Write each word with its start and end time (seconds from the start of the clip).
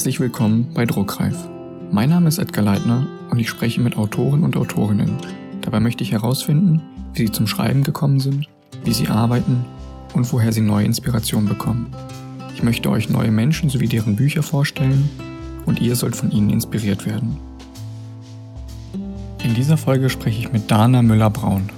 Herzlich 0.00 0.18
willkommen 0.18 0.66
bei 0.72 0.86
Druckreif. 0.86 1.36
Mein 1.90 2.08
Name 2.08 2.28
ist 2.28 2.38
Edgar 2.38 2.64
Leitner 2.64 3.06
und 3.28 3.38
ich 3.38 3.50
spreche 3.50 3.82
mit 3.82 3.98
Autoren 3.98 4.44
und 4.44 4.56
Autorinnen. 4.56 5.18
Dabei 5.60 5.78
möchte 5.78 6.02
ich 6.02 6.12
herausfinden, 6.12 6.80
wie 7.12 7.26
sie 7.26 7.32
zum 7.32 7.46
Schreiben 7.46 7.84
gekommen 7.84 8.18
sind, 8.18 8.48
wie 8.82 8.94
sie 8.94 9.08
arbeiten 9.08 9.62
und 10.14 10.32
woher 10.32 10.54
sie 10.54 10.62
neue 10.62 10.86
Inspiration 10.86 11.44
bekommen. 11.44 11.94
Ich 12.54 12.62
möchte 12.62 12.88
euch 12.88 13.10
neue 13.10 13.30
Menschen 13.30 13.68
sowie 13.68 13.88
deren 13.88 14.16
Bücher 14.16 14.42
vorstellen 14.42 15.10
und 15.66 15.82
ihr 15.82 15.94
sollt 15.94 16.16
von 16.16 16.30
ihnen 16.30 16.48
inspiriert 16.48 17.04
werden. 17.04 17.36
In 19.44 19.52
dieser 19.52 19.76
Folge 19.76 20.08
spreche 20.08 20.40
ich 20.40 20.50
mit 20.50 20.70
Dana 20.70 21.02
Müller-Braun. 21.02 21.68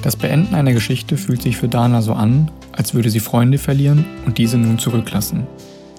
Das 0.00 0.16
Beenden 0.16 0.54
einer 0.54 0.72
Geschichte 0.72 1.18
fühlt 1.18 1.42
sich 1.42 1.58
für 1.58 1.68
Dana 1.68 2.00
so 2.00 2.14
an, 2.14 2.50
als 2.72 2.94
würde 2.94 3.10
sie 3.10 3.20
Freunde 3.20 3.58
verlieren 3.58 4.06
und 4.24 4.38
diese 4.38 4.56
nun 4.56 4.78
zurücklassen. 4.78 5.46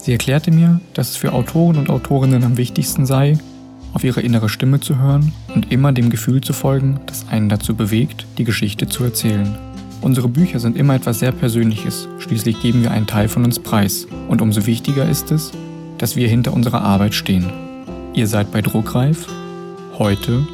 Sie 0.04 0.12
erklärte 0.12 0.52
mir, 0.52 0.82
dass 0.94 1.12
es 1.12 1.16
für 1.16 1.32
Autoren 1.32 1.78
und 1.78 1.90
Autorinnen 1.90 2.44
am 2.44 2.58
wichtigsten 2.58 3.06
sei, 3.06 3.38
auf 3.94 4.04
ihre 4.04 4.20
innere 4.20 4.50
Stimme 4.50 4.82
zu 4.82 4.98
hören 4.98 5.32
und 5.56 5.72
immer 5.72 5.94
dem 5.94 6.10
Gefühl 6.10 6.42
zu 6.42 6.52
folgen, 6.52 7.00
das 7.06 7.26
einen 7.30 7.48
dazu 7.48 7.74
bewegt, 7.74 8.28
die 8.38 8.44
Geschichte 8.44 8.90
zu 8.90 9.06
erzählen. 9.06 9.56
Unsere 10.02 10.28
Bücher 10.28 10.60
sind 10.60 10.76
immer 10.76 10.96
etwas 10.96 11.20
sehr 11.20 11.32
Persönliches, 11.32 12.10
schließlich 12.20 12.60
geben 12.60 12.84
wir 12.84 12.92
einen 12.92 13.08
Teil 13.08 13.30
von 13.30 13.46
uns 13.46 13.60
preis. 13.60 14.06
Und 14.28 14.42
umso 14.42 14.66
wichtiger 14.66 15.08
ist 15.08 15.32
es, 15.32 15.54
dass 16.00 16.18
wir 16.18 16.28
hinter 16.28 16.52
unserer 16.52 16.82
Arbeit 16.82 17.14
stehen. 17.14 17.50
Ihr 18.14 18.28
seid 18.28 18.52
bei 18.52 18.62
Druckreif, 18.62 19.30
heute 19.98 20.46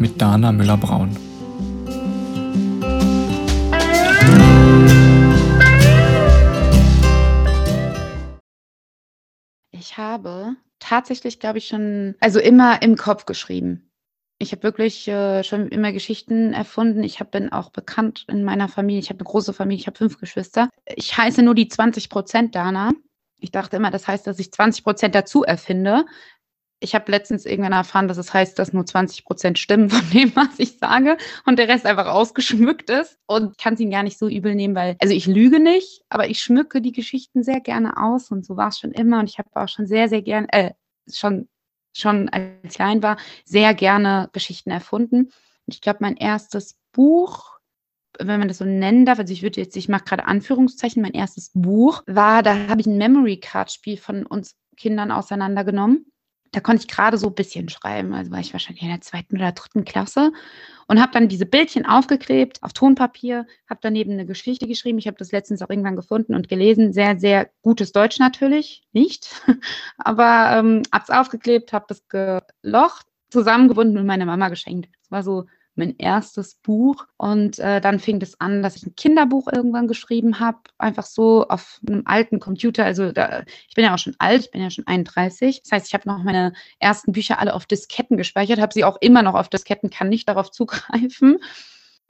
mit 0.00 0.20
Dana 0.20 0.50
Müller-Braun. 0.50 1.10
Ich 9.96 10.02
habe 10.02 10.56
tatsächlich, 10.78 11.40
glaube 11.40 11.56
ich, 11.56 11.68
schon, 11.68 12.16
also 12.20 12.38
immer 12.38 12.82
im 12.82 12.96
Kopf 12.96 13.24
geschrieben. 13.24 13.90
Ich 14.36 14.52
habe 14.52 14.62
wirklich 14.62 15.08
äh, 15.08 15.42
schon 15.42 15.68
immer 15.68 15.90
Geschichten 15.90 16.52
erfunden. 16.52 17.02
Ich 17.02 17.18
hab, 17.18 17.30
bin 17.30 17.50
auch 17.50 17.70
bekannt 17.70 18.26
in 18.28 18.44
meiner 18.44 18.68
Familie. 18.68 19.00
Ich 19.00 19.08
habe 19.08 19.20
eine 19.20 19.24
große 19.24 19.54
Familie, 19.54 19.80
ich 19.80 19.86
habe 19.86 19.96
fünf 19.96 20.20
Geschwister. 20.20 20.68
Ich 20.84 21.16
heiße 21.16 21.42
nur 21.42 21.54
die 21.54 21.68
20 21.68 22.10
Prozent 22.10 22.54
Dana. 22.54 22.92
Ich 23.38 23.52
dachte 23.52 23.78
immer, 23.78 23.90
das 23.90 24.06
heißt, 24.06 24.26
dass 24.26 24.38
ich 24.38 24.52
20 24.52 24.84
Prozent 24.84 25.14
dazu 25.14 25.44
erfinde 25.44 26.04
ich 26.78 26.94
habe 26.94 27.10
letztens 27.10 27.46
irgendwann 27.46 27.72
erfahren, 27.72 28.08
dass 28.08 28.18
es 28.18 28.34
heißt, 28.34 28.58
dass 28.58 28.72
nur 28.72 28.84
20 28.84 29.24
Prozent 29.24 29.58
stimmen 29.58 29.88
von 29.88 30.08
dem, 30.10 30.32
was 30.36 30.58
ich 30.58 30.78
sage 30.78 31.16
und 31.46 31.58
der 31.58 31.68
Rest 31.68 31.86
einfach 31.86 32.06
ausgeschmückt 32.06 32.90
ist. 32.90 33.18
Und 33.26 33.58
kann 33.58 33.74
es 33.74 33.80
ihn 33.80 33.90
gar 33.90 34.02
nicht 34.02 34.18
so 34.18 34.28
übel 34.28 34.54
nehmen, 34.54 34.74
weil, 34.74 34.96
also 35.00 35.14
ich 35.14 35.26
lüge 35.26 35.58
nicht, 35.58 36.02
aber 36.08 36.28
ich 36.28 36.40
schmücke 36.40 36.80
die 36.80 36.92
Geschichten 36.92 37.42
sehr 37.42 37.60
gerne 37.60 37.96
aus 38.02 38.30
und 38.30 38.44
so 38.44 38.56
war 38.56 38.68
es 38.68 38.78
schon 38.78 38.92
immer. 38.92 39.20
Und 39.20 39.30
ich 39.30 39.38
habe 39.38 39.48
auch 39.54 39.68
schon 39.68 39.86
sehr, 39.86 40.08
sehr 40.08 40.22
gerne, 40.22 40.48
äh, 40.52 40.70
schon, 41.10 41.48
schon 41.94 42.28
als 42.28 42.44
ich 42.62 42.70
klein 42.70 43.02
war, 43.02 43.16
sehr 43.44 43.72
gerne 43.74 44.28
Geschichten 44.32 44.70
erfunden. 44.70 45.30
Und 45.66 45.74
ich 45.74 45.80
glaube, 45.80 45.98
mein 46.02 46.16
erstes 46.16 46.78
Buch, 46.92 47.58
wenn 48.18 48.38
man 48.38 48.48
das 48.48 48.58
so 48.58 48.64
nennen 48.64 49.06
darf, 49.06 49.18
also 49.18 49.32
ich 49.32 49.42
würde 49.42 49.60
jetzt, 49.60 49.76
ich 49.76 49.88
mache 49.88 50.04
gerade 50.04 50.26
Anführungszeichen, 50.26 51.02
mein 51.02 51.14
erstes 51.14 51.50
Buch 51.54 52.02
war, 52.06 52.42
da 52.42 52.68
habe 52.68 52.80
ich 52.80 52.86
ein 52.86 52.98
Memory 52.98 53.38
Card 53.38 53.72
Spiel 53.72 53.96
von 53.96 54.26
uns 54.26 54.56
Kindern 54.76 55.10
auseinandergenommen 55.10 56.06
da 56.56 56.62
konnte 56.62 56.80
ich 56.80 56.88
gerade 56.88 57.18
so 57.18 57.26
ein 57.26 57.34
bisschen 57.34 57.68
schreiben. 57.68 58.14
Also 58.14 58.30
war 58.30 58.40
ich 58.40 58.54
wahrscheinlich 58.54 58.82
in 58.82 58.88
der 58.88 59.02
zweiten 59.02 59.36
oder 59.36 59.52
dritten 59.52 59.84
Klasse 59.84 60.32
und 60.86 61.02
habe 61.02 61.12
dann 61.12 61.28
diese 61.28 61.44
Bildchen 61.44 61.84
aufgeklebt 61.84 62.62
auf 62.62 62.72
Tonpapier, 62.72 63.46
habe 63.68 63.80
daneben 63.82 64.12
eine 64.12 64.24
Geschichte 64.24 64.66
geschrieben. 64.66 64.96
Ich 64.96 65.06
habe 65.06 65.18
das 65.18 65.32
letztens 65.32 65.60
auch 65.60 65.68
irgendwann 65.68 65.96
gefunden 65.96 66.34
und 66.34 66.48
gelesen. 66.48 66.94
Sehr, 66.94 67.18
sehr 67.18 67.50
gutes 67.60 67.92
Deutsch 67.92 68.18
natürlich, 68.18 68.84
nicht. 68.92 69.42
Aber 69.98 70.56
ähm, 70.56 70.82
habe 70.90 71.04
es 71.06 71.10
aufgeklebt, 71.10 71.74
habe 71.74 71.84
das 71.88 72.02
gelocht, 72.08 73.04
zusammengebunden 73.28 73.98
und 73.98 74.06
meiner 74.06 74.24
Mama 74.24 74.48
geschenkt. 74.48 74.88
Das 75.02 75.10
war 75.10 75.22
so 75.22 75.44
mein 75.76 75.96
erstes 75.98 76.56
Buch. 76.56 77.06
Und 77.16 77.58
äh, 77.58 77.80
dann 77.80 78.00
fing 78.00 78.20
es 78.20 78.40
an, 78.40 78.62
dass 78.62 78.76
ich 78.76 78.86
ein 78.86 78.96
Kinderbuch 78.96 79.48
irgendwann 79.52 79.88
geschrieben 79.88 80.40
habe, 80.40 80.58
einfach 80.78 81.06
so 81.06 81.46
auf 81.48 81.80
einem 81.86 82.02
alten 82.04 82.40
Computer. 82.40 82.84
Also 82.84 83.12
da, 83.12 83.44
ich 83.68 83.74
bin 83.74 83.84
ja 83.84 83.94
auch 83.94 83.98
schon 83.98 84.16
alt, 84.18 84.42
ich 84.42 84.50
bin 84.50 84.62
ja 84.62 84.70
schon 84.70 84.86
31. 84.86 85.62
Das 85.62 85.72
heißt, 85.72 85.86
ich 85.86 85.94
habe 85.94 86.08
noch 86.08 86.22
meine 86.22 86.52
ersten 86.78 87.12
Bücher 87.12 87.38
alle 87.38 87.54
auf 87.54 87.66
Disketten 87.66 88.16
gespeichert, 88.16 88.60
habe 88.60 88.74
sie 88.74 88.84
auch 88.84 88.96
immer 89.00 89.22
noch 89.22 89.34
auf 89.34 89.48
Disketten, 89.48 89.90
kann 89.90 90.08
nicht 90.08 90.28
darauf 90.28 90.50
zugreifen 90.50 91.38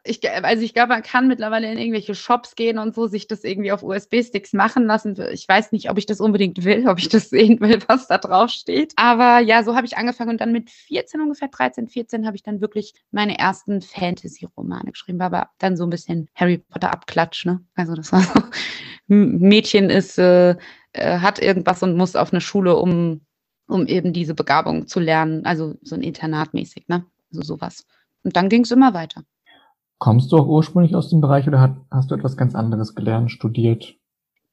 ich, 0.06 0.30
also 0.30 0.62
ich 0.62 0.74
glaube, 0.74 0.88
man 0.88 1.02
kann 1.02 1.28
mittlerweile 1.28 1.70
in 1.70 1.78
irgendwelche 1.78 2.14
Shops 2.14 2.54
gehen 2.54 2.78
und 2.78 2.94
so 2.94 3.06
sich 3.06 3.26
das 3.26 3.44
irgendwie 3.44 3.72
auf 3.72 3.82
USB-Sticks 3.82 4.52
machen 4.52 4.86
lassen. 4.86 5.16
Ich 5.32 5.48
weiß 5.48 5.72
nicht, 5.72 5.90
ob 5.90 5.98
ich 5.98 6.06
das 6.06 6.20
unbedingt 6.20 6.64
will, 6.64 6.88
ob 6.88 6.98
ich 6.98 7.08
das 7.08 7.30
sehen 7.30 7.60
will, 7.60 7.78
was 7.86 8.06
da 8.06 8.18
drauf 8.18 8.50
steht. 8.50 8.92
Aber 8.96 9.40
ja, 9.40 9.62
so 9.62 9.74
habe 9.74 9.86
ich 9.86 9.96
angefangen 9.96 10.30
und 10.30 10.40
dann 10.40 10.52
mit 10.52 10.70
14 10.70 11.20
ungefähr, 11.20 11.48
13, 11.48 11.88
14 11.88 12.26
habe 12.26 12.36
ich 12.36 12.42
dann 12.42 12.60
wirklich 12.60 12.94
meine 13.10 13.38
ersten 13.38 13.82
Fantasy-Romane 13.82 14.90
geschrieben. 14.90 15.20
Aber 15.20 15.50
dann 15.58 15.76
so 15.76 15.84
ein 15.84 15.90
bisschen 15.90 16.28
Harry 16.34 16.58
Potter 16.58 16.92
Abklatsch, 16.92 17.44
ne? 17.44 17.64
Also 17.74 17.94
das 17.94 18.12
war 18.12 18.22
so, 18.22 18.40
Mädchen 19.08 19.90
ist, 19.90 20.18
äh, 20.18 20.56
äh, 20.92 21.18
hat 21.18 21.38
irgendwas 21.38 21.82
und 21.82 21.96
muss 21.96 22.16
auf 22.16 22.32
eine 22.32 22.40
Schule, 22.40 22.76
um, 22.76 23.20
um 23.68 23.86
eben 23.86 24.12
diese 24.12 24.34
Begabung 24.34 24.86
zu 24.86 25.00
lernen. 25.00 25.44
Also 25.44 25.74
so 25.82 25.94
ein 25.94 26.02
Internatmäßig, 26.02 26.88
ne? 26.88 27.04
Also 27.30 27.42
sowas. 27.42 27.84
Und 28.22 28.36
dann 28.36 28.48
ging 28.48 28.62
es 28.62 28.70
immer 28.70 28.94
weiter. 28.94 29.22
Kommst 29.98 30.30
du 30.30 30.36
auch 30.36 30.46
ursprünglich 30.46 30.94
aus 30.94 31.08
dem 31.08 31.20
Bereich 31.20 31.48
oder 31.48 31.60
hat, 31.60 31.76
hast 31.90 32.10
du 32.10 32.14
etwas 32.14 32.36
ganz 32.36 32.54
anderes 32.54 32.94
gelernt, 32.94 33.30
studiert? 33.30 33.94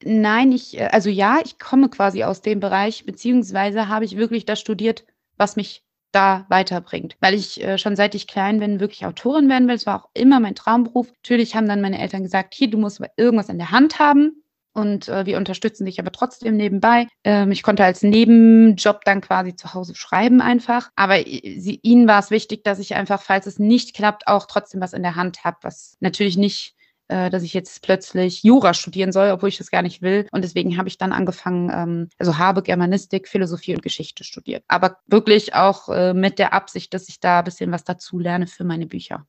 Nein, 0.03 0.51
ich, 0.51 0.79
äh, 0.79 0.89
also 0.91 1.09
ja, 1.09 1.39
ich 1.43 1.59
komme 1.59 1.89
quasi 1.89 2.23
aus 2.23 2.41
dem 2.41 2.59
Bereich, 2.59 3.05
beziehungsweise 3.05 3.87
habe 3.87 4.05
ich 4.05 4.17
wirklich 4.17 4.45
das 4.45 4.59
studiert, 4.59 5.05
was 5.37 5.55
mich 5.55 5.83
da 6.11 6.45
weiterbringt. 6.49 7.17
Weil 7.19 7.33
ich 7.33 7.63
äh, 7.63 7.77
schon 7.77 7.95
seit 7.95 8.15
ich 8.15 8.27
klein 8.27 8.59
bin, 8.59 8.79
wirklich 8.79 9.05
Autorin 9.05 9.49
werden 9.49 9.67
will. 9.67 9.75
Es 9.75 9.85
war 9.85 10.03
auch 10.03 10.09
immer 10.13 10.39
mein 10.39 10.55
Traumberuf. 10.55 11.11
Natürlich 11.11 11.55
haben 11.55 11.67
dann 11.67 11.81
meine 11.81 11.99
Eltern 11.99 12.23
gesagt, 12.23 12.53
hier, 12.53 12.69
du 12.69 12.77
musst 12.77 13.01
irgendwas 13.17 13.49
in 13.49 13.57
der 13.57 13.71
Hand 13.71 13.99
haben 13.99 14.42
und 14.73 15.07
äh, 15.07 15.25
wir 15.25 15.37
unterstützen 15.37 15.85
dich 15.85 15.99
aber 15.99 16.11
trotzdem 16.11 16.57
nebenbei. 16.57 17.07
Ähm, 17.23 17.51
ich 17.51 17.63
konnte 17.63 17.83
als 17.83 18.01
Nebenjob 18.01 19.05
dann 19.05 19.21
quasi 19.21 19.55
zu 19.55 19.73
Hause 19.73 19.95
schreiben 19.95 20.41
einfach. 20.41 20.89
Aber 20.95 21.17
sie, 21.17 21.79
ihnen 21.83 22.07
war 22.07 22.19
es 22.19 22.31
wichtig, 22.31 22.63
dass 22.63 22.79
ich 22.79 22.95
einfach, 22.95 23.21
falls 23.21 23.45
es 23.45 23.59
nicht 23.59 23.95
klappt, 23.95 24.27
auch 24.27 24.47
trotzdem 24.47 24.81
was 24.81 24.93
in 24.93 25.03
der 25.03 25.15
Hand 25.15 25.43
habe, 25.43 25.57
was 25.61 25.97
natürlich 25.99 26.37
nicht 26.37 26.75
äh, 27.09 27.29
dass 27.29 27.43
ich 27.43 27.53
jetzt 27.53 27.81
plötzlich 27.81 28.43
Jura 28.43 28.73
studieren 28.73 29.11
soll, 29.11 29.29
obwohl 29.29 29.49
ich 29.49 29.57
das 29.57 29.69
gar 29.69 29.81
nicht 29.81 30.01
will. 30.01 30.27
Und 30.31 30.43
deswegen 30.43 30.77
habe 30.77 30.87
ich 30.87 30.97
dann 30.97 31.11
angefangen, 31.11 31.69
ähm, 31.69 32.09
also 32.17 32.37
habe 32.37 32.63
Germanistik, 32.63 33.27
Philosophie 33.27 33.75
und 33.75 33.83
Geschichte 33.83 34.23
studiert. 34.23 34.63
Aber 34.67 34.97
wirklich 35.05 35.53
auch 35.53 35.89
äh, 35.89 36.13
mit 36.13 36.39
der 36.39 36.53
Absicht, 36.53 36.93
dass 36.93 37.09
ich 37.09 37.19
da 37.19 37.39
ein 37.39 37.43
bisschen 37.43 37.71
was 37.71 37.83
dazu 37.83 38.19
lerne 38.19 38.47
für 38.47 38.63
meine 38.63 38.87
Bücher. 38.87 39.27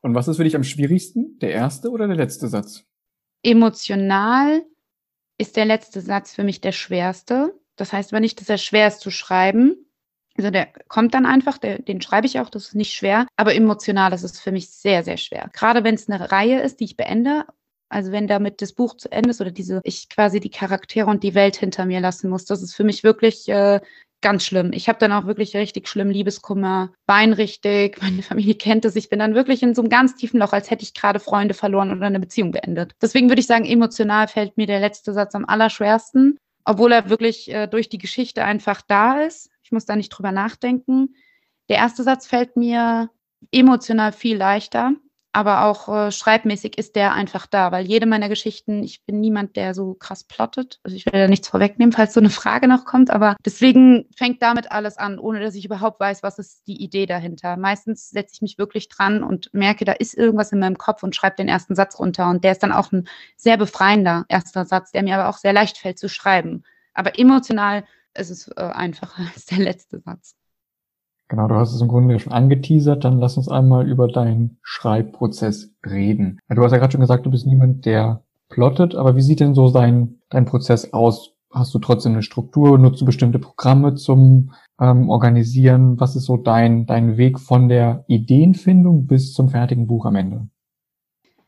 Und 0.00 0.14
was 0.14 0.28
ist 0.28 0.36
für 0.36 0.44
dich 0.44 0.54
am 0.54 0.64
schwierigsten? 0.64 1.38
Der 1.40 1.50
erste 1.50 1.90
oder 1.90 2.06
der 2.06 2.16
letzte 2.16 2.46
Satz? 2.46 2.84
Emotional 3.46 4.64
ist 5.38 5.56
der 5.56 5.66
letzte 5.66 6.00
Satz 6.00 6.34
für 6.34 6.42
mich 6.42 6.60
der 6.60 6.72
schwerste. 6.72 7.54
Das 7.76 7.92
heißt 7.92 8.12
aber 8.12 8.20
nicht, 8.20 8.40
dass 8.40 8.48
er 8.48 8.58
schwer 8.58 8.88
ist 8.88 9.00
zu 9.00 9.10
schreiben. 9.12 9.76
Also 10.36 10.50
der 10.50 10.66
kommt 10.88 11.14
dann 11.14 11.26
einfach, 11.26 11.56
der, 11.56 11.78
den 11.78 12.02
schreibe 12.02 12.26
ich 12.26 12.40
auch, 12.40 12.50
das 12.50 12.68
ist 12.68 12.74
nicht 12.74 12.92
schwer. 12.92 13.26
Aber 13.36 13.54
emotional 13.54 14.12
ist 14.12 14.24
es 14.24 14.40
für 14.40 14.50
mich 14.50 14.70
sehr, 14.70 15.04
sehr 15.04 15.16
schwer. 15.16 15.48
Gerade 15.52 15.84
wenn 15.84 15.94
es 15.94 16.08
eine 16.08 16.32
Reihe 16.32 16.60
ist, 16.60 16.80
die 16.80 16.84
ich 16.84 16.96
beende. 16.96 17.46
Also 17.88 18.10
wenn 18.10 18.26
damit 18.26 18.62
das 18.62 18.72
Buch 18.72 18.96
zu 18.96 19.12
Ende 19.12 19.30
ist 19.30 19.40
oder 19.40 19.52
diese, 19.52 19.80
ich 19.84 20.08
quasi 20.08 20.40
die 20.40 20.50
Charaktere 20.50 21.08
und 21.08 21.22
die 21.22 21.36
Welt 21.36 21.56
hinter 21.56 21.86
mir 21.86 22.00
lassen 22.00 22.28
muss, 22.28 22.46
das 22.46 22.62
ist 22.62 22.74
für 22.74 22.82
mich 22.82 23.04
wirklich 23.04 23.48
äh, 23.48 23.80
ganz 24.26 24.44
schlimm. 24.44 24.72
Ich 24.72 24.88
habe 24.88 24.98
dann 24.98 25.12
auch 25.12 25.26
wirklich 25.26 25.54
richtig 25.54 25.86
schlimm 25.86 26.10
Liebeskummer, 26.10 26.92
Bein 27.06 27.32
richtig, 27.32 27.96
meine 28.02 28.24
Familie 28.24 28.56
kennt 28.56 28.84
es. 28.84 28.96
Ich 28.96 29.08
bin 29.08 29.20
dann 29.20 29.36
wirklich 29.36 29.62
in 29.62 29.72
so 29.72 29.82
einem 29.82 29.88
ganz 29.88 30.16
tiefen 30.16 30.40
Loch, 30.40 30.52
als 30.52 30.68
hätte 30.68 30.82
ich 30.82 30.94
gerade 30.94 31.20
Freunde 31.20 31.54
verloren 31.54 31.96
oder 31.96 32.06
eine 32.06 32.18
Beziehung 32.18 32.50
beendet. 32.50 32.96
Deswegen 33.00 33.28
würde 33.28 33.38
ich 33.38 33.46
sagen, 33.46 33.64
emotional 33.64 34.26
fällt 34.26 34.56
mir 34.56 34.66
der 34.66 34.80
letzte 34.80 35.12
Satz 35.12 35.36
am 35.36 35.44
allerschwersten, 35.44 36.38
obwohl 36.64 36.90
er 36.90 37.08
wirklich 37.08 37.48
äh, 37.52 37.68
durch 37.68 37.88
die 37.88 37.98
Geschichte 37.98 38.44
einfach 38.44 38.82
da 38.82 39.20
ist. 39.20 39.48
Ich 39.62 39.70
muss 39.70 39.86
da 39.86 39.94
nicht 39.94 40.08
drüber 40.08 40.32
nachdenken. 40.32 41.14
Der 41.68 41.76
erste 41.76 42.02
Satz 42.02 42.26
fällt 42.26 42.56
mir 42.56 43.08
emotional 43.52 44.10
viel 44.10 44.36
leichter 44.36 44.92
aber 45.36 45.64
auch 45.64 45.94
äh, 45.94 46.10
schreibmäßig 46.10 46.78
ist 46.78 46.96
der 46.96 47.12
einfach 47.12 47.46
da, 47.46 47.70
weil 47.70 47.84
jede 47.84 48.06
meiner 48.06 48.30
Geschichten, 48.30 48.82
ich 48.82 49.04
bin 49.04 49.20
niemand, 49.20 49.54
der 49.56 49.74
so 49.74 49.92
krass 49.92 50.24
plottet. 50.24 50.80
Also 50.82 50.96
ich 50.96 51.04
will 51.04 51.12
da 51.12 51.28
nichts 51.28 51.48
vorwegnehmen, 51.48 51.92
falls 51.92 52.14
so 52.14 52.20
eine 52.20 52.30
Frage 52.30 52.66
noch 52.68 52.86
kommt, 52.86 53.10
aber 53.10 53.36
deswegen 53.44 54.08
fängt 54.16 54.40
damit 54.40 54.72
alles 54.72 54.96
an, 54.96 55.18
ohne 55.18 55.40
dass 55.40 55.54
ich 55.54 55.66
überhaupt 55.66 56.00
weiß, 56.00 56.22
was 56.22 56.38
ist 56.38 56.66
die 56.66 56.82
Idee 56.82 57.04
dahinter. 57.04 57.58
Meistens 57.58 58.08
setze 58.08 58.32
ich 58.36 58.40
mich 58.40 58.56
wirklich 58.56 58.88
dran 58.88 59.22
und 59.22 59.52
merke, 59.52 59.84
da 59.84 59.92
ist 59.92 60.16
irgendwas 60.16 60.52
in 60.52 60.58
meinem 60.58 60.78
Kopf 60.78 61.02
und 61.02 61.14
schreibe 61.14 61.36
den 61.36 61.48
ersten 61.48 61.74
Satz 61.74 61.98
runter 61.98 62.30
und 62.30 62.42
der 62.42 62.52
ist 62.52 62.62
dann 62.62 62.72
auch 62.72 62.90
ein 62.90 63.06
sehr 63.36 63.58
befreiender 63.58 64.24
erster 64.30 64.64
Satz, 64.64 64.90
der 64.92 65.02
mir 65.02 65.18
aber 65.18 65.28
auch 65.28 65.36
sehr 65.36 65.52
leicht 65.52 65.76
fällt 65.76 65.98
zu 65.98 66.08
schreiben. 66.08 66.62
Aber 66.94 67.18
emotional 67.18 67.84
ist 68.14 68.30
es 68.30 68.48
äh, 68.56 68.62
einfacher 68.62 69.26
als 69.34 69.44
der 69.44 69.58
letzte 69.58 70.00
Satz. 70.00 70.34
Genau, 71.28 71.48
du 71.48 71.56
hast 71.56 71.74
es 71.74 71.80
im 71.80 71.88
Grunde 71.88 72.18
schon 72.18 72.32
angeteasert, 72.32 73.04
dann 73.04 73.18
lass 73.18 73.36
uns 73.36 73.48
einmal 73.48 73.88
über 73.88 74.06
deinen 74.06 74.58
Schreibprozess 74.62 75.74
reden. 75.84 76.38
Du 76.48 76.62
hast 76.62 76.72
ja 76.72 76.78
gerade 76.78 76.92
schon 76.92 77.00
gesagt, 77.00 77.26
du 77.26 77.30
bist 77.30 77.46
niemand, 77.46 77.84
der 77.84 78.22
plottet, 78.48 78.94
aber 78.94 79.16
wie 79.16 79.22
sieht 79.22 79.40
denn 79.40 79.54
so 79.54 79.70
dein, 79.70 80.20
dein 80.30 80.44
Prozess 80.44 80.92
aus? 80.92 81.36
hast 81.56 81.74
du 81.74 81.78
trotzdem 81.78 82.12
eine 82.12 82.22
Struktur? 82.22 82.78
Nutzt 82.78 83.00
du 83.00 83.04
bestimmte 83.04 83.38
Programme 83.38 83.94
zum 83.94 84.52
ähm, 84.80 85.08
Organisieren? 85.08 85.98
Was 85.98 86.16
ist 86.16 86.24
so 86.24 86.36
dein, 86.36 86.86
dein 86.86 87.16
Weg 87.16 87.40
von 87.40 87.68
der 87.68 88.04
Ideenfindung 88.08 89.06
bis 89.06 89.32
zum 89.32 89.48
fertigen 89.48 89.86
Buch 89.86 90.04
am 90.04 90.16
Ende? 90.16 90.48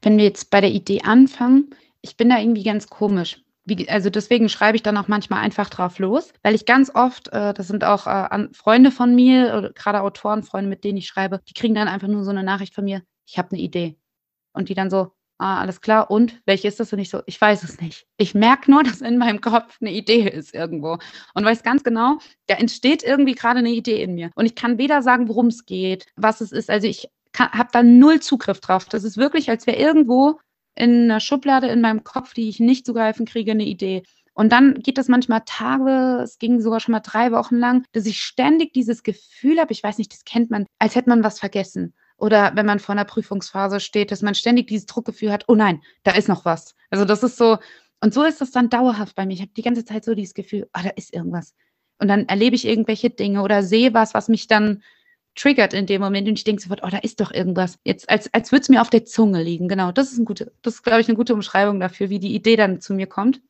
Wenn 0.03 0.17
wir 0.17 0.25
jetzt 0.25 0.51
bei 0.51 0.61
der 0.61 0.71
Idee 0.71 1.03
anfangen, 1.03 1.71
ich 2.01 2.17
bin 2.17 2.29
da 2.29 2.39
irgendwie 2.39 2.63
ganz 2.63 2.89
komisch. 2.89 3.45
Wie, 3.69 3.89
also 3.89 4.09
deswegen 4.09 4.49
schreibe 4.49 4.77
ich 4.77 4.83
dann 4.83 4.97
auch 4.97 5.09
manchmal 5.09 5.41
einfach 5.41 5.69
drauf 5.69 5.99
los, 5.99 6.33
weil 6.43 6.55
ich 6.55 6.65
ganz 6.65 6.91
oft, 6.95 7.29
äh, 7.29 7.53
das 7.53 7.69
sind 7.69 7.85
auch 7.85 8.07
äh, 8.07 8.49
Freunde 8.53 8.91
von 8.91 9.15
mir, 9.15 9.73
gerade 9.75 10.01
Autorenfreunde, 10.01 10.71
mit 10.71 10.85
denen 10.85 10.99
ich 10.99 11.07
schreibe, 11.07 11.41
die 11.49 11.55
kriegen 11.55 11.75
dann 11.75 11.89
einfach 11.89 12.09
nur 12.09 12.25
so 12.25 12.31
eine 12.31 12.43
Nachricht 12.43 12.75
von 12.75 12.85
mir, 12.85 13.03
ich 13.27 13.39
habe 13.39 13.53
eine 13.53 13.61
Idee. 13.61 13.99
Und 14.53 14.71
die 14.71 14.75
dann 14.75 14.91
so, 14.91 15.13
ah, 15.39 15.61
alles 15.61 15.81
klar, 15.81 16.11
und 16.11 16.41
welche 16.47 16.69
ist 16.69 16.81
das? 16.81 16.93
Und 16.93 16.99
ich 16.99 17.11
so, 17.11 17.23
ich 17.27 17.41
weiß 17.41 17.63
es 17.63 17.81
nicht. 17.81 18.07
Ich 18.17 18.35
merke 18.35 18.71
nur, 18.71 18.83
dass 18.85 19.01
in 19.01 19.19
meinem 19.19 19.41
Kopf 19.41 19.77
eine 19.81 19.93
Idee 19.93 20.29
ist 20.29 20.55
irgendwo. 20.55 20.99
Und 21.35 21.45
weiß 21.45 21.63
ganz 21.63 21.85
genau, 21.85 22.19
da 22.47 22.55
entsteht 22.55 23.03
irgendwie 23.03 23.35
gerade 23.35 23.61
eine 23.61 23.71
Idee 23.71 24.03
in 24.03 24.15
mir. 24.15 24.31
Und 24.35 24.47
ich 24.47 24.55
kann 24.55 24.79
weder 24.79 25.03
sagen, 25.03 25.29
worum 25.29 25.47
es 25.49 25.67
geht, 25.67 26.07
was 26.17 26.41
es 26.41 26.53
ist. 26.53 26.71
Also 26.71 26.87
ich 26.87 27.09
habe 27.39 27.69
da 27.73 27.83
null 27.83 28.21
Zugriff 28.21 28.61
drauf. 28.61 28.87
Das 28.87 29.05
ist 29.05 29.17
wirklich, 29.17 29.51
als 29.51 29.67
wäre 29.67 29.79
irgendwo 29.79 30.41
in 30.79 31.05
einer 31.05 31.21
Schublade 31.21 31.69
in 31.69 31.81
meinem 31.81 32.05
Kopf, 32.05 32.35
die 32.35 32.49
ich 32.49 32.61
nicht 32.61 32.87
zugreifen 32.87 33.27
kriege, 33.27 33.51
eine 33.51 33.65
Idee. 33.65 34.03
Und 34.35 34.53
dann 34.53 34.75
geht 34.75 34.99
das 34.99 35.09
manchmal 35.09 35.43
Tage, 35.45 36.21
es 36.23 36.39
ging 36.39 36.61
sogar 36.61 36.79
schon 36.79 36.93
mal 36.93 37.01
drei 37.01 37.33
Wochen 37.33 37.57
lang, 37.57 37.85
dass 37.93 38.07
ich 38.07 38.21
ständig 38.21 38.73
dieses 38.73 39.03
Gefühl 39.03 39.59
habe, 39.59 39.73
ich 39.73 39.83
weiß 39.83 39.99
nicht, 39.99 40.13
das 40.13 40.25
kennt 40.25 40.51
man, 40.51 40.67
als 40.79 40.95
hätte 40.95 41.09
man 41.09 41.25
was 41.25 41.41
vergessen. 41.41 41.93
Oder 42.17 42.53
wenn 42.55 42.67
man 42.67 42.79
vor 42.79 42.93
einer 42.95 43.05
Prüfungsphase 43.05 43.81
steht, 43.81 44.13
dass 44.13 44.23
man 44.23 44.35
ständig 44.35 44.69
dieses 44.69 44.87
Druckgefühl 44.87 45.33
hat, 45.33 45.45
oh 45.49 45.57
nein, 45.57 45.83
da 46.05 46.13
ist 46.13 46.29
noch 46.29 46.45
was. 46.45 46.77
Also 46.91 47.05
das 47.05 47.23
ist 47.25 47.37
so, 47.37 47.59
und 48.01 48.15
so 48.15 48.23
ist 48.23 48.41
das 48.41 48.53
dann 48.53 48.71
dauerhaft 48.71 49.17
bei 49.17 49.27
mir. 49.27 49.35
Ich 49.35 49.41
habe 49.41 49.51
die 49.57 49.63
ganze 49.63 49.85
Zeit 49.85 50.05
so 50.05 50.15
dieses 50.15 50.35
Gefühl, 50.35 50.69
oh, 50.77 50.81
da 50.83 50.91
ist 50.91 51.13
irgendwas. 51.13 51.55
Und 51.99 52.09
dann 52.09 52.27
erlebe 52.29 52.55
ich 52.55 52.65
irgendwelche 52.65 53.11
Dinge 53.11 53.43
oder 53.43 53.63
sehe 53.65 53.93
was, 53.93 54.15
was 54.15 54.29
mich 54.29 54.47
dann 54.47 54.83
triggert 55.35 55.73
in 55.73 55.87
dem 55.87 56.01
Moment 56.01 56.29
und 56.29 56.39
ich 56.39 56.45
denke 56.45 56.63
sofort, 56.63 56.83
oh, 56.83 56.89
da 56.89 56.99
ist 56.99 57.21
doch 57.21 57.31
irgendwas. 57.31 57.79
Jetzt, 57.85 58.11
als, 58.11 58.33
als 58.35 58.53
würde 58.53 58.63
es 58.63 58.69
mir 58.69 58.81
auf 58.81 58.91
der 58.91 59.05
Zunge 59.05 59.43
liegen. 59.43 59.69
Genau, 59.69 59.93
das 59.93 60.13
ist 60.13 60.19
ein 60.19 60.25
gute, 60.25 60.53
das 60.63 60.75
ist, 60.75 60.83
glaube 60.83 61.01
ich, 61.01 61.09
eine 61.09 61.17
gute 61.17 61.35
Umschreibung 61.35 61.81
dafür, 61.81 62.11
wie 62.11 62.19
die 62.19 62.35
Idee 62.35 62.57
dann 62.57 62.81
zu 62.81 62.95
mir 62.95 63.07
kommt. 63.07 63.41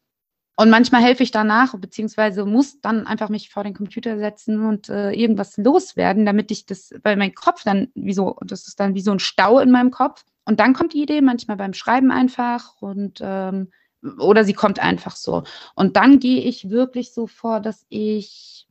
Und 0.56 0.70
manchmal 0.70 1.02
helfe 1.02 1.22
ich 1.22 1.30
danach, 1.30 1.76
beziehungsweise 1.78 2.44
muss 2.44 2.80
dann 2.80 3.06
einfach 3.06 3.28
mich 3.28 3.48
vor 3.50 3.62
den 3.62 3.74
Computer 3.74 4.18
setzen 4.18 4.66
und 4.66 4.88
äh, 4.88 5.12
irgendwas 5.12 5.56
loswerden, 5.56 6.26
damit 6.26 6.50
ich 6.50 6.66
das, 6.66 6.90
weil 7.04 7.16
mein 7.16 7.32
Kopf 7.32 7.62
dann 7.62 7.92
wie 7.94 8.12
so, 8.12 8.36
das 8.44 8.66
ist 8.66 8.80
dann 8.80 8.96
wie 8.96 9.00
so 9.00 9.12
ein 9.12 9.20
Stau 9.20 9.60
in 9.60 9.70
meinem 9.70 9.92
Kopf. 9.92 10.24
Und 10.44 10.58
dann 10.58 10.74
kommt 10.74 10.94
die 10.94 11.02
Idee, 11.02 11.20
manchmal 11.20 11.56
beim 11.56 11.74
Schreiben 11.74 12.10
einfach 12.10 12.74
und 12.80 13.20
ähm, 13.22 13.70
oder 14.18 14.44
sie 14.44 14.52
kommt 14.52 14.80
einfach 14.80 15.16
so. 15.16 15.44
Und 15.74 15.96
dann 15.96 16.18
gehe 16.18 16.42
ich 16.42 16.70
wirklich 16.70 17.12
so 17.12 17.26
vor, 17.26 17.60
dass 17.60 17.86
ich 17.88 18.67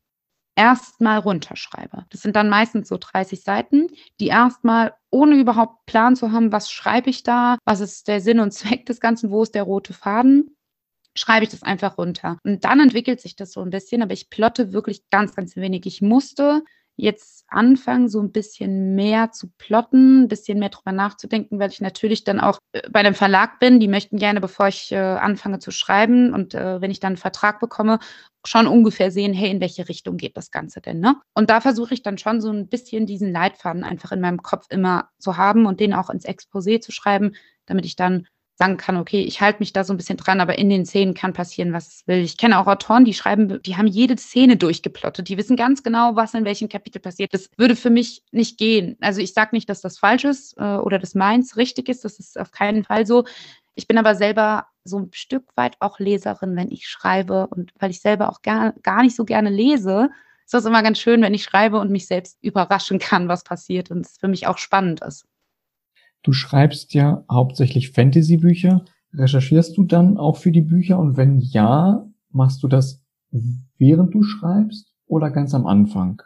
erstmal 0.58 1.20
runterschreibe. 1.20 2.06
Das 2.10 2.22
sind 2.22 2.36
dann 2.36 2.50
meistens 2.50 2.90
so 2.90 2.98
30 3.00 3.44
Seiten, 3.44 3.88
die 4.20 4.28
erstmal 4.28 4.94
ohne 5.12 5.36
überhaupt 5.36 5.86
Plan 5.86 6.16
zu 6.16 6.32
haben, 6.32 6.52
was 6.52 6.72
schreibe 6.72 7.10
ich 7.10 7.24
da, 7.24 7.58
was 7.64 7.80
ist 7.80 8.08
der 8.08 8.20
Sinn 8.20 8.40
und 8.40 8.52
Zweck 8.54 8.86
des 8.86 9.00
Ganzen, 9.00 9.30
wo 9.30 9.44
ist 9.44 9.56
der 9.56 9.64
rote 9.64 9.94
Faden, 9.94 10.58
schreibe 11.16 11.46
ich 11.46 11.50
das 11.50 11.64
einfach 11.64 11.98
runter. 11.98 12.40
Und 12.44 12.66
dann 12.66 12.80
entwickelt 12.80 13.22
sich 13.22 13.36
das 13.36 13.52
so 13.52 13.62
ein 13.62 13.70
bisschen, 13.70 14.02
aber 14.02 14.14
ich 14.14 14.30
plotte 14.30 14.74
wirklich 14.74 15.10
ganz, 15.10 15.36
ganz 15.36 15.56
wenig. 15.56 15.86
Ich 15.86 16.02
musste 16.02 16.64
jetzt 16.98 17.46
anfangen, 17.48 18.10
so 18.10 18.20
ein 18.20 18.32
bisschen 18.32 18.96
mehr 18.96 19.32
zu 19.32 19.50
plotten, 19.58 20.24
ein 20.24 20.28
bisschen 20.28 20.60
mehr 20.60 20.70
drüber 20.70 20.92
nachzudenken, 20.92 21.60
weil 21.60 21.70
ich 21.70 21.80
natürlich 21.80 22.24
dann 22.24 22.40
auch 22.40 22.58
äh, 22.74 22.82
bei 22.90 23.00
einem 23.00 23.14
Verlag 23.14 23.60
bin. 23.60 23.80
Die 23.80 23.88
möchten 23.88 24.18
gerne, 24.18 24.42
bevor 24.42 24.68
ich 24.68 24.92
äh, 24.92 24.98
anfange 24.98 25.60
zu 25.60 25.72
schreiben 25.72 26.34
und 26.34 26.56
äh, 26.56 26.82
wenn 26.82 26.92
ich 26.92 27.00
dann 27.00 27.12
einen 27.12 27.18
Vertrag 27.18 27.60
bekomme, 27.60 28.00
schon 28.44 28.68
ungefähr 28.68 29.12
sehen, 29.12 29.34
hey, 29.34 29.52
in 29.52 29.62
welche 29.62 29.88
Richtung 29.88 30.18
geht 30.18 30.36
das 30.38 30.52
Ganze 30.52 30.82
denn, 30.82 31.00
ne? 31.00 31.18
Und 31.34 31.50
da 31.50 31.62
versuche 31.62 31.94
ich 31.94 32.02
dann 32.02 32.18
schon 32.18 32.42
so 32.42 32.50
ein 32.50 32.68
bisschen 32.68 33.06
diesen 33.06 33.32
Leitfaden 33.32 33.84
einfach 33.84 34.12
in 34.12 34.22
meinem 34.22 34.42
Kopf 34.42 34.66
immer 34.70 35.10
zu 35.20 35.38
haben 35.38 35.66
und 35.66 35.80
den 35.80 35.94
auch 35.94 36.10
ins 36.10 36.26
Exposé 36.26 36.82
zu 36.82 36.92
schreiben, 36.92 37.36
damit 37.66 37.86
ich 37.86 37.96
dann 37.96 38.28
sagen 38.58 38.78
kann, 38.78 38.98
okay, 38.98 39.22
ich 39.22 39.40
halte 39.40 39.60
mich 39.60 39.72
da 39.72 39.84
so 39.84 39.94
ein 39.94 39.98
bisschen 39.98 40.18
dran, 40.18 40.42
aber 40.42 40.58
in 40.58 40.70
den 40.70 40.86
Szenen 40.86 41.14
kann 41.14 41.32
passieren, 41.32 41.74
was 41.74 41.88
es 41.88 42.08
will. 42.08 42.18
Ich 42.18 42.38
kenne 42.38 42.58
auch 42.58 42.66
Autoren, 42.66 43.06
die 43.06 43.14
schreiben, 43.14 43.62
die 43.62 43.78
haben 43.78 43.86
jede 43.86 44.18
Szene 44.18 44.58
durchgeplottet. 44.58 45.30
Die 45.30 45.38
wissen 45.38 45.56
ganz 45.56 45.84
genau, 45.84 46.16
was 46.16 46.34
in 46.34 46.44
welchem 46.44 46.68
Kapitel 46.68 47.00
passiert. 47.00 47.36
Das 47.36 47.52
würde 47.58 47.76
für 47.76 47.92
mich 47.92 48.24
nicht 48.32 48.58
gehen. 48.58 48.98
Also 49.00 49.22
ich 49.22 49.34
sage 49.34 49.50
nicht, 49.54 49.70
dass 49.70 49.82
das 49.82 50.00
falsch 50.00 50.24
ist 50.24 50.58
äh, 50.58 50.78
oder 50.78 50.98
dass 50.98 51.14
meins 51.14 51.56
richtig 51.56 51.88
ist. 51.88 52.04
Das 52.04 52.18
ist 52.18 52.40
auf 52.40 52.52
keinen 52.52 52.84
Fall 52.84 53.06
so. 53.06 53.26
Ich 53.76 53.88
bin 53.88 54.00
aber 54.00 54.16
selber 54.16 54.66
so 54.84 54.98
ein 54.98 55.10
Stück 55.14 55.46
weit 55.56 55.78
auch 55.80 56.00
Leserin, 56.00 56.56
wenn 56.56 56.72
ich 56.72 56.88
schreibe. 56.88 57.46
Und 57.46 57.74
weil 57.78 57.92
ich 57.92 58.02
selber 58.02 58.28
auch 58.30 58.42
gar, 58.42 58.74
gar 58.82 59.04
nicht 59.04 59.16
so 59.16 59.24
gerne 59.24 59.52
lese, 59.52 60.10
ist 60.46 60.56
das 60.56 60.66
immer 60.66 60.82
ganz 60.82 60.98
schön, 60.98 61.22
wenn 61.22 61.36
ich 61.36 61.44
schreibe 61.44 61.78
und 61.78 61.92
mich 61.92 62.08
selbst 62.08 62.40
überraschen 62.42 62.98
kann, 62.98 63.28
was 63.28 63.44
passiert 63.44 63.92
und 63.92 64.04
es 64.04 64.18
für 64.18 64.28
mich 64.28 64.48
auch 64.48 64.58
spannend 64.58 65.02
ist. 65.02 65.28
Du 66.24 66.34
schreibst 66.34 66.94
ja 66.94 67.24
hauptsächlich 67.32 67.92
Fantasy-Bücher. 67.92 68.86
Recherchierst 69.14 69.78
du 69.78 69.84
dann 69.84 70.18
auch 70.18 70.38
für 70.38 70.52
die 70.52 70.62
Bücher? 70.62 71.00
Und 71.00 71.18
wenn 71.18 71.40
ja, 71.40 72.06
machst 72.32 72.64
du 72.64 72.68
das 72.68 73.04
während 73.78 74.14
du 74.14 74.24
schreibst 74.24 74.94
oder 75.08 75.30
ganz 75.30 75.54
am 75.54 75.66
Anfang? 75.66 76.22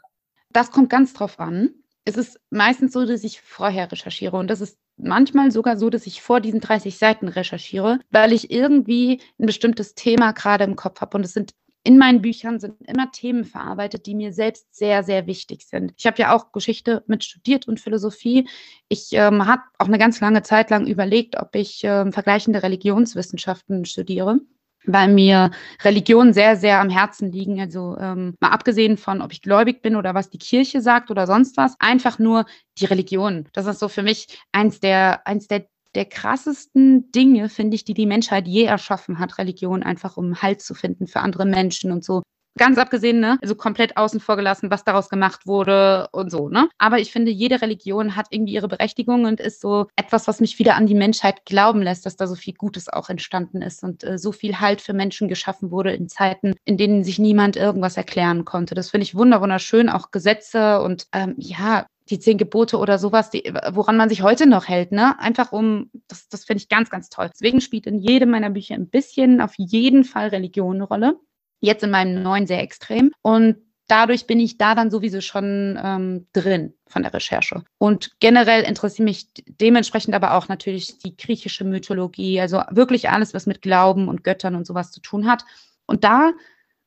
Das 0.51 0.71
kommt 0.71 0.89
ganz 0.89 1.13
drauf 1.13 1.39
an. 1.39 1.69
Es 2.03 2.17
ist 2.17 2.39
meistens 2.49 2.93
so, 2.93 3.05
dass 3.05 3.23
ich 3.23 3.41
vorher 3.41 3.91
recherchiere 3.91 4.35
und 4.37 4.49
das 4.49 4.59
ist 4.59 4.77
manchmal 4.97 5.51
sogar 5.51 5.77
so, 5.77 5.89
dass 5.89 6.07
ich 6.07 6.21
vor 6.21 6.41
diesen 6.41 6.59
30 6.59 6.97
Seiten 6.97 7.27
recherchiere, 7.27 7.99
weil 8.09 8.33
ich 8.33 8.51
irgendwie 8.51 9.21
ein 9.39 9.45
bestimmtes 9.45 9.93
Thema 9.93 10.31
gerade 10.31 10.63
im 10.63 10.75
Kopf 10.75 11.01
habe 11.01 11.17
und 11.17 11.25
es 11.25 11.33
sind 11.33 11.51
in 11.83 11.97
meinen 11.97 12.21
Büchern 12.21 12.59
sind 12.59 12.75
immer 12.87 13.11
Themen 13.11 13.43
verarbeitet, 13.43 14.05
die 14.05 14.15
mir 14.15 14.33
selbst 14.33 14.75
sehr, 14.75 15.03
sehr 15.03 15.25
wichtig 15.27 15.63
sind. 15.65 15.93
Ich 15.97 16.05
habe 16.05 16.17
ja 16.17 16.35
auch 16.35 16.51
Geschichte 16.51 17.03
mit 17.07 17.23
studiert 17.23 17.67
und 17.67 17.79
Philosophie. 17.79 18.47
Ich 18.87 19.09
ähm, 19.13 19.47
habe 19.47 19.63
auch 19.79 19.87
eine 19.87 19.97
ganz 19.97 20.19
lange 20.21 20.43
Zeit 20.43 20.69
lang 20.69 20.85
überlegt, 20.85 21.37
ob 21.39 21.55
ich 21.55 21.81
ähm, 21.83 22.13
vergleichende 22.13 22.63
Religionswissenschaften 22.63 23.85
studiere 23.85 24.39
weil 24.85 25.09
mir 25.09 25.51
Religionen 25.83 26.33
sehr, 26.33 26.55
sehr 26.55 26.79
am 26.79 26.89
Herzen 26.89 27.31
liegen. 27.31 27.59
Also 27.59 27.97
ähm, 27.99 28.35
mal 28.39 28.49
abgesehen 28.49 28.97
von, 28.97 29.21
ob 29.21 29.31
ich 29.31 29.41
gläubig 29.41 29.81
bin 29.81 29.95
oder 29.95 30.13
was 30.13 30.29
die 30.29 30.37
Kirche 30.37 30.81
sagt 30.81 31.11
oder 31.11 31.27
sonst 31.27 31.57
was, 31.57 31.75
einfach 31.79 32.19
nur 32.19 32.45
die 32.79 32.85
Religion. 32.85 33.47
Das 33.53 33.67
ist 33.67 33.79
so 33.79 33.89
für 33.89 34.03
mich 34.03 34.39
eins 34.51 34.79
der, 34.79 35.25
eins 35.27 35.47
der 35.47 35.67
der 35.95 36.05
krassesten 36.05 37.11
Dinge, 37.11 37.49
finde 37.49 37.75
ich, 37.75 37.83
die 37.83 37.93
die 37.93 38.05
Menschheit 38.05 38.47
je 38.47 38.63
erschaffen 38.63 39.19
hat, 39.19 39.37
Religion, 39.37 39.83
einfach 39.83 40.17
um 40.17 40.41
Halt 40.41 40.61
zu 40.61 40.73
finden 40.73 41.07
für 41.07 41.19
andere 41.19 41.45
Menschen 41.45 41.91
und 41.91 42.03
so. 42.03 42.23
Ganz 42.57 42.77
abgesehen, 42.77 43.21
ne, 43.21 43.37
also 43.41 43.55
komplett 43.55 43.95
außen 43.95 44.19
vor 44.19 44.35
gelassen, 44.35 44.69
was 44.69 44.83
daraus 44.83 45.07
gemacht 45.07 45.47
wurde 45.47 46.09
und 46.11 46.29
so, 46.29 46.49
ne. 46.49 46.67
Aber 46.77 46.99
ich 46.99 47.11
finde, 47.13 47.31
jede 47.31 47.61
Religion 47.61 48.17
hat 48.17 48.27
irgendwie 48.29 48.53
ihre 48.53 48.67
Berechtigung 48.67 49.23
und 49.23 49.39
ist 49.39 49.61
so 49.61 49.87
etwas, 49.95 50.27
was 50.27 50.41
mich 50.41 50.59
wieder 50.59 50.75
an 50.75 50.85
die 50.85 50.93
Menschheit 50.93 51.45
glauben 51.45 51.81
lässt, 51.81 52.05
dass 52.05 52.17
da 52.17 52.27
so 52.27 52.35
viel 52.35 52.53
Gutes 52.53 52.89
auch 52.89 53.09
entstanden 53.09 53.61
ist 53.61 53.83
und 53.83 54.03
äh, 54.03 54.17
so 54.17 54.33
viel 54.33 54.59
Halt 54.59 54.81
für 54.81 54.91
Menschen 54.91 55.29
geschaffen 55.29 55.71
wurde 55.71 55.93
in 55.93 56.09
Zeiten, 56.09 56.53
in 56.65 56.75
denen 56.75 57.05
sich 57.05 57.19
niemand 57.19 57.55
irgendwas 57.55 57.95
erklären 57.95 58.43
konnte. 58.43 58.75
Das 58.75 58.89
finde 58.89 59.03
ich 59.03 59.15
wunderschön, 59.15 59.87
auch 59.87 60.11
Gesetze 60.11 60.81
und 60.81 61.07
ähm, 61.13 61.35
ja, 61.37 61.85
die 62.11 62.19
zehn 62.19 62.37
Gebote 62.37 62.77
oder 62.77 62.99
sowas, 62.99 63.29
die, 63.29 63.51
woran 63.71 63.97
man 63.97 64.09
sich 64.09 64.21
heute 64.21 64.45
noch 64.45 64.67
hält, 64.67 64.91
ne? 64.91 65.19
Einfach 65.19 65.51
um, 65.51 65.89
das, 66.07 66.27
das 66.29 66.45
finde 66.45 66.61
ich 66.61 66.69
ganz, 66.69 66.89
ganz 66.89 67.09
toll. 67.09 67.29
Deswegen 67.33 67.61
spielt 67.61 67.87
in 67.87 67.97
jedem 67.97 68.29
meiner 68.29 68.49
Bücher 68.49 68.75
ein 68.75 68.89
bisschen 68.89 69.41
auf 69.41 69.53
jeden 69.57 70.03
Fall 70.03 70.27
Religion 70.29 70.75
eine 70.75 70.83
Rolle. 70.83 71.19
Jetzt 71.59 71.83
in 71.83 71.91
meinem 71.91 72.21
neuen 72.21 72.47
sehr 72.47 72.61
extrem. 72.61 73.11
Und 73.21 73.57
dadurch 73.87 74.25
bin 74.25 74.39
ich 74.39 74.57
da 74.57 74.73
dann 74.73 74.89
sowieso 74.89 75.21
schon 75.21 75.79
ähm, 75.81 76.27
drin 76.33 76.73
von 76.87 77.03
der 77.03 77.13
Recherche. 77.13 77.63
Und 77.77 78.11
generell 78.19 78.63
interessiert 78.63 79.05
mich 79.05 79.27
dementsprechend 79.59 80.15
aber 80.15 80.33
auch 80.35 80.47
natürlich 80.47 80.97
die 80.99 81.15
griechische 81.15 81.65
Mythologie, 81.65 82.39
also 82.39 82.61
wirklich 82.71 83.09
alles, 83.09 83.33
was 83.33 83.47
mit 83.47 83.61
Glauben 83.61 84.07
und 84.07 84.23
Göttern 84.23 84.55
und 84.55 84.65
sowas 84.65 84.91
zu 84.91 85.01
tun 85.01 85.29
hat. 85.29 85.43
Und 85.87 86.03
da 86.03 86.31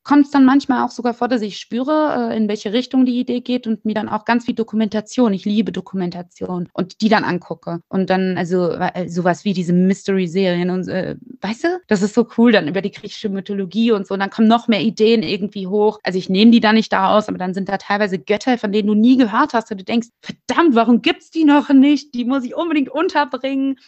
kommt 0.05 0.27
es 0.27 0.31
dann 0.31 0.45
manchmal 0.45 0.85
auch 0.85 0.91
sogar 0.91 1.15
vor, 1.15 1.29
dass 1.29 1.43
ich 1.43 1.59
spüre, 1.59 2.31
äh, 2.31 2.37
in 2.37 2.47
welche 2.47 2.73
Richtung 2.73 3.07
die 3.07 3.19
Idee 3.19 3.41
geht 3.41 3.67
und 3.67 3.85
mir 3.85 3.95
dann 3.95 4.09
auch 4.09 4.27
ganz 4.27 4.45
viel 4.45 4.55
Dokumentation, 4.55 5.33
ich 5.33 5.47
liebe 5.47 5.73
Dokumentation 5.73 6.69
und 6.75 7.01
die 7.01 7.09
dann 7.09 7.25
angucke. 7.25 7.81
Und 7.89 8.11
dann 8.11 8.37
also 8.37 8.71
äh, 8.71 9.09
sowas 9.09 9.45
wie 9.45 9.55
diese 9.55 9.73
Mystery-Serien 9.73 10.71
und 10.71 10.89
äh, 10.89 11.17
weißt 11.41 11.65
du, 11.65 11.81
das 11.89 12.03
ist 12.03 12.15
so 12.15 12.29
cool 12.37 12.53
dann 12.53 12.69
über 12.69 12.83
die 12.83 12.91
griechische 12.91 13.31
Mythologie 13.31 13.93
und 13.93 14.07
so. 14.07 14.15
Und 14.15 14.21
dann 14.21 14.31
kommen 14.31 14.47
noch 14.47 14.69
mehr 14.69 14.83
Ideen 14.83 15.23
irgendwie 15.23 15.67
hoch. 15.67 15.99
Also 16.03 16.19
ich 16.19 16.29
nehme 16.29 16.51
die 16.51 16.61
da 16.61 16.73
nicht 16.73 16.93
da 16.93 17.17
aus, 17.17 17.29
aber 17.29 17.39
dann 17.39 17.55
sind 17.55 17.69
da 17.69 17.79
teilweise 17.79 18.19
Götter, 18.19 18.59
von 18.59 18.73
denen 18.73 18.89
du 18.89 18.95
nie 18.95 19.17
gehört 19.17 19.55
hast 19.55 19.71
und 19.71 19.81
du 19.81 19.85
denkst, 19.85 20.09
verdammt, 20.21 20.75
warum 20.75 21.01
gibt's 21.01 21.31
die 21.31 21.45
noch 21.45 21.71
nicht? 21.71 22.15
Die 22.15 22.25
muss 22.25 22.45
ich 22.45 22.55
unbedingt 22.55 22.91
unterbringen. 22.91 23.79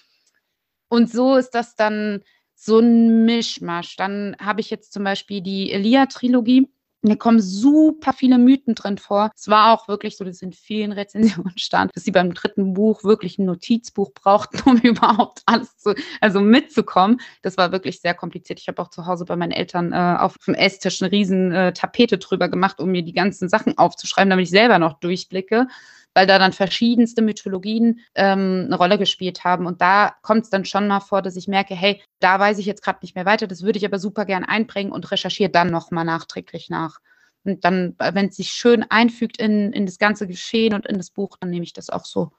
Und 0.88 1.10
so 1.10 1.36
ist 1.36 1.50
das 1.50 1.74
dann 1.76 2.22
so 2.56 2.78
ein 2.78 3.24
Mischmasch. 3.24 3.96
Dann 3.96 4.34
habe 4.40 4.60
ich 4.60 4.70
jetzt 4.70 4.92
zum 4.92 5.04
Beispiel 5.04 5.42
die 5.42 5.70
Elia-Trilogie. 5.70 6.68
Mir 7.02 7.16
kommen 7.16 7.40
super 7.40 8.12
viele 8.12 8.38
Mythen 8.38 8.74
drin 8.74 8.98
vor. 8.98 9.30
Es 9.36 9.46
war 9.46 9.72
auch 9.72 9.86
wirklich 9.86 10.16
so, 10.16 10.24
dass 10.24 10.42
in 10.42 10.52
vielen 10.52 10.90
Rezensionen 10.90 11.56
stand, 11.56 11.94
dass 11.94 12.02
sie 12.02 12.10
beim 12.10 12.34
dritten 12.34 12.72
Buch 12.72 13.04
wirklich 13.04 13.38
ein 13.38 13.44
Notizbuch 13.44 14.12
brauchten, 14.12 14.58
um 14.68 14.78
überhaupt 14.78 15.42
alles 15.46 15.76
zu, 15.76 15.94
also 16.20 16.40
mitzukommen. 16.40 17.20
Das 17.42 17.56
war 17.58 17.70
wirklich 17.70 18.00
sehr 18.00 18.14
kompliziert. 18.14 18.58
Ich 18.58 18.66
habe 18.66 18.82
auch 18.82 18.88
zu 18.88 19.06
Hause 19.06 19.26
bei 19.26 19.36
meinen 19.36 19.52
Eltern 19.52 19.92
äh, 19.92 20.16
auf 20.18 20.36
dem 20.38 20.54
Esstisch 20.54 21.00
eine 21.00 21.12
riesen 21.12 21.52
äh, 21.52 21.72
Tapete 21.72 22.18
drüber 22.18 22.48
gemacht, 22.48 22.80
um 22.80 22.90
mir 22.90 23.02
die 23.02 23.12
ganzen 23.12 23.48
Sachen 23.48 23.78
aufzuschreiben, 23.78 24.30
damit 24.30 24.44
ich 24.44 24.50
selber 24.50 24.78
noch 24.78 24.98
durchblicke 24.98 25.68
weil 26.16 26.26
da 26.26 26.38
dann 26.38 26.54
verschiedenste 26.54 27.20
Mythologien 27.20 28.00
ähm, 28.14 28.64
eine 28.64 28.76
Rolle 28.76 28.96
gespielt 28.96 29.44
haben. 29.44 29.66
Und 29.66 29.82
da 29.82 30.14
kommt 30.22 30.44
es 30.44 30.50
dann 30.50 30.64
schon 30.64 30.88
mal 30.88 31.00
vor, 31.00 31.20
dass 31.20 31.36
ich 31.36 31.46
merke, 31.46 31.74
hey, 31.74 32.00
da 32.20 32.40
weiß 32.40 32.56
ich 32.56 32.64
jetzt 32.64 32.82
gerade 32.82 33.00
nicht 33.02 33.14
mehr 33.14 33.26
weiter, 33.26 33.46
das 33.46 33.62
würde 33.62 33.78
ich 33.78 33.84
aber 33.84 33.98
super 33.98 34.24
gern 34.24 34.42
einbringen 34.42 34.92
und 34.92 35.10
recherchiere 35.10 35.50
dann 35.50 35.70
nochmal 35.70 36.06
nachträglich 36.06 36.70
nach. 36.70 37.00
Und 37.44 37.66
dann, 37.66 37.96
äh, 37.98 38.14
wenn 38.14 38.28
es 38.28 38.36
sich 38.36 38.48
schön 38.48 38.82
einfügt 38.88 39.36
in, 39.36 39.74
in 39.74 39.84
das 39.84 39.98
ganze 39.98 40.26
Geschehen 40.26 40.72
und 40.72 40.86
in 40.86 40.96
das 40.96 41.10
Buch, 41.10 41.36
dann 41.38 41.50
nehme 41.50 41.64
ich 41.64 41.74
das 41.74 41.90
auch 41.90 42.06
so 42.06 42.32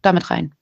damit 0.00 0.30
rein. 0.30 0.54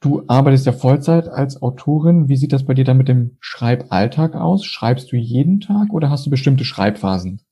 Du 0.00 0.24
arbeitest 0.28 0.64
ja 0.64 0.72
Vollzeit 0.72 1.28
als 1.28 1.60
Autorin. 1.60 2.30
Wie 2.30 2.38
sieht 2.38 2.54
das 2.54 2.64
bei 2.64 2.72
dir 2.72 2.84
dann 2.84 2.96
mit 2.96 3.08
dem 3.08 3.36
Schreiballtag 3.40 4.34
aus? 4.34 4.64
Schreibst 4.64 5.12
du 5.12 5.16
jeden 5.16 5.60
Tag 5.60 5.92
oder 5.92 6.08
hast 6.08 6.24
du 6.24 6.30
bestimmte 6.30 6.64
Schreibphasen? 6.64 7.42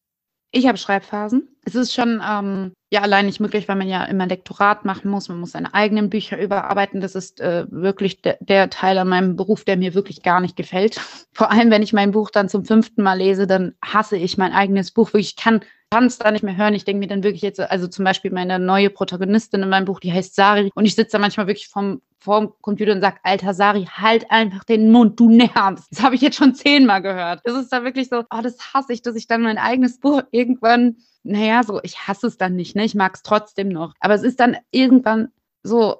Ich 0.56 0.68
habe 0.68 0.78
Schreibphasen. 0.78 1.49
Es 1.64 1.75
ist 1.75 1.92
schon 1.92 2.23
ähm, 2.25 2.75
ja 2.92 3.00
allein 3.00 3.26
nicht 3.26 3.40
möglich, 3.40 3.66
weil 3.66 3.75
man 3.75 3.88
ja 3.88 4.04
immer 4.04 4.28
Lektorat 4.28 4.84
machen 4.84 5.11
muss. 5.11 5.28
Man 5.28 5.40
muss 5.40 5.50
seine 5.50 5.75
eigenen 5.75 6.11
Bücher 6.11 6.40
überarbeiten. 6.40 7.00
Das 7.00 7.16
ist 7.16 7.40
äh, 7.40 7.66
wirklich 7.70 8.23
de 8.23 8.37
der 8.38 8.70
Teil 8.70 8.99
an 8.99 9.08
meinem 9.08 9.34
Beruf, 9.34 9.64
der 9.64 9.76
mir 9.76 9.94
wirklich 9.94 10.23
gar 10.23 10.40
nicht 10.40 10.54
gefällt. 10.54 11.00
Vor 11.32 11.50
allem, 11.50 11.73
wenn 11.73 11.82
ich 11.82 11.92
mein 11.92 12.12
Buch 12.12 12.30
dann 12.30 12.49
zum 12.49 12.64
fünften 12.64 13.02
Mal 13.02 13.18
lese, 13.18 13.49
dann 13.49 13.75
hasse 13.84 14.16
ich 14.16 14.38
mein 14.38 14.52
eigenes 14.52 14.92
Buch. 14.92 15.12
Ich 15.14 15.34
kann 15.34 15.61
es 15.90 16.18
da 16.18 16.30
nicht 16.30 16.44
mehr 16.44 16.56
hören. 16.56 16.75
Ich 16.75 16.84
denke 16.84 17.00
mir 17.00 17.08
dann 17.08 17.25
wirklich 17.25 17.42
jetzt, 17.42 17.58
also 17.58 17.88
zum 17.88 18.04
Beispiel 18.04 18.30
meine 18.30 18.61
neue 18.61 18.90
Protagonistin 18.90 19.64
in 19.64 19.68
meinem 19.68 19.87
Buch, 19.87 19.99
die 19.99 20.12
heißt 20.12 20.37
Sari. 20.37 20.70
Und 20.76 20.84
ich 20.84 20.94
sitze 20.94 21.12
da 21.12 21.18
manchmal 21.18 21.49
wirklich 21.49 21.66
vom, 21.66 22.00
vorm 22.24 22.54
Computer 22.62 22.92
und 22.92 23.02
sage, 23.02 23.18
alter 23.22 23.52
Sari, 23.52 23.86
halt 23.90 24.30
einfach 24.30 24.64
den 24.64 24.90
Mund, 24.90 25.20
du 25.20 25.28
nervst. 25.28 25.86
Das 25.90 26.02
habe 26.02 26.14
ich 26.14 26.22
jetzt 26.22 26.36
schon 26.36 26.54
zehnmal 26.54 27.02
gehört. 27.02 27.42
Das 27.44 27.54
ist 27.54 27.70
da 27.70 27.84
wirklich 27.84 28.08
so, 28.08 28.20
oh, 28.20 28.40
das 28.42 28.72
hasse 28.72 28.92
ich, 28.92 29.02
dass 29.02 29.14
ich 29.14 29.26
dann 29.26 29.42
mein 29.42 29.58
eigenes 29.58 30.00
Buch 30.00 30.22
irgendwann, 30.30 30.96
naja, 31.22 31.62
so, 31.62 31.80
ich 31.82 32.08
hasse 32.08 32.26
es 32.26 32.38
dann 32.38 32.56
nicht, 32.56 32.74
ne? 32.76 32.84
Ich 32.84 32.94
mag 32.94 33.14
es 33.14 33.22
trotzdem 33.22 33.68
noch. 33.68 33.94
Aber 34.00 34.14
es 34.14 34.22
ist 34.22 34.40
dann 34.40 34.56
irgendwann 34.70 35.28
so, 35.62 35.96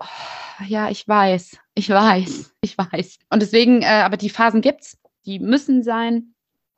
ja, 0.67 0.89
ich 0.89 1.07
weiß, 1.07 1.59
ich 1.75 1.91
weiß, 1.91 2.55
ich 2.63 2.79
weiß. 2.79 3.19
Und 3.31 3.43
deswegen, 3.43 3.83
äh, 3.83 4.03
aber 4.05 4.17
die 4.17 4.31
Phasen 4.31 4.63
gibt's, 4.63 4.99
die 5.27 5.39
müssen 5.39 5.83
sein 5.83 6.35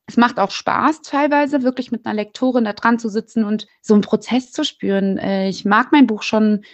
es 0.08 0.16
macht 0.16 0.38
auch 0.38 0.52
Spaß, 0.52 1.02
teilweise 1.02 1.64
wirklich 1.64 1.90
mit 1.90 2.06
einer 2.06 2.14
Lektorin 2.14 2.64
da 2.64 2.72
dran 2.72 3.00
zu 3.00 3.08
sitzen 3.08 3.42
und 3.42 3.66
so 3.82 3.94
einen 3.94 4.02
Prozess 4.02 4.52
zu 4.52 4.64
spüren. 4.64 5.18
Äh, 5.18 5.48
ich 5.48 5.64
mag 5.64 5.90
mein 5.90 6.06
Buch 6.06 6.22
schon, 6.22 6.64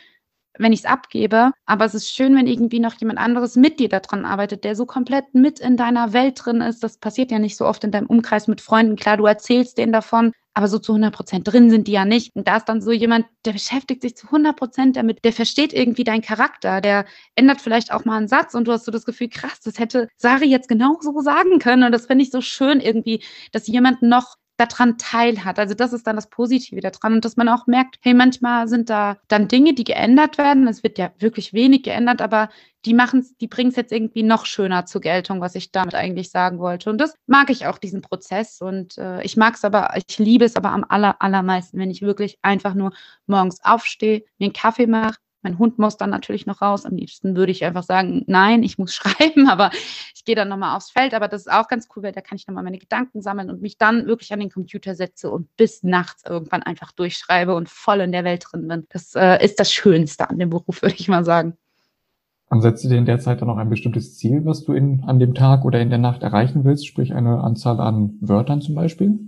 wenn 0.63 0.73
ich 0.73 0.81
es 0.81 0.87
abgebe, 0.87 1.53
aber 1.67 1.85
es 1.85 1.95
ist 1.95 2.11
schön, 2.11 2.35
wenn 2.37 2.47
irgendwie 2.47 2.81
noch 2.81 2.95
jemand 2.95 3.19
anderes 3.19 3.57
mit 3.57 3.81
dir 3.81 3.89
daran 3.89 4.25
arbeitet, 4.25 4.65
der 4.65 4.77
so 4.77 4.87
komplett 4.87 5.35
mit 5.35 5.61
in 5.61 5.77
deiner 5.77 6.13
Welt 6.13 6.41
drin 6.45 6.61
ist. 6.61 6.83
Das 6.83 6.99
passiert 6.99 7.31
ja 7.31 7.39
nicht 7.39 7.57
so 7.57 7.67
oft 7.67 7.85
in 7.85 7.91
deinem 7.91 8.07
Umkreis 8.07 8.49
mit 8.49 8.61
Freunden. 8.61 8.97
Klar, 8.97 9.17
du 9.17 9.27
erzählst 9.27 9.79
denen 9.79 9.93
davon, 9.93 10.33
aber 10.55 10.69
so 10.69 10.79
zu 10.79 10.93
100 10.93 11.15
Prozent 11.15 11.49
drin 11.49 11.71
sind 11.71 11.89
die 11.89 11.93
ja 11.93 12.05
nicht. 12.05 12.35
Und 12.35 12.47
da 12.47 12.59
ist 12.59 12.67
dann 12.67 12.83
so 12.83 12.93
jemand, 12.93 13.27
der 13.45 13.53
beschäftigt 13.53 14.03
sich 14.03 14.17
zu 14.17 14.27
100 14.27 14.57
Prozent 14.57 14.97
damit, 14.97 15.25
der 15.25 15.33
versteht 15.33 15.73
irgendwie 15.73 16.05
deinen 16.05 16.23
Charakter, 16.23 16.81
der 16.81 17.07
ändert 17.35 17.61
vielleicht 17.61 17.93
auch 17.93 18.05
mal 18.05 18.19
einen 18.19 18.29
Satz 18.29 18.55
und 18.55 18.69
du 18.69 18.73
hast 18.73 18.85
so 18.85 18.93
das 18.93 19.05
Gefühl, 19.05 19.29
krass, 19.29 19.61
das 19.65 19.79
hätte 19.79 20.09
Sari 20.17 20.47
jetzt 20.47 20.69
genau 20.69 20.99
so 21.01 21.21
sagen 21.21 21.59
können. 21.59 21.85
Und 21.85 21.93
das 21.93 22.07
finde 22.07 22.25
ich 22.25 22.31
so 22.31 22.41
schön 22.41 22.81
irgendwie, 22.81 23.23
dass 23.53 23.67
jemand 23.67 24.03
noch 24.03 24.37
daran 24.67 24.99
teilhat. 24.99 25.59
Also 25.59 25.75
das 25.75 25.93
ist 25.93 26.07
dann 26.07 26.17
das 26.17 26.29
Positive 26.29 26.81
daran 26.81 27.15
und 27.15 27.25
dass 27.25 27.37
man 27.37 27.49
auch 27.49 27.67
merkt, 27.67 27.97
hey, 28.01 28.15
manchmal 28.15 28.69
sind 28.69 28.91
da 28.91 29.17
dann 29.29 29.49
Dinge, 29.49 29.75
die 29.75 29.85
geändert 29.85 30.39
werden. 30.39 30.67
Es 30.69 30.83
wird 30.83 30.99
ja 30.99 31.13
wirklich 31.19 31.53
wenig 31.53 31.83
geändert, 31.83 32.23
aber 32.23 32.49
die 32.85 32.95
machen 32.95 33.25
die 33.41 33.47
bringen 33.47 33.71
es 33.71 33.77
jetzt 33.77 33.93
irgendwie 33.93 34.23
noch 34.23 34.47
schöner 34.47 34.87
zur 34.87 35.01
Geltung, 35.01 35.41
was 35.41 35.55
ich 35.55 35.71
damit 35.71 35.95
eigentlich 35.95 36.31
sagen 36.31 36.59
wollte. 36.59 36.91
Und 36.91 36.99
das 36.99 37.15
mag 37.27 37.51
ich 37.51 37.67
auch, 37.67 37.79
diesen 37.79 38.03
Prozess. 38.03 38.61
Und 38.61 38.99
äh, 38.99 39.23
ich 39.23 39.37
mag 39.37 39.55
es 39.55 39.65
aber, 39.65 39.95
ich 39.97 40.19
liebe 40.19 40.45
es 40.45 40.57
aber 40.57 40.71
am 40.71 40.85
aller, 40.89 41.21
allermeisten, 41.21 41.79
wenn 41.79 41.91
ich 41.91 42.03
wirklich 42.03 42.39
einfach 42.43 42.75
nur 42.75 42.93
morgens 43.27 43.63
aufstehe, 43.65 44.25
mir 44.39 44.47
einen 44.47 44.53
Kaffee 44.53 44.87
mache, 44.87 45.17
mein 45.43 45.59
Hund 45.59 45.79
muss 45.79 45.97
dann 45.97 46.11
natürlich 46.11 46.47
noch 46.47 46.63
raus. 46.63 46.87
Am 46.87 46.97
liebsten 46.97 47.37
würde 47.37 47.53
ich 47.53 47.65
einfach 47.65 47.83
sagen, 47.83 48.23
nein, 48.27 48.63
ich 48.63 48.79
muss 48.79 48.95
schreiben, 48.95 49.49
aber 49.49 49.71
ich 50.15 50.25
gehe 50.25 50.37
dann 50.37 50.49
nochmal 50.49 50.77
aufs 50.77 50.91
Feld. 50.91 51.15
Aber 51.15 51.29
das 51.29 51.43
ist 51.43 51.53
auch 51.53 51.69
ganz 51.69 51.89
cool, 51.95 52.05
weil 52.05 52.13
da 52.13 52.21
kann 52.21 52.37
ich 52.37 52.47
nochmal 52.47 52.65
meine 52.65 52.79
Gedanken 52.79 53.21
sammeln 53.23 53.51
und 53.51 53.61
mich 53.61 53.77
dann 53.79 54.07
wirklich 54.07 54.33
an 54.33 54.41
den 54.41 54.51
Computer 54.51 54.95
setze 54.95 55.31
und 55.31 55.55
bis 55.57 55.83
nachts 55.83 56.25
irgendwann 56.25 56.63
einfach 56.63 56.93
durchschreibe 56.93 57.55
und 57.55 57.69
voll 57.69 58.01
in 58.01 58.13
der 58.13 58.25
Welt 58.25 58.45
drin 58.51 58.69
bin. 58.69 58.87
Das 58.91 59.15
äh, 59.15 59.45
ist 59.45 59.59
das 59.59 59.73
Schönste 59.73 60.31
an 60.31 60.39
dem 60.39 60.51
Beruf, 60.51 60.83
würde 60.83 60.97
ich 60.97 61.09
mal 61.09 61.25
sagen. 61.25 61.57
Und 62.49 62.61
setzt 62.61 62.85
du 62.85 62.89
dir 62.89 62.99
in 62.99 63.07
der 63.07 63.19
Zeit 63.19 63.41
dann 63.41 63.49
noch 63.49 63.57
ein 63.57 63.71
bestimmtes 63.71 64.19
Ziel, 64.19 64.45
was 64.45 64.63
du 64.65 64.75
in, 64.75 65.05
an 65.05 65.19
dem 65.19 65.35
Tag 65.35 65.65
oder 65.65 65.81
in 65.81 65.89
der 65.89 65.99
Nacht 65.99 66.23
erreichen 66.23 66.65
willst, 66.65 66.87
sprich 66.87 67.15
eine 67.15 67.41
Anzahl 67.41 67.81
an 67.81 68.19
Wörtern 68.21 68.61
zum 68.61 68.75
Beispiel? 68.75 69.19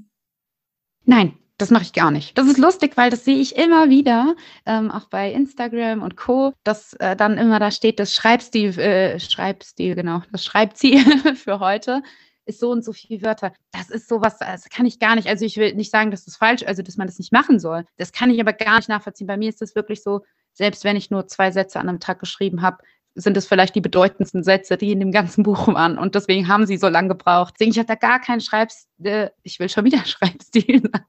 Nein, 1.07 1.33
das 1.59 1.71
mache 1.71 1.85
ich 1.85 1.93
gar 1.93 2.11
nicht. 2.11 2.37
Das 2.37 2.47
ist 2.47 2.59
lustig, 2.59 2.97
weil 2.97 3.11
das 3.11 3.25
sehe 3.25 3.39
ich 3.39 3.57
immer 3.57 3.89
wieder, 3.89 4.35
ähm, 4.67 4.91
auch 4.91 5.09
bei 5.09 5.33
Instagram 5.33 6.03
und 6.03 6.17
Co., 6.17 6.53
dass 6.65 6.95
äh, 6.95 7.15
dann 7.15 7.39
immer 7.39 7.59
da 7.59 7.71
steht, 7.71 8.01
das 8.01 8.15
Schreibstil, 8.15 8.79
äh, 8.79 9.21
Schreibstil, 9.21 9.95
genau, 9.95 10.23
das 10.33 10.45
Schreibziel 10.45 11.05
für 11.37 11.61
heute 11.61 12.03
ist 12.47 12.61
so 12.61 12.71
und 12.71 12.85
so 12.85 12.93
viele 12.93 13.23
Wörter. 13.23 13.53
Das 13.73 13.91
ist 13.91 14.09
sowas, 14.09 14.39
das 14.39 14.69
kann 14.69 14.87
ich 14.87 14.99
gar 14.99 15.15
nicht. 15.15 15.29
Also 15.29 15.45
ich 15.45 15.57
will 15.57 15.75
nicht 15.75 15.91
sagen, 15.91 16.11
dass 16.11 16.25
das 16.25 16.37
falsch, 16.37 16.63
also 16.65 16.83
dass 16.83 16.97
man 16.97 17.07
das 17.07 17.19
nicht 17.19 17.33
machen 17.33 17.59
soll. 17.59 17.87
Das 17.97 18.13
kann 18.13 18.31
ich 18.31 18.41
aber 18.41 18.53
gar 18.53 18.77
nicht 18.77 18.89
nachvollziehen. 18.89 19.27
Bei 19.27 19.37
mir 19.37 19.49
ist 19.49 19.63
das 19.63 19.75
wirklich 19.75 20.03
so, 20.03 20.21
selbst 20.53 20.85
wenn 20.85 20.97
ich 20.97 21.11
nur 21.11 21.27
zwei 21.27 21.51
Sätze 21.51 21.81
an 21.81 21.89
einem 21.89 22.01
Tag 22.01 22.19
geschrieben 22.19 22.63
habe, 22.63 22.79
sind 23.15 23.37
es 23.37 23.47
vielleicht 23.47 23.75
die 23.75 23.81
bedeutendsten 23.81 24.43
Sätze, 24.43 24.77
die 24.77 24.93
in 24.93 25.01
dem 25.01 25.13
ganzen 25.13 25.45
Buch 25.45 25.69
waren. 25.69 25.99
Und 25.99 26.15
deswegen 26.15 26.49
haben 26.49 26.67
sie 26.67 26.77
so 26.77 26.89
lange 26.89 27.09
gebraucht. 27.09 27.55
Deswegen, 27.55 27.73
ich 27.73 27.79
hatte 27.79 27.89
da 27.89 27.95
gar 27.95 28.21
keinen 28.21 28.41
Schreibstil. 28.41 29.31
Ich 29.43 29.61
will 29.61 29.69
schon 29.69 29.85
wieder 29.85 29.99
Schreibstil 30.05 30.83
sagen. 30.83 31.07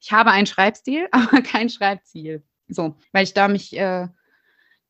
Ich 0.00 0.12
habe 0.12 0.30
einen 0.30 0.46
Schreibstil, 0.46 1.08
aber 1.12 1.42
kein 1.42 1.70
Schreibziel. 1.70 2.42
So, 2.68 2.96
weil 3.12 3.24
ich 3.24 3.34
da 3.34 3.48
mich, 3.48 3.76
äh, 3.76 4.08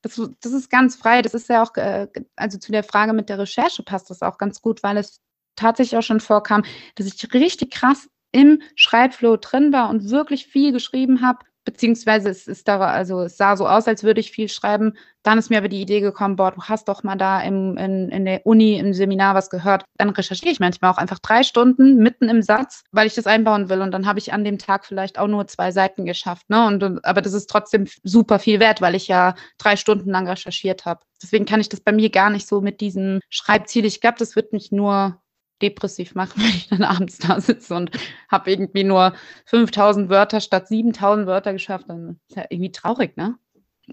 das, 0.02 0.20
das 0.40 0.52
ist 0.52 0.70
ganz 0.70 0.96
frei. 0.96 1.22
Das 1.22 1.34
ist 1.34 1.48
ja 1.48 1.62
auch, 1.62 1.74
äh, 1.76 2.08
also 2.36 2.58
zu 2.58 2.72
der 2.72 2.82
Frage 2.82 3.12
mit 3.12 3.28
der 3.28 3.38
Recherche 3.38 3.82
passt 3.82 4.10
das 4.10 4.22
auch 4.22 4.38
ganz 4.38 4.60
gut, 4.60 4.82
weil 4.82 4.96
es 4.96 5.20
tatsächlich 5.54 5.96
auch 5.96 6.02
schon 6.02 6.20
vorkam, 6.20 6.64
dass 6.96 7.06
ich 7.06 7.34
richtig 7.34 7.72
krass 7.72 8.08
im 8.32 8.62
Schreibflow 8.74 9.36
drin 9.36 9.72
war 9.72 9.88
und 9.90 10.10
wirklich 10.10 10.46
viel 10.46 10.72
geschrieben 10.72 11.22
habe 11.22 11.38
beziehungsweise 11.64 12.30
es 12.30 12.46
ist 12.46 12.66
da, 12.68 12.80
also 12.80 13.22
es 13.22 13.36
sah 13.36 13.56
so 13.56 13.68
aus, 13.68 13.86
als 13.86 14.02
würde 14.02 14.20
ich 14.20 14.30
viel 14.30 14.48
schreiben. 14.48 14.94
Dann 15.22 15.38
ist 15.38 15.50
mir 15.50 15.58
aber 15.58 15.68
die 15.68 15.82
Idee 15.82 16.00
gekommen, 16.00 16.36
boah, 16.36 16.50
du 16.50 16.62
hast 16.62 16.88
doch 16.88 17.02
mal 17.02 17.16
da 17.16 17.40
im, 17.42 17.76
in, 17.76 18.08
in 18.08 18.24
der 18.24 18.46
Uni 18.46 18.78
im 18.78 18.94
Seminar 18.94 19.34
was 19.34 19.50
gehört. 19.50 19.84
Dann 19.96 20.10
recherchiere 20.10 20.52
ich 20.52 20.60
manchmal 20.60 20.90
auch 20.90 20.98
einfach 20.98 21.18
drei 21.18 21.42
Stunden 21.42 21.96
mitten 21.98 22.28
im 22.28 22.42
Satz, 22.42 22.84
weil 22.92 23.06
ich 23.06 23.14
das 23.14 23.26
einbauen 23.26 23.68
will. 23.68 23.82
Und 23.82 23.90
dann 23.90 24.06
habe 24.06 24.18
ich 24.18 24.32
an 24.32 24.44
dem 24.44 24.58
Tag 24.58 24.86
vielleicht 24.86 25.18
auch 25.18 25.28
nur 25.28 25.46
zwei 25.46 25.70
Seiten 25.70 26.06
geschafft. 26.06 26.48
Ne? 26.48 26.66
Und, 26.66 27.04
aber 27.04 27.20
das 27.20 27.34
ist 27.34 27.50
trotzdem 27.50 27.86
super 28.02 28.38
viel 28.38 28.60
wert, 28.60 28.80
weil 28.80 28.94
ich 28.94 29.08
ja 29.08 29.34
drei 29.58 29.76
Stunden 29.76 30.10
lang 30.10 30.26
recherchiert 30.26 30.86
habe. 30.86 31.00
Deswegen 31.22 31.44
kann 31.44 31.60
ich 31.60 31.68
das 31.68 31.80
bei 31.80 31.92
mir 31.92 32.10
gar 32.10 32.30
nicht 32.30 32.48
so 32.48 32.60
mit 32.60 32.80
diesem 32.80 33.20
Schreibziel. 33.28 33.84
Ich 33.84 34.00
glaube, 34.00 34.18
das 34.18 34.36
wird 34.36 34.52
mich 34.52 34.72
nur 34.72 35.20
depressiv 35.62 36.14
machen, 36.14 36.34
wenn 36.42 36.48
ich 36.48 36.68
dann 36.68 36.82
abends 36.82 37.18
da 37.18 37.40
sitze 37.40 37.74
und 37.74 37.90
habe 38.28 38.50
irgendwie 38.50 38.84
nur 38.84 39.14
5000 39.46 40.08
Wörter 40.08 40.40
statt 40.40 40.68
7000 40.68 41.26
Wörter 41.26 41.52
geschafft, 41.52 41.86
dann 41.88 42.20
ist 42.28 42.36
ja 42.36 42.44
irgendwie 42.50 42.72
traurig, 42.72 43.16
ne? 43.16 43.36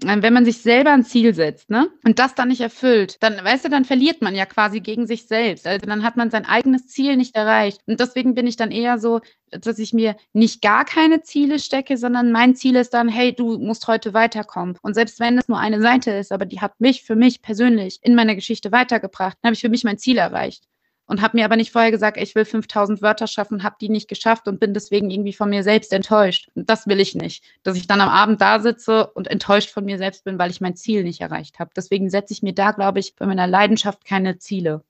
Wenn 0.02 0.34
man 0.34 0.44
sich 0.44 0.58
selber 0.58 0.92
ein 0.92 1.04
Ziel 1.04 1.32
setzt, 1.34 1.70
ne? 1.70 1.88
Und 2.04 2.18
das 2.18 2.34
dann 2.34 2.48
nicht 2.48 2.60
erfüllt, 2.60 3.16
dann, 3.22 3.42
weißt 3.42 3.64
du, 3.64 3.70
dann 3.70 3.86
verliert 3.86 4.20
man 4.20 4.34
ja 4.34 4.44
quasi 4.44 4.80
gegen 4.80 5.06
sich 5.06 5.26
selbst. 5.26 5.66
Also 5.66 5.86
dann 5.86 6.02
hat 6.02 6.18
man 6.18 6.30
sein 6.30 6.44
eigenes 6.44 6.86
Ziel 6.88 7.16
nicht 7.16 7.34
erreicht. 7.34 7.80
Und 7.86 7.98
deswegen 7.98 8.34
bin 8.34 8.46
ich 8.46 8.56
dann 8.56 8.70
eher 8.70 8.98
so, 8.98 9.22
dass 9.50 9.78
ich 9.78 9.94
mir 9.94 10.16
nicht 10.34 10.60
gar 10.60 10.84
keine 10.84 11.22
Ziele 11.22 11.58
stecke, 11.58 11.96
sondern 11.96 12.30
mein 12.30 12.54
Ziel 12.54 12.76
ist 12.76 12.92
dann, 12.92 13.08
hey, 13.08 13.34
du 13.34 13.56
musst 13.56 13.88
heute 13.88 14.12
weiterkommen. 14.12 14.76
Und 14.82 14.92
selbst 14.92 15.18
wenn 15.18 15.38
es 15.38 15.48
nur 15.48 15.58
eine 15.58 15.80
Seite 15.80 16.10
ist, 16.10 16.30
aber 16.30 16.44
die 16.44 16.60
hat 16.60 16.78
mich 16.78 17.02
für 17.02 17.16
mich 17.16 17.40
persönlich 17.40 17.98
in 18.02 18.14
meiner 18.14 18.34
Geschichte 18.34 18.72
weitergebracht, 18.72 19.38
dann 19.40 19.48
habe 19.48 19.54
ich 19.54 19.62
für 19.62 19.70
mich 19.70 19.84
mein 19.84 19.96
Ziel 19.96 20.18
erreicht 20.18 20.64
und 21.06 21.22
habe 21.22 21.36
mir 21.36 21.44
aber 21.44 21.56
nicht 21.56 21.72
vorher 21.72 21.90
gesagt, 21.90 22.16
ich 22.16 22.34
will 22.34 22.44
5000 22.44 23.00
Wörter 23.02 23.26
schaffen, 23.26 23.62
habe 23.62 23.76
die 23.80 23.88
nicht 23.88 24.08
geschafft 24.08 24.48
und 24.48 24.60
bin 24.60 24.74
deswegen 24.74 25.10
irgendwie 25.10 25.32
von 25.32 25.48
mir 25.48 25.62
selbst 25.62 25.92
enttäuscht. 25.92 26.50
Und 26.54 26.68
das 26.68 26.86
will 26.86 27.00
ich 27.00 27.14
nicht, 27.14 27.44
dass 27.62 27.76
ich 27.76 27.86
dann 27.86 28.00
am 28.00 28.08
Abend 28.08 28.40
da 28.40 28.60
sitze 28.60 29.06
und 29.08 29.28
enttäuscht 29.28 29.70
von 29.70 29.84
mir 29.84 29.98
selbst 29.98 30.24
bin, 30.24 30.38
weil 30.38 30.50
ich 30.50 30.60
mein 30.60 30.76
Ziel 30.76 31.04
nicht 31.04 31.20
erreicht 31.20 31.58
habe. 31.58 31.70
Deswegen 31.76 32.10
setze 32.10 32.32
ich 32.32 32.42
mir 32.42 32.54
da, 32.54 32.72
glaube 32.72 32.98
ich, 32.98 33.14
bei 33.16 33.26
meiner 33.26 33.46
Leidenschaft 33.46 34.04
keine 34.04 34.38
Ziele. 34.38 34.82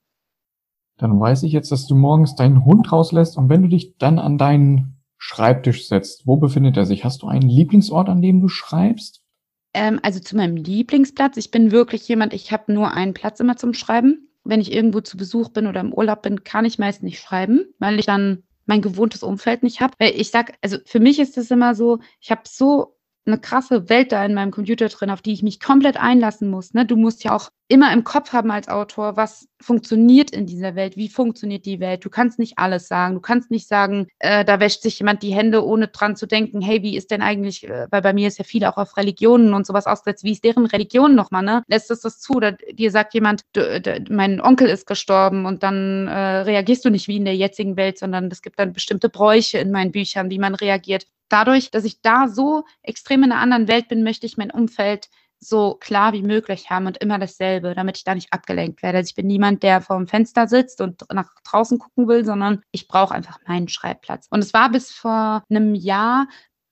Dann 0.98 1.20
weiß 1.20 1.42
ich 1.42 1.52
jetzt, 1.52 1.70
dass 1.70 1.86
du 1.86 1.94
morgens 1.94 2.34
deinen 2.34 2.64
Hund 2.64 2.90
rauslässt 2.90 3.36
und 3.36 3.50
wenn 3.50 3.62
du 3.62 3.68
dich 3.68 3.98
dann 3.98 4.18
an 4.18 4.38
deinen 4.38 4.96
Schreibtisch 5.18 5.88
setzt, 5.88 6.26
wo 6.26 6.36
befindet 6.36 6.76
er 6.76 6.86
sich? 6.86 7.04
Hast 7.04 7.22
du 7.22 7.26
einen 7.26 7.48
Lieblingsort, 7.48 8.08
an 8.08 8.20
dem 8.20 8.40
du 8.40 8.48
schreibst? 8.48 9.22
Ähm, 9.72 9.98
also 10.02 10.20
zu 10.20 10.36
meinem 10.36 10.56
Lieblingsplatz. 10.56 11.36
Ich 11.36 11.50
bin 11.50 11.70
wirklich 11.70 12.06
jemand, 12.08 12.34
ich 12.34 12.52
habe 12.52 12.72
nur 12.72 12.92
einen 12.92 13.14
Platz 13.14 13.40
immer 13.40 13.56
zum 13.56 13.74
Schreiben 13.74 14.25
wenn 14.48 14.60
ich 14.60 14.72
irgendwo 14.72 15.00
zu 15.00 15.16
Besuch 15.16 15.50
bin 15.50 15.66
oder 15.66 15.80
im 15.80 15.92
Urlaub 15.92 16.22
bin, 16.22 16.44
kann 16.44 16.64
ich 16.64 16.78
meist 16.78 17.02
nicht 17.02 17.20
schreiben, 17.20 17.66
weil 17.78 17.98
ich 17.98 18.06
dann 18.06 18.42
mein 18.66 18.82
gewohntes 18.82 19.22
Umfeld 19.22 19.62
nicht 19.62 19.80
habe. 19.80 19.94
Ich 20.00 20.30
sag, 20.30 20.54
also 20.62 20.78
für 20.84 21.00
mich 21.00 21.18
ist 21.18 21.38
es 21.38 21.50
immer 21.50 21.74
so, 21.74 22.00
ich 22.20 22.30
habe 22.30 22.42
so 22.46 22.96
eine 23.26 23.38
krasse 23.38 23.88
Welt 23.88 24.12
da 24.12 24.24
in 24.24 24.34
meinem 24.34 24.52
Computer 24.52 24.88
drin, 24.88 25.10
auf 25.10 25.22
die 25.22 25.32
ich 25.32 25.42
mich 25.42 25.60
komplett 25.60 25.96
einlassen 25.96 26.48
muss. 26.48 26.74
Ne? 26.74 26.86
Du 26.86 26.96
musst 26.96 27.24
ja 27.24 27.34
auch 27.34 27.50
immer 27.68 27.92
im 27.92 28.04
Kopf 28.04 28.32
haben 28.32 28.50
als 28.50 28.68
Autor, 28.68 29.16
was 29.16 29.48
funktioniert 29.60 30.30
in 30.30 30.46
dieser 30.46 30.74
Welt, 30.76 30.96
wie 30.96 31.08
funktioniert 31.08 31.66
die 31.66 31.80
Welt. 31.80 32.04
Du 32.04 32.10
kannst 32.10 32.38
nicht 32.38 32.58
alles 32.58 32.86
sagen. 32.86 33.14
Du 33.14 33.20
kannst 33.20 33.50
nicht 33.50 33.66
sagen, 33.66 34.06
äh, 34.20 34.44
da 34.44 34.60
wäscht 34.60 34.82
sich 34.82 34.98
jemand 35.00 35.22
die 35.22 35.34
Hände, 35.34 35.64
ohne 35.64 35.88
dran 35.88 36.14
zu 36.14 36.26
denken, 36.26 36.60
hey, 36.60 36.82
wie 36.82 36.96
ist 36.96 37.10
denn 37.10 37.22
eigentlich, 37.22 37.68
äh, 37.68 37.88
weil 37.90 38.02
bei 38.02 38.12
mir 38.12 38.28
ist 38.28 38.38
ja 38.38 38.44
viel 38.44 38.64
auch 38.64 38.76
auf 38.76 38.96
Religionen 38.96 39.52
und 39.52 39.66
sowas 39.66 39.86
ausgesetzt, 39.86 40.22
wie 40.22 40.32
ist 40.32 40.44
deren 40.44 40.66
Religion 40.66 41.14
nochmal, 41.14 41.42
ne? 41.42 41.62
Lässt 41.66 41.90
es 41.90 42.02
das 42.02 42.20
zu? 42.20 42.34
Oder 42.34 42.52
dir 42.52 42.90
sagt 42.90 43.14
jemand, 43.14 43.42
du, 43.52 43.80
du, 43.80 44.04
mein 44.10 44.40
Onkel 44.40 44.68
ist 44.68 44.86
gestorben 44.86 45.46
und 45.46 45.62
dann 45.62 46.06
äh, 46.06 46.38
reagierst 46.42 46.84
du 46.84 46.90
nicht 46.90 47.08
wie 47.08 47.16
in 47.16 47.24
der 47.24 47.36
jetzigen 47.36 47.76
Welt, 47.76 47.98
sondern 47.98 48.28
es 48.30 48.42
gibt 48.42 48.58
dann 48.58 48.72
bestimmte 48.72 49.08
Bräuche 49.08 49.58
in 49.58 49.72
meinen 49.72 49.90
Büchern, 49.90 50.30
wie 50.30 50.38
man 50.38 50.54
reagiert 50.54 51.06
dadurch, 51.28 51.70
dass 51.70 51.84
ich 51.84 52.00
da 52.02 52.28
so 52.28 52.64
extrem 52.82 53.24
in 53.24 53.32
einer 53.32 53.40
anderen 53.40 53.68
Welt 53.68 53.88
bin, 53.88 54.02
möchte 54.02 54.26
ich 54.26 54.36
mein 54.36 54.50
Umfeld 54.50 55.08
so 55.38 55.74
klar 55.74 56.12
wie 56.12 56.22
möglich 56.22 56.70
haben 56.70 56.86
und 56.86 56.98
immer 56.98 57.18
dasselbe, 57.18 57.74
damit 57.74 57.98
ich 57.98 58.04
da 58.04 58.14
nicht 58.14 58.32
abgelenkt 58.32 58.82
werde. 58.82 58.98
Also 58.98 59.10
ich 59.10 59.14
bin 59.14 59.26
niemand, 59.26 59.62
der 59.62 59.80
vorm 59.80 60.06
Fenster 60.06 60.48
sitzt 60.48 60.80
und 60.80 61.04
nach 61.12 61.30
draußen 61.44 61.78
gucken 61.78 62.08
will, 62.08 62.24
sondern 62.24 62.62
ich 62.72 62.88
brauche 62.88 63.14
einfach 63.14 63.38
meinen 63.46 63.68
Schreibplatz. 63.68 64.26
Und 64.30 64.40
es 64.40 64.54
war 64.54 64.70
bis 64.70 64.92
vor 64.92 65.42
einem 65.48 65.74
Jahr 65.74 66.26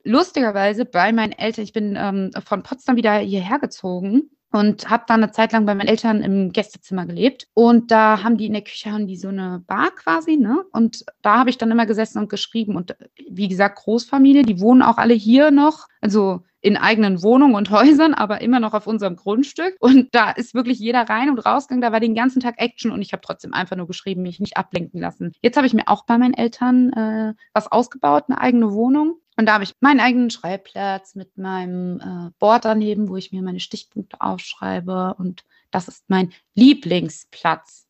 lustigerweise 0.04 0.84
bei 0.84 1.12
meinen 1.12 1.32
Eltern, 1.32 1.64
ich 1.64 1.72
bin 1.72 1.96
ähm, 1.98 2.30
von 2.44 2.62
Potsdam 2.62 2.96
wieder 2.96 3.16
hierher 3.18 3.58
gezogen 3.58 4.30
und 4.54 4.88
habe 4.88 5.04
dann 5.08 5.22
eine 5.22 5.32
Zeit 5.32 5.52
lang 5.52 5.66
bei 5.66 5.74
meinen 5.74 5.88
Eltern 5.88 6.22
im 6.22 6.52
Gästezimmer 6.52 7.06
gelebt. 7.06 7.48
Und 7.54 7.90
da 7.90 8.22
haben 8.22 8.36
die 8.36 8.46
in 8.46 8.52
der 8.52 8.62
Küche 8.62 8.92
haben 8.92 9.08
die 9.08 9.16
so 9.16 9.28
eine 9.28 9.64
Bar 9.66 9.90
quasi, 9.96 10.36
ne? 10.36 10.64
Und 10.70 11.04
da 11.22 11.38
habe 11.38 11.50
ich 11.50 11.58
dann 11.58 11.72
immer 11.72 11.86
gesessen 11.86 12.18
und 12.18 12.28
geschrieben. 12.28 12.76
Und 12.76 12.94
wie 13.28 13.48
gesagt, 13.48 13.78
Großfamilie, 13.78 14.44
die 14.44 14.60
wohnen 14.60 14.82
auch 14.82 14.98
alle 14.98 15.14
hier 15.14 15.50
noch, 15.50 15.88
also 16.00 16.44
in 16.64 16.78
eigenen 16.78 17.22
Wohnungen 17.22 17.54
und 17.54 17.68
Häusern, 17.70 18.14
aber 18.14 18.40
immer 18.40 18.58
noch 18.58 18.72
auf 18.72 18.86
unserem 18.86 19.16
Grundstück. 19.16 19.76
Und 19.80 20.14
da 20.14 20.30
ist 20.30 20.54
wirklich 20.54 20.78
jeder 20.78 21.02
rein 21.02 21.28
und 21.28 21.38
rausgegangen. 21.38 21.82
Da 21.82 21.92
war 21.92 22.00
den 22.00 22.14
ganzen 22.14 22.40
Tag 22.40 22.54
Action 22.56 22.90
und 22.90 23.02
ich 23.02 23.12
habe 23.12 23.20
trotzdem 23.20 23.52
einfach 23.52 23.76
nur 23.76 23.86
geschrieben, 23.86 24.22
mich 24.22 24.40
nicht 24.40 24.56
ablenken 24.56 24.98
lassen. 24.98 25.32
Jetzt 25.42 25.58
habe 25.58 25.66
ich 25.66 25.74
mir 25.74 25.88
auch 25.88 26.06
bei 26.06 26.16
meinen 26.16 26.32
Eltern 26.32 26.90
äh, 26.94 27.34
was 27.52 27.70
ausgebaut, 27.70 28.24
eine 28.28 28.40
eigene 28.40 28.72
Wohnung. 28.72 29.16
Und 29.36 29.46
da 29.46 29.54
habe 29.54 29.64
ich 29.64 29.74
meinen 29.80 30.00
eigenen 30.00 30.30
Schreibplatz 30.30 31.14
mit 31.14 31.36
meinem 31.36 32.00
äh, 32.00 32.30
Board 32.38 32.64
daneben, 32.64 33.10
wo 33.10 33.16
ich 33.16 33.30
mir 33.30 33.42
meine 33.42 33.60
Stichpunkte 33.60 34.22
aufschreibe. 34.22 35.16
Und 35.18 35.44
das 35.70 35.86
ist 35.86 36.04
mein 36.08 36.32
Lieblingsplatz. 36.54 37.86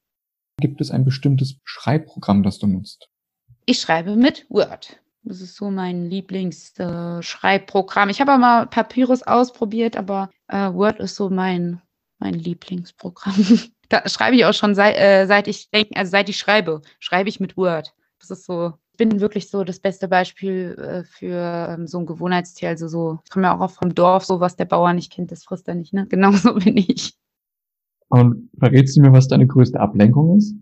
Gibt 0.60 0.80
es 0.80 0.90
ein 0.90 1.04
bestimmtes 1.04 1.58
Schreibprogramm, 1.62 2.42
das 2.42 2.58
du 2.58 2.66
nutzt? 2.66 3.08
Ich 3.66 3.80
schreibe 3.80 4.16
mit 4.16 4.46
Word. 4.48 5.00
Das 5.24 5.40
ist 5.40 5.56
so 5.56 5.70
mein 5.70 6.10
Lieblingsschreibprogramm. 6.10 8.08
Äh, 8.08 8.12
ich 8.12 8.20
habe 8.20 8.34
auch 8.34 8.38
mal 8.38 8.66
Papyrus 8.66 9.22
ausprobiert, 9.22 9.96
aber 9.96 10.30
äh, 10.48 10.70
Word 10.72 11.00
ist 11.00 11.16
so 11.16 11.30
mein, 11.30 11.80
mein 12.18 12.34
Lieblingsprogramm. 12.34 13.34
da 13.88 14.08
schreibe 14.08 14.36
ich 14.36 14.44
auch 14.44 14.54
schon 14.54 14.74
seit, 14.74 14.96
äh, 14.96 15.26
seit 15.26 15.48
ich 15.48 15.70
denke, 15.70 15.96
also 15.96 16.10
seit 16.10 16.28
ich 16.28 16.36
schreibe, 16.36 16.82
schreibe 17.00 17.28
ich 17.28 17.40
mit 17.40 17.56
Word. 17.56 17.94
Das 18.18 18.30
ist 18.30 18.44
so 18.44 18.74
bin 18.96 19.20
wirklich 19.20 19.50
so 19.50 19.64
das 19.64 19.80
beste 19.80 20.08
Beispiel 20.08 20.76
äh, 20.78 21.04
für 21.04 21.68
ähm, 21.70 21.86
so 21.86 21.98
ein 21.98 22.06
Gewohnheitstier. 22.06 22.68
Also 22.68 22.88
so, 22.88 23.18
ich 23.24 23.30
komme 23.30 23.46
ja 23.46 23.58
auch 23.58 23.70
vom 23.70 23.94
Dorf, 23.94 24.24
so 24.24 24.40
was 24.40 24.56
der 24.56 24.64
Bauer 24.66 24.92
nicht 24.92 25.12
kennt, 25.12 25.32
das 25.32 25.44
frisst 25.44 25.68
er 25.68 25.74
nicht, 25.74 25.92
ne? 25.92 26.06
Genauso 26.10 26.54
bin 26.54 26.76
ich. 26.76 27.14
Und 28.08 28.50
verrätst 28.58 28.96
du 28.96 29.00
mir, 29.00 29.12
was 29.12 29.28
deine 29.28 29.46
größte 29.46 29.80
Ablenkung 29.80 30.38
ist? 30.38 30.54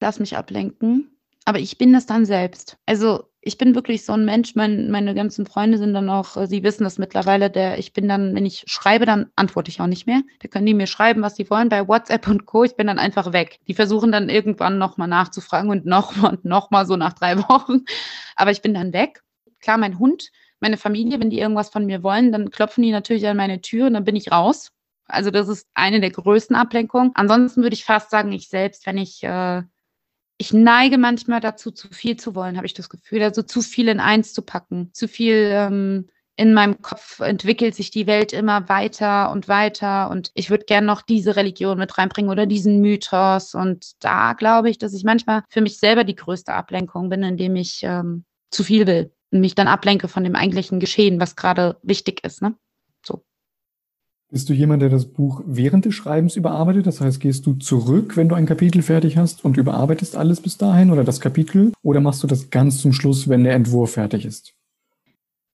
Lass 0.00 0.20
mich 0.20 0.36
ablenken. 0.36 1.10
Aber 1.46 1.58
ich 1.58 1.78
bin 1.78 1.92
das 1.92 2.06
dann 2.06 2.24
selbst. 2.24 2.78
Also 2.86 3.24
ich 3.46 3.58
bin 3.58 3.74
wirklich 3.74 4.04
so 4.04 4.14
ein 4.14 4.24
Mensch, 4.24 4.54
mein, 4.54 4.90
meine 4.90 5.14
ganzen 5.14 5.44
Freunde 5.44 5.76
sind 5.76 5.92
dann 5.92 6.08
auch, 6.08 6.36
äh, 6.36 6.46
sie 6.46 6.62
wissen 6.62 6.84
das 6.84 6.98
mittlerweile, 6.98 7.50
der, 7.50 7.78
ich 7.78 7.92
bin 7.92 8.08
dann, 8.08 8.34
wenn 8.34 8.46
ich 8.46 8.64
schreibe, 8.66 9.04
dann 9.04 9.30
antworte 9.36 9.70
ich 9.70 9.80
auch 9.80 9.86
nicht 9.86 10.06
mehr. 10.06 10.22
Da 10.40 10.48
können 10.48 10.64
die 10.66 10.72
mir 10.72 10.86
schreiben, 10.86 11.20
was 11.22 11.36
sie 11.36 11.48
wollen 11.50 11.68
bei 11.68 11.86
WhatsApp 11.86 12.26
und 12.26 12.46
Co. 12.46 12.64
Ich 12.64 12.76
bin 12.76 12.86
dann 12.86 12.98
einfach 12.98 13.32
weg. 13.32 13.60
Die 13.68 13.74
versuchen 13.74 14.10
dann 14.12 14.30
irgendwann 14.30 14.78
nochmal 14.78 15.08
nachzufragen 15.08 15.70
und 15.70 15.84
nochmal 15.84 16.32
und 16.32 16.44
nochmal 16.44 16.86
so 16.86 16.96
nach 16.96 17.12
drei 17.12 17.38
Wochen. 17.48 17.84
Aber 18.34 18.50
ich 18.50 18.62
bin 18.62 18.72
dann 18.72 18.92
weg. 18.94 19.22
Klar, 19.60 19.76
mein 19.76 19.98
Hund, 19.98 20.30
meine 20.60 20.78
Familie, 20.78 21.20
wenn 21.20 21.30
die 21.30 21.38
irgendwas 21.38 21.68
von 21.68 21.84
mir 21.84 22.02
wollen, 22.02 22.32
dann 22.32 22.50
klopfen 22.50 22.82
die 22.82 22.92
natürlich 22.92 23.26
an 23.26 23.36
meine 23.36 23.60
Tür 23.60 23.86
und 23.86 23.94
dann 23.94 24.04
bin 24.04 24.16
ich 24.16 24.32
raus. 24.32 24.70
Also 25.06 25.30
das 25.30 25.48
ist 25.48 25.68
eine 25.74 26.00
der 26.00 26.10
größten 26.10 26.56
Ablenkungen. 26.56 27.12
Ansonsten 27.14 27.62
würde 27.62 27.74
ich 27.74 27.84
fast 27.84 28.10
sagen, 28.10 28.32
ich 28.32 28.48
selbst, 28.48 28.86
wenn 28.86 28.96
ich 28.96 29.22
äh, 29.22 29.62
ich 30.44 30.52
neige 30.52 30.98
manchmal 30.98 31.40
dazu, 31.40 31.70
zu 31.70 31.88
viel 31.88 32.18
zu 32.18 32.34
wollen, 32.34 32.56
habe 32.56 32.66
ich 32.66 32.74
das 32.74 32.90
Gefühl. 32.90 33.22
Also 33.22 33.42
zu 33.42 33.62
viel 33.62 33.88
in 33.88 33.98
eins 33.98 34.34
zu 34.34 34.42
packen. 34.42 34.90
Zu 34.92 35.08
viel 35.08 35.48
ähm, 35.52 36.08
in 36.36 36.52
meinem 36.52 36.82
Kopf 36.82 37.20
entwickelt 37.20 37.74
sich 37.74 37.90
die 37.90 38.06
Welt 38.06 38.34
immer 38.34 38.68
weiter 38.68 39.30
und 39.30 39.48
weiter. 39.48 40.10
Und 40.10 40.30
ich 40.34 40.50
würde 40.50 40.66
gerne 40.66 40.86
noch 40.86 41.00
diese 41.00 41.36
Religion 41.36 41.78
mit 41.78 41.96
reinbringen 41.96 42.30
oder 42.30 42.44
diesen 42.44 42.82
Mythos. 42.82 43.54
Und 43.54 43.92
da 44.04 44.34
glaube 44.34 44.68
ich, 44.68 44.76
dass 44.76 44.92
ich 44.92 45.04
manchmal 45.04 45.44
für 45.48 45.62
mich 45.62 45.78
selber 45.78 46.04
die 46.04 46.16
größte 46.16 46.52
Ablenkung 46.52 47.08
bin, 47.08 47.22
indem 47.22 47.56
ich 47.56 47.80
ähm, 47.82 48.26
zu 48.50 48.64
viel 48.64 48.86
will 48.86 49.12
und 49.30 49.40
mich 49.40 49.54
dann 49.54 49.66
ablenke 49.66 50.08
von 50.08 50.24
dem 50.24 50.36
eigentlichen 50.36 50.78
Geschehen, 50.78 51.20
was 51.20 51.36
gerade 51.36 51.78
wichtig 51.82 52.22
ist. 52.22 52.42
Ne? 52.42 52.54
Bist 54.34 54.48
du 54.48 54.52
jemand, 54.52 54.82
der 54.82 54.88
das 54.88 55.04
Buch 55.04 55.42
während 55.46 55.84
des 55.84 55.94
Schreibens 55.94 56.34
überarbeitet? 56.34 56.88
Das 56.88 57.00
heißt, 57.00 57.20
gehst 57.20 57.46
du 57.46 57.52
zurück, 57.52 58.16
wenn 58.16 58.28
du 58.28 58.34
ein 58.34 58.46
Kapitel 58.46 58.82
fertig 58.82 59.16
hast 59.16 59.44
und 59.44 59.56
überarbeitest 59.56 60.16
alles 60.16 60.40
bis 60.40 60.58
dahin 60.58 60.90
oder 60.90 61.04
das 61.04 61.20
Kapitel? 61.20 61.72
Oder 61.82 62.00
machst 62.00 62.20
du 62.24 62.26
das 62.26 62.50
ganz 62.50 62.82
zum 62.82 62.92
Schluss, 62.92 63.28
wenn 63.28 63.44
der 63.44 63.54
Entwurf 63.54 63.92
fertig 63.92 64.26
ist? 64.26 64.52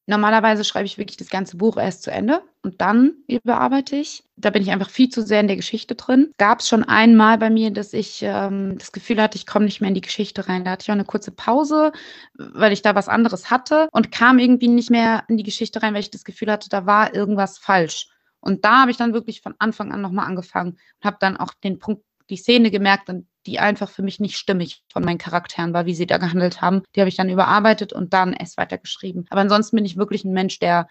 Normalerweise 0.07 0.65
schreibe 0.65 0.87
ich 0.87 0.97
wirklich 0.97 1.19
das 1.19 1.29
ganze 1.29 1.59
Buch 1.59 1.77
erst 1.77 2.05
zu 2.05 2.11
Ende 2.11 2.41
und 2.63 2.81
dann 2.81 3.17
überarbeite 3.29 3.97
ich. 3.97 4.25
Da 4.37 4.49
bin 4.49 4.63
ich 4.63 4.71
einfach 4.71 4.89
viel 4.89 5.11
zu 5.11 5.21
sehr 5.21 5.41
in 5.41 5.49
der 5.49 5.57
Geschichte 5.57 5.95
drin. 5.95 6.33
Gab 6.39 6.61
es 6.61 6.69
schon 6.69 6.83
einmal 6.83 7.37
bei 7.37 7.51
mir, 7.51 7.71
dass 7.71 7.93
ich 7.93 8.23
ähm, 8.23 8.79
das 8.79 8.93
Gefühl 8.93 9.21
hatte, 9.21 9.37
ich 9.37 9.45
komme 9.45 9.67
nicht 9.67 9.83
mehr 9.83 9.89
in 9.89 9.95
die 9.95 10.01
Geschichte 10.01 10.49
rein. 10.49 10.65
Da 10.65 10.71
hatte 10.71 10.85
ich 10.85 10.89
auch 10.89 10.95
eine 10.95 11.05
kurze 11.05 11.33
Pause, 11.33 11.93
weil 12.33 12.73
ich 12.73 12.81
da 12.81 12.95
was 12.95 13.09
anderes 13.09 13.51
hatte 13.51 13.91
und 13.93 14.11
kam 14.11 14.39
irgendwie 14.39 14.69
nicht 14.69 14.89
mehr 14.89 15.25
in 15.29 15.37
die 15.37 15.45
Geschichte 15.45 15.83
rein, 15.83 15.93
weil 15.93 16.01
ich 16.01 16.11
das 16.11 16.25
Gefühl 16.25 16.51
hatte, 16.51 16.71
da 16.71 16.87
war 16.87 17.15
irgendwas 17.15 17.59
falsch. 17.59 18.09
Und 18.41 18.65
da 18.65 18.83
habe 18.83 18.91
ich 18.91 18.97
dann 18.97 19.13
wirklich 19.13 19.41
von 19.41 19.55
Anfang 19.59 19.93
an 19.93 20.01
nochmal 20.01 20.27
angefangen 20.27 20.73
und 20.73 21.05
habe 21.05 21.19
dann 21.21 21.37
auch 21.37 21.55
den 21.55 21.79
Punkt, 21.79 22.05
die 22.31 22.37
Szene 22.37 22.71
gemerkt 22.71 23.11
die 23.47 23.59
einfach 23.59 23.89
für 23.89 24.03
mich 24.03 24.21
nicht 24.21 24.37
stimmig 24.37 24.83
von 24.93 25.05
meinen 25.05 25.19
Charakteren 25.19 25.73
war, 25.73 25.87
wie 25.87 25.95
sie 25.95 26.07
da 26.07 26.19
gehandelt 26.19 26.61
haben. 26.61 26.83
Die 26.95 27.01
habe 27.01 27.09
ich 27.09 27.17
dann 27.17 27.31
überarbeitet 27.31 27.93
und 27.93 28.13
dann 28.13 28.33
erst 28.33 28.59
weitergeschrieben. 28.59 29.27
Aber 29.31 29.41
ansonsten 29.41 29.77
bin 29.77 29.85
ich 29.85 29.97
wirklich 29.97 30.25
ein 30.25 30.33
Mensch, 30.33 30.59
der 30.59 30.89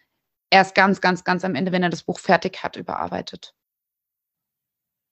erst 0.50 0.74
ganz, 0.74 1.00
ganz, 1.00 1.24
ganz 1.24 1.46
am 1.46 1.56
Ende, 1.56 1.72
wenn 1.72 1.84
er 1.84 1.90
das 1.90 2.04
Buch 2.04 2.20
fertig 2.20 2.64
hat, 2.64 2.76
überarbeitet. 2.76 3.54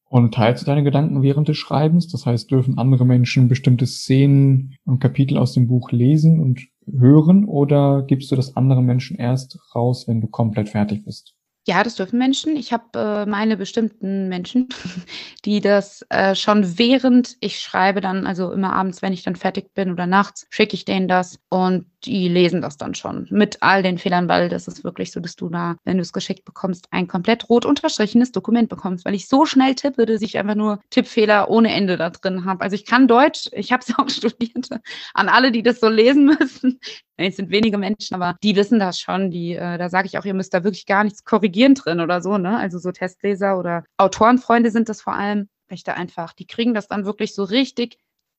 Und 0.09 0.33
teilst 0.33 0.63
du 0.63 0.65
deine 0.65 0.83
Gedanken 0.83 1.21
während 1.21 1.49
des 1.49 1.57
Schreibens? 1.57 2.07
Das 2.07 2.25
heißt, 2.25 2.49
dürfen 2.49 2.77
andere 2.77 3.05
Menschen 3.05 3.49
bestimmte 3.49 3.85
Szenen 3.85 4.77
und 4.85 4.99
Kapitel 4.99 5.37
aus 5.37 5.53
dem 5.53 5.67
Buch 5.67 5.91
lesen 5.91 6.39
und 6.39 6.61
hören 6.89 7.45
oder 7.45 8.03
gibst 8.03 8.31
du 8.31 8.35
das 8.35 8.55
anderen 8.55 8.85
Menschen 8.85 9.17
erst 9.17 9.59
raus, 9.75 10.07
wenn 10.07 10.21
du 10.21 10.27
komplett 10.27 10.69
fertig 10.69 11.03
bist? 11.03 11.36
Ja, 11.69 11.83
das 11.83 11.95
dürfen 11.95 12.17
Menschen. 12.17 12.55
Ich 12.55 12.71
habe 12.71 12.97
äh, 12.97 13.25
meine 13.25 13.57
bestimmten 13.57 14.29
Menschen, 14.29 14.69
die 15.45 15.59
das 15.59 16.05
äh, 16.09 16.33
schon 16.33 16.77
während 16.79 17.35
ich 17.41 17.59
schreibe, 17.59 17.99
dann, 17.99 18.25
also 18.25 18.53
immer 18.53 18.71
abends, 18.71 19.01
wenn 19.01 19.11
ich 19.11 19.23
dann 19.23 19.35
fertig 19.35 19.73
bin 19.73 19.91
oder 19.91 20.07
nachts, 20.07 20.47
schicke 20.49 20.75
ich 20.75 20.85
denen 20.85 21.09
das 21.09 21.39
und 21.49 21.85
die 22.03 22.29
lesen 22.29 22.61
das 22.61 22.77
dann 22.77 22.95
schon 22.95 23.27
mit 23.29 23.57
all 23.61 23.83
den 23.83 23.97
Fehlern, 23.97 24.27
weil 24.27 24.49
das 24.49 24.67
ist 24.67 24.83
wirklich 24.83 25.11
so, 25.11 25.19
dass 25.19 25.35
du 25.35 25.49
da, 25.49 25.77
wenn 25.83 25.97
du 25.97 26.01
es 26.01 26.13
geschickt 26.13 26.45
bekommst, 26.45 26.87
ein 26.91 27.07
komplett 27.07 27.49
rot 27.49 27.65
unterstrichenes 27.65 28.31
Dokument 28.31 28.69
bekommst, 28.69 29.05
weil 29.05 29.15
ich 29.15 29.27
so 29.27 29.45
schnell 29.45 29.75
tippe, 29.75 30.05
dass 30.05 30.21
ich 30.21 30.37
einfach 30.37 30.55
nur 30.55 30.79
Tippfehler 30.89 31.49
ohne 31.49 31.73
Ende 31.73 31.97
da 31.97 32.09
drin 32.09 32.45
habe. 32.45 32.61
Also 32.61 32.75
ich 32.75 32.85
kann 32.85 33.07
Deutsch, 33.07 33.49
ich 33.51 33.71
habe 33.71 33.83
es 33.85 33.93
auch 33.97 34.09
studiert, 34.09 34.69
an 35.13 35.29
alle, 35.29 35.51
die 35.51 35.63
das 35.63 35.79
so 35.79 35.89
lesen 35.89 36.25
müssen. 36.25 36.79
Es 37.17 37.35
sind 37.37 37.49
wenige 37.49 37.77
Menschen, 37.77 38.13
aber 38.13 38.37
die 38.43 38.55
wissen 38.55 38.79
das 38.79 38.99
schon. 38.99 39.31
Die, 39.31 39.53
äh, 39.55 39.77
da 39.77 39.89
sage 39.89 40.07
ich 40.07 40.17
auch, 40.17 40.25
ihr 40.25 40.35
müsst 40.35 40.53
da 40.53 40.63
wirklich 40.63 40.85
gar 40.85 41.03
nichts 41.03 41.23
korrigieren 41.23 41.73
drin 41.73 41.99
oder 41.99 42.21
so, 42.21 42.37
ne? 42.37 42.57
Also 42.57 42.77
so 42.77 42.91
Testleser 42.91 43.57
oder 43.57 43.83
Autorenfreunde 43.97 44.69
sind 44.69 44.89
das 44.89 45.01
vor 45.01 45.13
allem. 45.13 45.49
Rechte 45.69 45.95
einfach. 45.95 46.31
Die 46.31 46.47
kriegen 46.47 46.73
das 46.73 46.87
dann 46.87 47.03
wirklich 47.03 47.33
so 47.35 47.43
richtig 47.43 47.97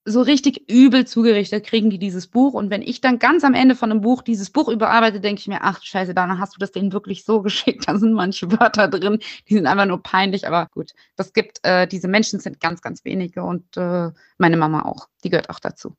so 0.09 0.23
richtig 0.23 0.71
übel 0.71 1.07
zugerichtet 1.07 1.65
kriegen 1.65 1.91
die 1.91 1.99
dieses 1.99 2.27
Buch. 2.27 2.55
Und 2.55 2.71
wenn 2.71 2.83
ich 2.83 3.01
dann 3.01 3.19
ganz 3.19 3.45
am 3.45 3.55
Ende 3.55 3.75
von 3.75 3.91
einem 3.91 4.01
Buch 4.01 4.23
dieses 4.23 4.51
Buch 4.51 4.69
überarbeite, 4.69 5.21
denke 5.21 5.41
ich 5.41 5.49
mir, 5.49 5.63
ach 5.63 5.83
scheiße, 5.83 6.15
danach 6.15 6.39
hast 6.39 6.55
du 6.55 6.59
das 6.59 6.73
denen 6.73 6.93
wirklich 6.93 7.25
so 7.25 7.43
geschickt. 7.43 7.89
Da 7.89 7.99
sind 7.99 8.13
manche 8.13 8.51
Wörter 8.51 8.89
drin, 8.89 9.19
die 9.49 9.55
sind 9.55 9.67
einfach 9.67 9.87
nur 9.87 10.03
peinlich. 10.03 10.47
Aber 10.47 10.69
gut, 10.73 10.93
das 11.17 11.33
gibt, 11.33 11.61
äh, 11.63 11.87
diese 11.87 12.09
Menschen 12.09 12.41
sind 12.41 12.61
ganz, 12.61 12.81
ganz 12.81 13.05
wenige 13.05 13.43
und 13.43 13.77
äh, 13.77 14.11
meine 14.39 14.57
Mama 14.57 14.83
auch. 14.83 15.09
Die 15.25 15.31
gehört 15.31 15.51
auch 15.51 15.61
dazu. 15.61 15.95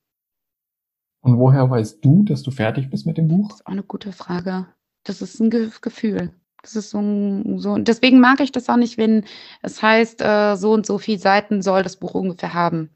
Und 1.21 1.37
woher 1.37 1.69
weißt 1.69 2.03
du, 2.03 2.23
dass 2.23 2.43
du 2.43 2.51
fertig 2.51 2.89
bist 2.89 3.05
mit 3.05 3.17
dem 3.17 3.27
Buch? 3.27 3.49
Das 3.49 3.59
ist 3.59 3.67
auch 3.67 3.71
eine 3.71 3.83
gute 3.83 4.11
Frage. 4.11 4.67
Das 5.03 5.21
ist 5.21 5.39
ein 5.39 5.49
Ge 5.49 5.69
Gefühl. 5.81 6.33
Das 6.61 6.75
ist 6.75 6.89
so, 6.89 6.99
ein, 6.99 7.59
so 7.59 7.77
deswegen 7.77 8.19
mag 8.19 8.41
ich 8.41 8.51
das 8.51 8.67
auch 8.67 8.75
nicht, 8.75 8.97
wenn 8.97 9.23
es 9.61 9.81
heißt, 9.81 10.21
äh, 10.21 10.55
so 10.55 10.73
und 10.73 10.85
so 10.85 10.97
viele 10.97 11.19
Seiten 11.19 11.61
soll 11.61 11.83
das 11.83 11.95
Buch 11.95 12.15
ungefähr 12.15 12.53
haben 12.53 12.89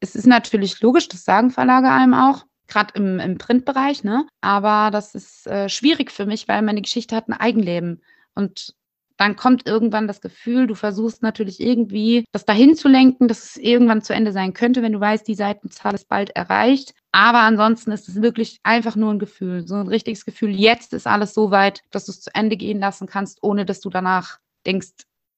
es 0.00 0.14
ist 0.14 0.26
natürlich 0.26 0.80
logisch, 0.80 1.08
das 1.08 1.24
sagen 1.24 1.50
Verlage 1.50 1.90
einem 1.90 2.14
auch. 2.14 2.44
gerade 2.68 2.94
im, 2.94 3.18
im 3.20 3.38
Printbereich, 3.38 4.02
ne? 4.02 4.26
Aber 4.40 4.90
das 4.90 5.14
ist 5.14 5.46
äh, 5.46 5.68
schwierig 5.68 6.10
für 6.10 6.26
mich, 6.26 6.48
weil 6.48 6.62
meine 6.62 6.82
Geschichte 6.82 7.14
hat 7.14 7.28
ein 7.28 7.34
Eigenleben. 7.34 8.02
Und 8.34 8.74
dann 9.18 9.36
kommt 9.36 9.66
irgendwann 9.66 10.08
das 10.08 10.20
Gefühl, 10.20 10.66
du 10.66 10.74
versuchst 10.74 11.22
natürlich 11.22 11.60
irgendwie 11.60 12.24
das 12.32 12.44
dahin 12.44 12.74
zu 12.74 12.88
lenken, 12.88 13.28
dass 13.28 13.44
es 13.44 13.56
irgendwann 13.56 14.02
zu 14.02 14.14
Ende 14.14 14.32
sein 14.32 14.54
könnte, 14.54 14.82
wenn 14.82 14.92
du 14.92 15.00
weißt, 15.00 15.28
die 15.28 15.34
Seitenzahl 15.34 15.94
ist 15.94 16.08
bald 16.08 16.30
erreicht. 16.30 16.94
Aber 17.12 17.40
ansonsten 17.40 17.92
ist 17.92 18.08
es 18.08 18.22
wirklich 18.22 18.58
einfach 18.62 18.96
nur 18.96 19.12
ein 19.12 19.18
Gefühl, 19.18 19.66
so 19.66 19.74
ein 19.74 19.86
richtiges 19.86 20.24
Gefühl. 20.24 20.50
Jetzt 20.50 20.94
ist 20.94 21.06
alles 21.06 21.34
so 21.34 21.50
weit, 21.50 21.82
dass 21.90 22.06
du 22.06 22.12
es 22.12 22.22
zu 22.22 22.34
Ende 22.34 22.56
gehen 22.56 22.80
lassen 22.80 23.06
kannst, 23.06 23.42
ohne 23.42 23.66
dass 23.66 23.80
du 23.80 23.90
danach 23.90 24.38
denkst, 24.66 24.92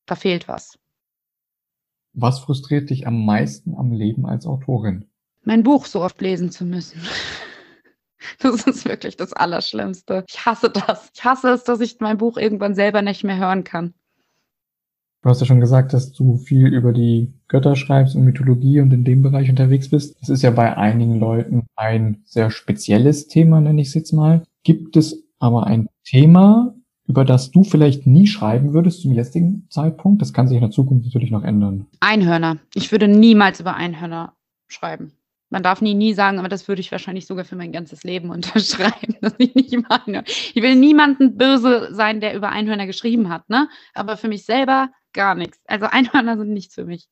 da 0.07 0.15
fehlt 0.15 0.47
was. 0.47 0.79
Was 2.15 2.39
frustriert 2.39 2.91
dich 2.91 3.07
am 3.07 3.25
meisten 3.25 3.75
am 3.75 3.91
Leben 3.91 4.25
als 4.25 4.47
Autorin? 4.47 5.07
Mein 5.43 5.65
Buch 5.65 5.87
so 5.87 6.03
oft 6.03 6.21
lesen 6.21 6.51
zu 6.51 6.65
müssen. 6.65 7.01
Das 8.39 8.67
ist 8.67 8.87
wirklich 8.87 9.19
das 9.19 9.35
Allerschlimmste. 9.35 10.25
Ich 10.27 10.47
hasse 10.47 10.71
das. 10.71 11.11
Ich 11.15 11.23
hasse 11.25 11.51
es, 11.51 11.65
dass 11.65 11.81
ich 11.81 11.99
mein 12.01 12.17
Buch 12.17 12.39
irgendwann 12.39 12.75
selber 12.75 13.03
nicht 13.03 13.23
mehr 13.23 13.37
hören 13.37 13.65
kann. 13.65 13.93
Du 15.21 15.29
hast 15.29 15.41
ja 15.41 15.47
schon 15.47 15.61
gesagt, 15.61 15.93
dass 15.93 16.13
du 16.13 16.39
viel 16.39 16.73
über 16.73 16.95
die 16.95 17.35
Götter 17.49 17.77
schreibst 17.77 18.15
und 18.15 18.25
Mythologie 18.25 18.81
und 18.81 18.95
in 18.95 19.05
dem 19.05 19.21
Bereich 19.21 19.51
unterwegs 19.51 19.91
bist. 19.91 20.21
Das 20.23 20.31
ist 20.31 20.43
ja 20.43 20.51
bei 20.51 20.75
einigen 20.75 21.19
Leuten 21.19 21.67
ein 21.77 22.23
sehr 22.25 22.51
spezielles 22.51 23.27
Thema, 23.27 23.61
nenne 23.61 23.83
ich 23.83 23.89
es 23.89 23.95
jetzt 23.95 24.13
mal. 24.13 24.43
Gibt 24.63 24.97
es 24.97 25.23
aber 25.39 25.67
ein 25.67 25.89
Thema, 26.05 26.75
über 27.07 27.25
das 27.25 27.51
du 27.51 27.65
vielleicht 27.65 28.07
nie 28.07 28.27
schreiben 28.27 28.73
würdest 28.73 29.03
zum 29.03 29.13
jetzigen 29.13 29.67
Zeitpunkt? 29.71 30.23
Das 30.23 30.33
kann 30.33 30.49
sich 30.49 30.57
in 30.57 30.63
der 30.63 30.71
Zukunft 30.71 31.05
natürlich 31.05 31.31
noch 31.31 31.45
ändern. 31.45 31.87
Einhörner. 32.01 32.59
Ich 32.75 32.93
würde 32.93 33.09
niemals 33.09 33.61
über 33.61 33.75
Einhörner 33.75 34.35
schreiben. 34.69 35.13
Man 35.51 35.63
darf 35.63 35.81
nie, 35.83 35.95
nie 35.95 36.15
sagen, 36.15 36.39
aber 36.39 36.49
das 36.49 36.67
würde 36.67 36.81
ich 36.81 36.91
wahrscheinlich 36.91 37.27
sogar 37.27 37.45
für 37.45 37.57
mein 37.57 37.71
ganzes 37.71 38.03
Leben 38.03 38.31
unterschreiben, 38.31 39.17
dass 39.21 39.35
ich 39.39 39.55
nicht 39.55 39.77
meine. 39.89 40.25
Ich 40.27 40.57
will 40.57 40.75
niemanden 40.75 41.37
böse 41.37 41.95
sein, 41.95 42.21
der 42.21 42.35
über 42.35 42.49
Einhörner 42.49 42.87
geschrieben 42.87 43.29
hat, 43.29 43.49
ne? 43.49 43.69
Aber 43.95 44.17
für 44.17 44.29
mich 44.29 44.45
selber 44.45 44.91
gar 45.13 45.35
nichts. 45.35 45.61
Also 45.67 45.87
Einhörner 45.87 46.37
sind 46.39 46.53
nichts 46.53 46.75
für 46.75 46.85
mich. 46.85 47.09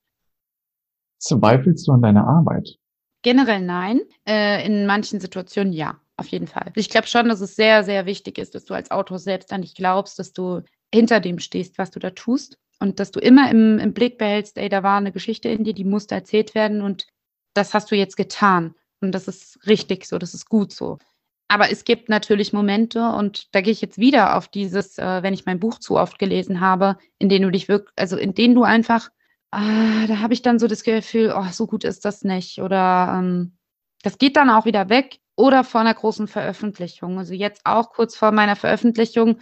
Zweifelst 1.18 1.86
du 1.86 1.92
an 1.92 2.02
deiner 2.02 2.26
Arbeit? 2.26 2.78
Generell 3.22 3.60
nein. 3.60 4.00
Äh, 4.26 4.66
in 4.66 4.86
manchen 4.86 5.20
Situationen 5.20 5.72
ja, 5.72 6.00
auf 6.22 6.28
jeden 6.28 6.46
Fall. 6.46 6.72
Ich 6.74 6.88
glaube 6.88 7.06
schon, 7.06 7.28
dass 7.28 7.40
es 7.40 7.56
sehr, 7.56 7.84
sehr 7.84 8.06
wichtig 8.06 8.38
ist, 8.38 8.54
dass 8.54 8.64
du 8.64 8.74
als 8.74 8.90
Autor 8.90 9.18
selbst 9.18 9.52
an 9.52 9.62
dich 9.62 9.74
glaubst, 9.74 10.18
dass 10.18 10.32
du 10.32 10.62
hinter 10.94 11.20
dem 11.20 11.38
stehst, 11.38 11.78
was 11.78 11.90
du 11.90 11.98
da 11.98 12.10
tust. 12.10 12.58
Und 12.80 12.98
dass 12.98 13.12
du 13.12 13.20
immer 13.20 13.48
im, 13.50 13.78
im 13.78 13.92
Blick 13.92 14.18
behältst, 14.18 14.58
ey, 14.58 14.68
da 14.68 14.82
war 14.82 14.96
eine 14.96 15.12
Geschichte 15.12 15.48
in 15.48 15.62
dir, 15.62 15.72
die 15.72 15.84
musste 15.84 16.16
erzählt 16.16 16.54
werden 16.56 16.82
und 16.82 17.06
das 17.54 17.74
hast 17.74 17.90
du 17.90 17.96
jetzt 17.96 18.16
getan. 18.16 18.74
Und 19.00 19.12
das 19.12 19.28
ist 19.28 19.58
richtig 19.66 20.06
so, 20.06 20.18
das 20.18 20.34
ist 20.34 20.48
gut 20.48 20.72
so. 20.72 20.98
Aber 21.48 21.70
es 21.70 21.84
gibt 21.84 22.08
natürlich 22.08 22.52
Momente, 22.52 23.12
und 23.12 23.54
da 23.54 23.60
gehe 23.60 23.72
ich 23.72 23.82
jetzt 23.82 23.98
wieder 23.98 24.36
auf 24.36 24.48
dieses, 24.48 24.98
äh, 24.98 25.22
wenn 25.22 25.34
ich 25.34 25.44
mein 25.44 25.60
Buch 25.60 25.78
zu 25.78 25.96
oft 25.96 26.18
gelesen 26.18 26.60
habe, 26.60 26.96
in 27.18 27.28
denen 27.28 27.44
du 27.44 27.50
dich 27.50 27.68
wirklich, 27.68 27.92
also 27.96 28.16
in 28.16 28.34
denen 28.34 28.54
du 28.54 28.62
einfach, 28.62 29.10
ah, 29.50 30.06
da 30.08 30.18
habe 30.20 30.34
ich 30.34 30.42
dann 30.42 30.58
so 30.58 30.66
das 30.66 30.82
Gefühl, 30.82 31.32
oh, 31.36 31.46
so 31.52 31.66
gut 31.66 31.84
ist 31.84 32.04
das 32.04 32.24
nicht. 32.24 32.60
Oder 32.60 33.16
ähm, 33.18 33.58
das 34.02 34.18
geht 34.18 34.36
dann 34.36 34.50
auch 34.50 34.64
wieder 34.64 34.88
weg. 34.88 35.18
Oder 35.42 35.64
vor 35.64 35.80
einer 35.80 35.92
großen 35.92 36.28
Veröffentlichung. 36.28 37.18
Also 37.18 37.34
jetzt 37.34 37.62
auch 37.64 37.90
kurz 37.90 38.14
vor 38.14 38.30
meiner 38.30 38.54
Veröffentlichung, 38.54 39.38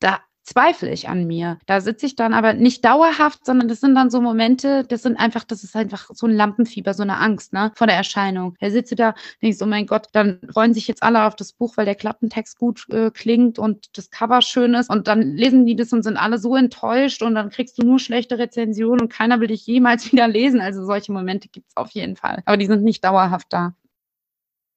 da 0.00 0.18
zweifle 0.44 0.90
ich 0.90 1.10
an 1.10 1.26
mir. 1.26 1.58
Da 1.66 1.82
sitze 1.82 2.06
ich 2.06 2.16
dann 2.16 2.32
aber 2.32 2.54
nicht 2.54 2.82
dauerhaft, 2.86 3.44
sondern 3.44 3.68
das 3.68 3.80
sind 3.80 3.94
dann 3.94 4.08
so 4.08 4.22
Momente, 4.22 4.84
das 4.88 5.02
sind 5.02 5.18
einfach, 5.18 5.44
das 5.44 5.62
ist 5.62 5.76
einfach 5.76 6.08
so 6.14 6.26
ein 6.26 6.34
Lampenfieber, 6.34 6.94
so 6.94 7.02
eine 7.02 7.18
Angst, 7.18 7.52
ne, 7.52 7.70
vor 7.74 7.86
der 7.86 7.96
Erscheinung. 7.96 8.56
Da 8.60 8.70
sitze 8.70 8.94
da, 8.94 9.14
denkst, 9.42 9.58
oh 9.60 9.66
mein 9.66 9.84
Gott, 9.84 10.06
dann 10.12 10.40
freuen 10.50 10.72
sich 10.72 10.88
jetzt 10.88 11.02
alle 11.02 11.26
auf 11.26 11.36
das 11.36 11.52
Buch, 11.52 11.76
weil 11.76 11.84
der 11.84 11.96
Klappentext 11.96 12.58
gut 12.58 12.88
äh, 12.88 13.10
klingt 13.10 13.58
und 13.58 13.98
das 13.98 14.08
Cover 14.08 14.40
schön 14.40 14.72
ist 14.72 14.88
und 14.88 15.06
dann 15.06 15.36
lesen 15.36 15.66
die 15.66 15.76
das 15.76 15.92
und 15.92 16.02
sind 16.02 16.16
alle 16.16 16.38
so 16.38 16.56
enttäuscht 16.56 17.20
und 17.20 17.34
dann 17.34 17.50
kriegst 17.50 17.76
du 17.76 17.86
nur 17.86 17.98
schlechte 17.98 18.38
Rezensionen 18.38 19.02
und 19.02 19.12
keiner 19.12 19.38
will 19.40 19.48
dich 19.48 19.66
jemals 19.66 20.10
wieder 20.12 20.28
lesen. 20.28 20.62
Also 20.62 20.82
solche 20.86 21.12
Momente 21.12 21.48
gibt 21.48 21.68
es 21.68 21.76
auf 21.76 21.90
jeden 21.90 22.16
Fall. 22.16 22.42
Aber 22.46 22.56
die 22.56 22.66
sind 22.66 22.82
nicht 22.84 23.04
dauerhaft 23.04 23.48
da. 23.50 23.74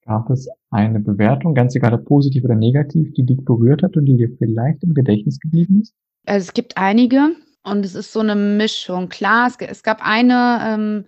Gab 0.06 0.30
es 0.30 0.48
eine 0.70 1.00
Bewertung, 1.00 1.54
ganz 1.54 1.74
egal 1.74 1.92
ob 1.94 2.04
positiv 2.04 2.44
oder 2.44 2.54
negativ, 2.54 3.12
die 3.14 3.26
dich 3.26 3.44
berührt 3.44 3.82
hat 3.82 3.96
und 3.96 4.06
die 4.06 4.16
dir 4.16 4.30
vielleicht 4.38 4.84
im 4.84 4.94
Gedächtnis 4.94 5.40
geblieben 5.40 5.80
ist? 5.82 5.94
Also 6.26 6.44
es 6.46 6.54
gibt 6.54 6.76
einige 6.76 7.32
und 7.64 7.84
es 7.84 7.96
ist 7.96 8.12
so 8.12 8.20
eine 8.20 8.36
Mischung. 8.36 9.08
Klar, 9.08 9.48
es, 9.48 9.56
es 9.58 9.82
gab 9.82 9.98
eine, 10.00 10.60
ähm, 10.64 11.04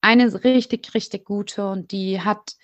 eine 0.00 0.32
richtig, 0.42 0.94
richtig 0.94 1.26
gute 1.26 1.68
und 1.68 1.92
die 1.92 2.20
hat, 2.20 2.56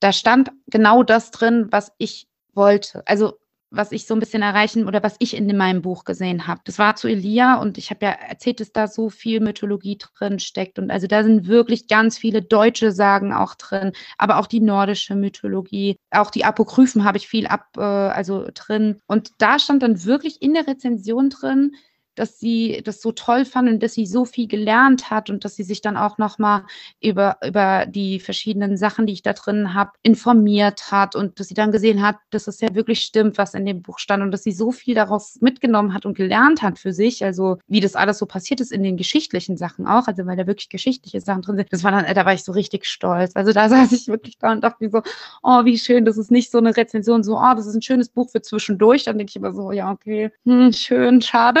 da 0.00 0.12
stand 0.12 0.50
genau 0.66 1.02
das 1.02 1.30
drin, 1.30 1.68
was 1.70 1.92
ich 1.96 2.28
wollte. 2.52 3.02
Also 3.06 3.38
was 3.76 3.92
ich 3.92 4.06
so 4.06 4.14
ein 4.14 4.20
bisschen 4.20 4.42
erreichen 4.42 4.86
oder 4.86 5.02
was 5.02 5.16
ich 5.18 5.36
in 5.36 5.54
meinem 5.56 5.82
Buch 5.82 6.04
gesehen 6.04 6.46
habe. 6.46 6.60
Das 6.64 6.78
war 6.78 6.96
zu 6.96 7.08
Elia 7.08 7.56
und 7.56 7.78
ich 7.78 7.90
habe 7.90 8.06
ja 8.06 8.10
erzählt, 8.10 8.60
dass 8.60 8.72
da 8.72 8.88
so 8.88 9.10
viel 9.10 9.40
Mythologie 9.40 9.98
drin 9.98 10.38
steckt 10.38 10.78
und 10.78 10.90
also 10.90 11.06
da 11.06 11.22
sind 11.22 11.46
wirklich 11.46 11.88
ganz 11.88 12.18
viele 12.18 12.42
deutsche 12.42 12.92
Sagen 12.92 13.32
auch 13.32 13.54
drin, 13.54 13.92
aber 14.18 14.38
auch 14.38 14.46
die 14.46 14.60
nordische 14.60 15.14
Mythologie, 15.14 15.96
auch 16.10 16.30
die 16.30 16.44
Apokryphen 16.44 17.04
habe 17.04 17.18
ich 17.18 17.28
viel 17.28 17.46
ab, 17.46 17.66
äh, 17.76 17.80
also 17.80 18.46
drin 18.54 19.00
und 19.06 19.30
da 19.38 19.58
stand 19.58 19.82
dann 19.82 20.04
wirklich 20.04 20.42
in 20.42 20.54
der 20.54 20.66
Rezension 20.66 21.30
drin, 21.30 21.72
dass 22.18 22.38
sie 22.38 22.82
das 22.84 23.00
so 23.00 23.12
toll 23.12 23.44
fand 23.44 23.68
und 23.68 23.82
dass 23.82 23.94
sie 23.94 24.06
so 24.06 24.24
viel 24.24 24.48
gelernt 24.48 25.10
hat 25.10 25.30
und 25.30 25.44
dass 25.44 25.56
sie 25.56 25.62
sich 25.62 25.80
dann 25.80 25.96
auch 25.96 26.18
nochmal 26.18 26.64
über, 27.00 27.38
über 27.44 27.86
die 27.86 28.20
verschiedenen 28.20 28.76
Sachen, 28.76 29.06
die 29.06 29.12
ich 29.12 29.22
da 29.22 29.32
drin 29.32 29.74
habe, 29.74 29.92
informiert 30.02 30.90
hat 30.90 31.14
und 31.14 31.38
dass 31.38 31.48
sie 31.48 31.54
dann 31.54 31.72
gesehen 31.72 32.02
hat, 32.02 32.16
dass 32.30 32.46
es 32.46 32.60
ja 32.60 32.74
wirklich 32.74 33.00
stimmt, 33.00 33.38
was 33.38 33.54
in 33.54 33.66
dem 33.66 33.82
Buch 33.82 33.98
stand 33.98 34.22
und 34.22 34.30
dass 34.30 34.42
sie 34.42 34.52
so 34.52 34.72
viel 34.72 34.94
daraus 34.94 35.38
mitgenommen 35.40 35.94
hat 35.94 36.06
und 36.06 36.16
gelernt 36.16 36.62
hat 36.62 36.78
für 36.78 36.92
sich, 36.92 37.24
also 37.24 37.58
wie 37.68 37.80
das 37.80 37.94
alles 37.94 38.18
so 38.18 38.26
passiert 38.26 38.60
ist 38.60 38.72
in 38.72 38.82
den 38.82 38.96
geschichtlichen 38.96 39.56
Sachen 39.56 39.86
auch, 39.86 40.06
also 40.06 40.26
weil 40.26 40.36
da 40.36 40.46
wirklich 40.46 40.68
geschichtliche 40.68 41.20
Sachen 41.20 41.42
drin 41.42 41.56
sind. 41.56 41.72
Das 41.72 41.84
war 41.84 41.90
dann, 41.90 42.12
da 42.12 42.24
war 42.24 42.34
ich 42.34 42.44
so 42.44 42.52
richtig 42.52 42.86
stolz. 42.86 43.32
Also 43.34 43.52
da 43.52 43.68
saß 43.68 43.92
ich 43.92 44.08
wirklich 44.08 44.38
da 44.38 44.52
und 44.52 44.64
dachte 44.64 44.84
mir 44.84 44.90
so, 44.90 45.02
oh, 45.42 45.64
wie 45.64 45.78
schön, 45.78 46.04
das 46.04 46.16
ist 46.16 46.30
nicht 46.30 46.50
so 46.50 46.58
eine 46.58 46.76
Rezension, 46.76 47.22
so, 47.22 47.36
oh, 47.36 47.54
das 47.54 47.66
ist 47.66 47.74
ein 47.74 47.82
schönes 47.82 48.08
Buch 48.08 48.30
für 48.30 48.42
zwischendurch. 48.42 49.04
Dann 49.04 49.18
denke 49.18 49.30
ich 49.30 49.36
immer 49.36 49.52
so, 49.52 49.72
ja, 49.72 49.90
okay, 49.90 50.30
hm, 50.44 50.72
schön, 50.72 51.20
schade. 51.22 51.60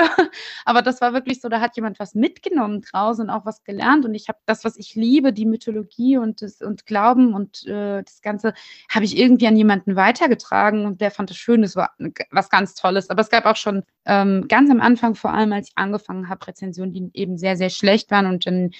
Aber 0.64 0.82
das 0.82 1.00
war 1.00 1.12
wirklich 1.12 1.40
so, 1.40 1.48
da 1.48 1.60
hat 1.60 1.76
jemand 1.76 1.98
was 1.98 2.14
mitgenommen 2.14 2.82
draus 2.82 3.18
und 3.18 3.30
auch 3.30 3.44
was 3.44 3.64
gelernt. 3.64 4.04
Und 4.04 4.14
ich 4.14 4.28
habe 4.28 4.38
das, 4.46 4.64
was 4.64 4.76
ich 4.76 4.94
liebe, 4.94 5.32
die 5.32 5.46
Mythologie 5.46 6.18
und, 6.18 6.42
das, 6.42 6.60
und 6.60 6.86
Glauben 6.86 7.34
und 7.34 7.66
äh, 7.66 8.02
das 8.02 8.22
Ganze, 8.22 8.54
habe 8.90 9.04
ich 9.04 9.16
irgendwie 9.16 9.46
an 9.46 9.56
jemanden 9.56 9.96
weitergetragen 9.96 10.86
und 10.86 11.00
der 11.00 11.10
fand 11.10 11.30
es 11.30 11.36
schön. 11.36 11.62
Das 11.62 11.76
war 11.76 11.94
was 12.30 12.50
ganz 12.50 12.74
Tolles. 12.74 13.10
Aber 13.10 13.20
es 13.20 13.30
gab 13.30 13.46
auch 13.46 13.56
schon 13.56 13.82
ähm, 14.04 14.46
ganz 14.48 14.70
am 14.70 14.80
Anfang, 14.80 15.14
vor 15.14 15.32
allem 15.32 15.52
als 15.52 15.68
ich 15.68 15.72
angefangen 15.76 16.28
habe, 16.28 16.46
Rezensionen, 16.46 16.92
die 16.92 17.10
eben 17.14 17.38
sehr, 17.38 17.56
sehr 17.56 17.70
schlecht 17.70 18.10
waren 18.10 18.26
und 18.26 18.46
dann 18.46 18.70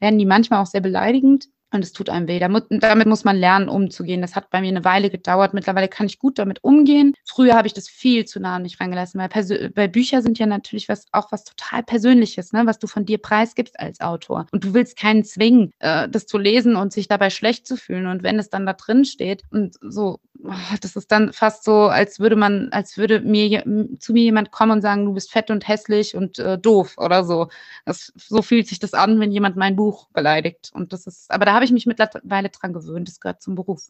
werden 0.00 0.18
die 0.18 0.26
manchmal 0.26 0.60
auch 0.60 0.66
sehr 0.66 0.80
beleidigend. 0.80 1.48
Und 1.72 1.82
es 1.82 1.92
tut 1.92 2.10
einem 2.10 2.28
weh. 2.28 2.38
Damit, 2.38 3.06
muss 3.06 3.24
man 3.24 3.36
lernen, 3.36 3.68
umzugehen. 3.68 4.20
Das 4.20 4.36
hat 4.36 4.50
bei 4.50 4.60
mir 4.60 4.68
eine 4.68 4.84
Weile 4.84 5.08
gedauert. 5.08 5.54
Mittlerweile 5.54 5.88
kann 5.88 6.06
ich 6.06 6.18
gut 6.18 6.38
damit 6.38 6.62
umgehen. 6.62 7.14
Früher 7.24 7.54
habe 7.54 7.66
ich 7.66 7.72
das 7.72 7.88
viel 7.88 8.26
zu 8.26 8.40
nah 8.40 8.56
an 8.56 8.62
mich 8.62 8.78
rangelassen, 8.78 9.18
weil, 9.18 9.72
weil 9.74 9.88
Bücher 9.88 10.20
sind 10.20 10.38
ja 10.38 10.46
natürlich 10.46 10.88
was, 10.88 11.06
auch 11.12 11.32
was 11.32 11.44
total 11.44 11.82
Persönliches, 11.82 12.52
ne? 12.52 12.66
was 12.66 12.78
du 12.78 12.86
von 12.86 13.06
dir 13.06 13.18
preisgibst 13.18 13.80
als 13.80 14.00
Autor. 14.00 14.46
Und 14.52 14.64
du 14.64 14.74
willst 14.74 14.98
keinen 14.98 15.24
zwingen, 15.24 15.72
äh, 15.78 16.08
das 16.08 16.26
zu 16.26 16.36
lesen 16.36 16.76
und 16.76 16.92
sich 16.92 17.08
dabei 17.08 17.30
schlecht 17.30 17.66
zu 17.66 17.76
fühlen. 17.76 18.06
Und 18.06 18.22
wenn 18.22 18.38
es 18.38 18.50
dann 18.50 18.66
da 18.66 18.74
drin 18.74 19.06
steht 19.06 19.42
und 19.50 19.76
so, 19.80 20.20
oh, 20.44 20.76
das 20.80 20.96
ist 20.96 21.10
dann 21.12 21.32
fast 21.32 21.64
so, 21.64 21.82
als 21.82 22.20
würde 22.20 22.36
man, 22.36 22.68
als 22.70 22.96
würde 22.96 23.20
mir 23.20 23.64
zu 23.98 24.12
mir 24.12 24.22
jemand 24.22 24.50
kommen 24.50 24.72
und 24.72 24.80
sagen, 24.82 25.04
du 25.04 25.14
bist 25.14 25.30
fett 25.30 25.50
und 25.50 25.66
hässlich 25.66 26.16
und 26.16 26.38
äh, 26.38 26.58
doof 26.58 26.96
oder 26.98 27.24
so. 27.24 27.48
Das, 27.84 28.12
so 28.16 28.42
fühlt 28.42 28.66
sich 28.66 28.78
das 28.78 28.94
an, 28.94 29.20
wenn 29.20 29.32
jemand 29.32 29.56
mein 29.56 29.76
Buch 29.76 30.08
beleidigt. 30.12 30.70
Und 30.74 30.92
das 30.92 31.06
ist, 31.06 31.30
aber 31.30 31.44
da 31.44 31.54
habe 31.54 31.64
ich 31.64 31.72
mich 31.72 31.86
mittlerweile 31.86 32.48
dran 32.48 32.72
gewöhnt. 32.72 33.08
Das 33.08 33.20
gehört 33.20 33.42
zum 33.42 33.54
Beruf. 33.54 33.88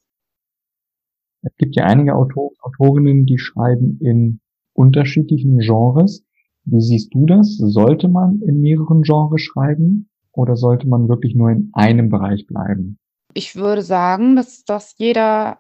Es 1.43 1.57
gibt 1.57 1.77
ja 1.77 1.85
einige 1.85 2.15
Autor 2.15 2.53
Autorinnen, 2.61 3.27
die 3.27 3.39
schreiben 3.39 3.99
in 4.01 4.41
unterschiedlichen 4.75 5.59
Genres. 5.59 6.25
Wie 6.65 6.81
siehst 6.81 7.13
du 7.13 7.27
das? 7.27 7.57
Sollte 7.57 8.09
man 8.09 8.41
in 8.43 8.61
mehreren 8.61 9.03
Genres 9.03 9.41
schreiben 9.41 10.09
oder 10.33 10.57
sollte 10.57 10.89
man 10.89 11.09
wirklich 11.09 11.35
nur 11.35 11.51
in 11.51 11.71
einem 11.73 12.09
Bereich 12.09 12.47
bleiben? 12.47 12.99
Ich 13.35 13.57
würde 13.57 13.83
sagen, 13.83 14.37
dass 14.37 14.65
das 14.65 14.95
jeder 14.99 15.59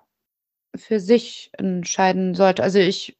für 0.75 1.01
sich 1.01 1.51
entscheiden 1.59 2.35
sollte. 2.35 2.63
Also 2.63 2.79
ich, 2.79 3.19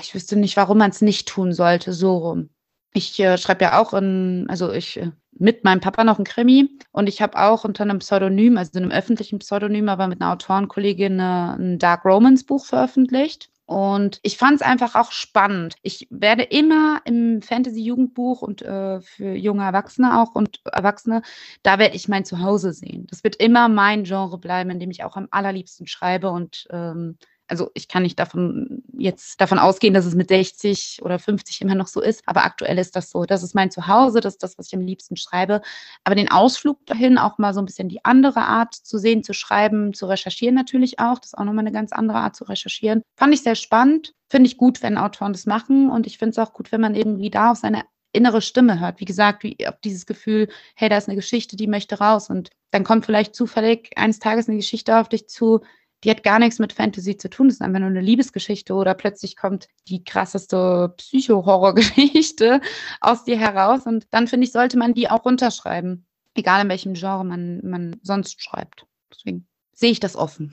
ich 0.00 0.14
wüsste 0.14 0.36
nicht, 0.36 0.56
warum 0.56 0.78
man 0.78 0.90
es 0.90 1.00
nicht 1.00 1.28
tun 1.28 1.52
sollte, 1.52 1.92
so 1.92 2.18
rum. 2.18 2.50
Ich 2.94 3.18
äh, 3.20 3.38
schreibe 3.38 3.64
ja 3.64 3.80
auch 3.80 3.94
in, 3.94 4.46
also 4.48 4.72
ich 4.72 4.98
äh, 4.98 5.12
mit 5.32 5.64
meinem 5.64 5.80
Papa 5.80 6.04
noch 6.04 6.18
ein 6.18 6.24
Krimi 6.24 6.68
und 6.92 7.08
ich 7.08 7.22
habe 7.22 7.38
auch 7.38 7.64
unter 7.64 7.84
einem 7.84 8.00
Pseudonym, 8.00 8.58
also 8.58 8.78
einem 8.78 8.90
öffentlichen 8.90 9.38
Pseudonym, 9.38 9.88
aber 9.88 10.06
mit 10.06 10.20
einer 10.20 10.32
Autorenkollegin 10.32 11.18
eine, 11.18 11.56
ein 11.58 11.78
Dark 11.78 12.04
Romance 12.04 12.44
Buch 12.44 12.66
veröffentlicht. 12.66 13.51
Und 13.72 14.20
ich 14.22 14.36
fand 14.36 14.56
es 14.56 14.60
einfach 14.60 14.96
auch 14.96 15.12
spannend. 15.12 15.76
Ich 15.80 16.06
werde 16.10 16.42
immer 16.42 17.00
im 17.06 17.40
Fantasy-Jugendbuch 17.40 18.42
und 18.42 18.60
äh, 18.60 19.00
für 19.00 19.32
junge 19.32 19.64
Erwachsene 19.64 20.20
auch 20.20 20.34
und 20.34 20.60
Erwachsene, 20.70 21.22
da 21.62 21.78
werde 21.78 21.96
ich 21.96 22.06
mein 22.06 22.26
Zuhause 22.26 22.74
sehen. 22.74 23.06
Das 23.08 23.24
wird 23.24 23.36
immer 23.36 23.70
mein 23.70 24.04
Genre 24.04 24.36
bleiben, 24.36 24.68
in 24.68 24.78
dem 24.78 24.90
ich 24.90 25.04
auch 25.04 25.16
am 25.16 25.26
allerliebsten 25.30 25.86
schreibe 25.86 26.28
und 26.30 26.68
ähm, 26.68 27.16
also 27.52 27.70
ich 27.74 27.86
kann 27.86 28.02
nicht 28.02 28.18
davon 28.18 28.82
jetzt 28.96 29.38
davon 29.38 29.58
ausgehen, 29.58 29.92
dass 29.92 30.06
es 30.06 30.14
mit 30.14 30.30
60 30.30 31.00
oder 31.02 31.18
50 31.18 31.60
immer 31.60 31.74
noch 31.74 31.86
so 31.86 32.00
ist, 32.00 32.22
aber 32.24 32.46
aktuell 32.46 32.78
ist 32.78 32.96
das 32.96 33.10
so. 33.10 33.26
Das 33.26 33.42
ist 33.42 33.54
mein 33.54 33.70
Zuhause, 33.70 34.20
das 34.20 34.34
ist 34.34 34.42
das, 34.42 34.56
was 34.56 34.68
ich 34.68 34.74
am 34.74 34.80
liebsten 34.80 35.16
schreibe. 35.18 35.60
Aber 36.02 36.14
den 36.14 36.30
Ausflug 36.30 36.78
dahin, 36.86 37.18
auch 37.18 37.36
mal 37.36 37.52
so 37.52 37.60
ein 37.60 37.66
bisschen 37.66 37.90
die 37.90 38.06
andere 38.06 38.40
Art 38.40 38.74
zu 38.74 38.96
sehen, 38.96 39.22
zu 39.22 39.34
schreiben, 39.34 39.92
zu 39.92 40.06
recherchieren 40.06 40.54
natürlich 40.54 40.98
auch, 40.98 41.18
das 41.18 41.34
ist 41.34 41.38
auch 41.38 41.44
nochmal 41.44 41.66
eine 41.66 41.72
ganz 41.72 41.92
andere 41.92 42.20
Art 42.20 42.36
zu 42.36 42.44
recherchieren, 42.44 43.02
fand 43.16 43.34
ich 43.34 43.42
sehr 43.42 43.54
spannend. 43.54 44.14
Finde 44.30 44.46
ich 44.46 44.56
gut, 44.56 44.82
wenn 44.82 44.96
Autoren 44.96 45.34
das 45.34 45.44
machen 45.44 45.90
und 45.90 46.06
ich 46.06 46.16
finde 46.16 46.30
es 46.30 46.38
auch 46.38 46.54
gut, 46.54 46.72
wenn 46.72 46.80
man 46.80 46.94
irgendwie 46.94 47.28
da 47.28 47.50
auf 47.50 47.58
seine 47.58 47.82
innere 48.14 48.40
Stimme 48.40 48.80
hört. 48.80 48.98
Wie 48.98 49.04
gesagt, 49.04 49.42
wie 49.42 49.58
dieses 49.84 50.06
Gefühl, 50.06 50.48
hey, 50.74 50.88
da 50.88 50.96
ist 50.96 51.06
eine 51.06 51.16
Geschichte, 51.16 51.56
die 51.56 51.66
möchte 51.66 51.98
raus. 51.98 52.30
Und 52.30 52.48
dann 52.70 52.82
kommt 52.82 53.04
vielleicht 53.04 53.34
zufällig 53.34 53.90
eines 53.96 54.20
Tages 54.20 54.48
eine 54.48 54.56
Geschichte 54.56 54.98
auf 54.98 55.10
dich 55.10 55.28
zu, 55.28 55.60
die 56.04 56.10
hat 56.10 56.22
gar 56.22 56.38
nichts 56.38 56.58
mit 56.58 56.72
Fantasy 56.72 57.16
zu 57.16 57.30
tun, 57.30 57.48
das 57.48 57.56
ist 57.56 57.62
einfach 57.62 57.80
nur 57.80 57.88
eine 57.88 58.00
Liebesgeschichte 58.00 58.74
oder 58.74 58.94
plötzlich 58.94 59.36
kommt 59.36 59.68
die 59.88 60.02
krasseste 60.04 60.94
Psycho-Horror-Geschichte 60.96 62.60
aus 63.00 63.24
dir 63.24 63.38
heraus 63.38 63.86
und 63.86 64.06
dann 64.10 64.26
finde 64.26 64.46
ich, 64.46 64.52
sollte 64.52 64.78
man 64.78 64.94
die 64.94 65.08
auch 65.08 65.24
runterschreiben, 65.24 66.06
egal 66.34 66.62
in 66.62 66.68
welchem 66.68 66.94
Genre 66.94 67.24
man, 67.24 67.60
man 67.64 67.96
sonst 68.02 68.42
schreibt. 68.42 68.86
Deswegen 69.12 69.46
sehe 69.72 69.90
ich 69.90 70.00
das 70.00 70.16
offen. 70.16 70.52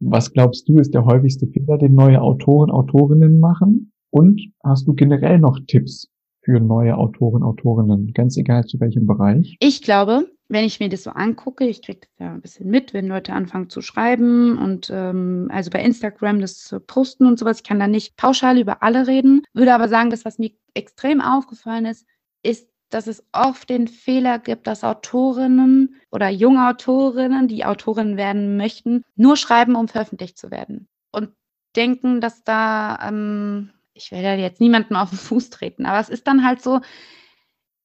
Was 0.00 0.32
glaubst 0.32 0.68
du, 0.68 0.78
ist 0.78 0.94
der 0.94 1.04
häufigste 1.04 1.48
Fehler, 1.48 1.76
den 1.76 1.94
neue 1.94 2.20
Autoren, 2.20 2.70
Autorinnen 2.70 3.40
machen? 3.40 3.92
Und 4.10 4.40
hast 4.62 4.86
du 4.86 4.94
generell 4.94 5.38
noch 5.38 5.58
Tipps 5.66 6.08
für 6.42 6.60
neue 6.60 6.96
Autoren, 6.96 7.42
Autorinnen, 7.42 8.12
ganz 8.14 8.36
egal 8.36 8.64
zu 8.64 8.80
welchem 8.80 9.06
Bereich? 9.06 9.56
Ich 9.60 9.82
glaube, 9.82 10.30
wenn 10.48 10.64
ich 10.64 10.80
mir 10.80 10.88
das 10.88 11.02
so 11.02 11.10
angucke, 11.10 11.66
ich 11.66 11.82
kriege 11.82 12.00
das 12.00 12.10
ja 12.18 12.32
ein 12.32 12.40
bisschen 12.40 12.70
mit, 12.70 12.94
wenn 12.94 13.06
Leute 13.06 13.34
anfangen 13.34 13.68
zu 13.68 13.82
schreiben 13.82 14.58
und 14.58 14.90
ähm, 14.92 15.48
also 15.52 15.70
bei 15.70 15.82
Instagram 15.82 16.40
das 16.40 16.74
posten 16.86 17.26
und 17.26 17.38
sowas, 17.38 17.58
ich 17.58 17.64
kann 17.64 17.78
da 17.78 17.86
nicht 17.86 18.16
pauschal 18.16 18.58
über 18.58 18.82
alle 18.82 19.06
reden, 19.06 19.42
würde 19.52 19.74
aber 19.74 19.88
sagen, 19.88 20.10
dass 20.10 20.24
was 20.24 20.38
mir 20.38 20.50
extrem 20.74 21.20
aufgefallen 21.20 21.84
ist, 21.84 22.06
ist, 22.42 22.68
dass 22.88 23.06
es 23.06 23.26
oft 23.32 23.68
den 23.68 23.88
Fehler 23.88 24.38
gibt, 24.38 24.66
dass 24.66 24.84
Autorinnen 24.84 25.96
oder 26.10 26.30
junge 26.30 26.66
Autorinnen, 26.66 27.46
die 27.46 27.66
Autorinnen 27.66 28.16
werden 28.16 28.56
möchten, 28.56 29.02
nur 29.14 29.36
schreiben, 29.36 29.76
um 29.76 29.88
veröffentlicht 29.88 30.38
zu 30.38 30.50
werden. 30.50 30.88
Und 31.10 31.30
denken, 31.76 32.22
dass 32.22 32.44
da, 32.44 32.98
ähm, 33.06 33.72
ich 33.92 34.10
werde 34.10 34.40
jetzt 34.40 34.60
niemandem 34.62 34.96
auf 34.96 35.10
den 35.10 35.18
Fuß 35.18 35.50
treten, 35.50 35.84
aber 35.84 36.00
es 36.00 36.08
ist 36.08 36.26
dann 36.26 36.46
halt 36.46 36.62
so, 36.62 36.80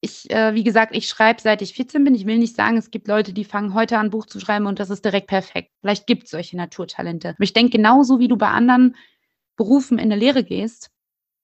ich, 0.04 0.30
äh, 0.32 0.54
wie 0.54 0.66
gesagt, 0.66 0.94
ich 0.94 1.08
schreibe 1.08 1.42
seit 1.42 1.62
ich 1.62 1.76
14 1.76 2.04
bin. 2.04 2.14
Ich 2.14 2.26
will 2.26 2.38
nicht 2.38 2.58
sagen, 2.58 2.76
es 2.76 2.92
gibt 2.92 3.08
Leute, 3.08 3.32
die 3.32 3.46
fangen 3.46 3.74
heute 3.74 3.98
an, 3.98 4.10
Buch 4.10 4.26
zu 4.26 4.42
schreiben 4.42 4.66
und 4.66 4.82
das 4.82 4.90
ist 4.90 5.06
direkt 5.06 5.28
perfekt. 5.28 5.72
Vielleicht 5.80 6.08
gibt 6.08 6.26
es 6.26 6.32
solche 6.32 6.58
Naturtalente. 6.58 7.30
Aber 7.30 7.44
ich 7.44 7.54
denke, 7.54 7.78
genauso 7.78 8.20
wie 8.20 8.28
du 8.28 8.36
bei 8.36 8.50
anderen 8.50 8.98
Berufen 9.56 10.00
in 10.00 10.12
eine 10.12 10.18
Lehre 10.18 10.44
gehst, 10.44 10.92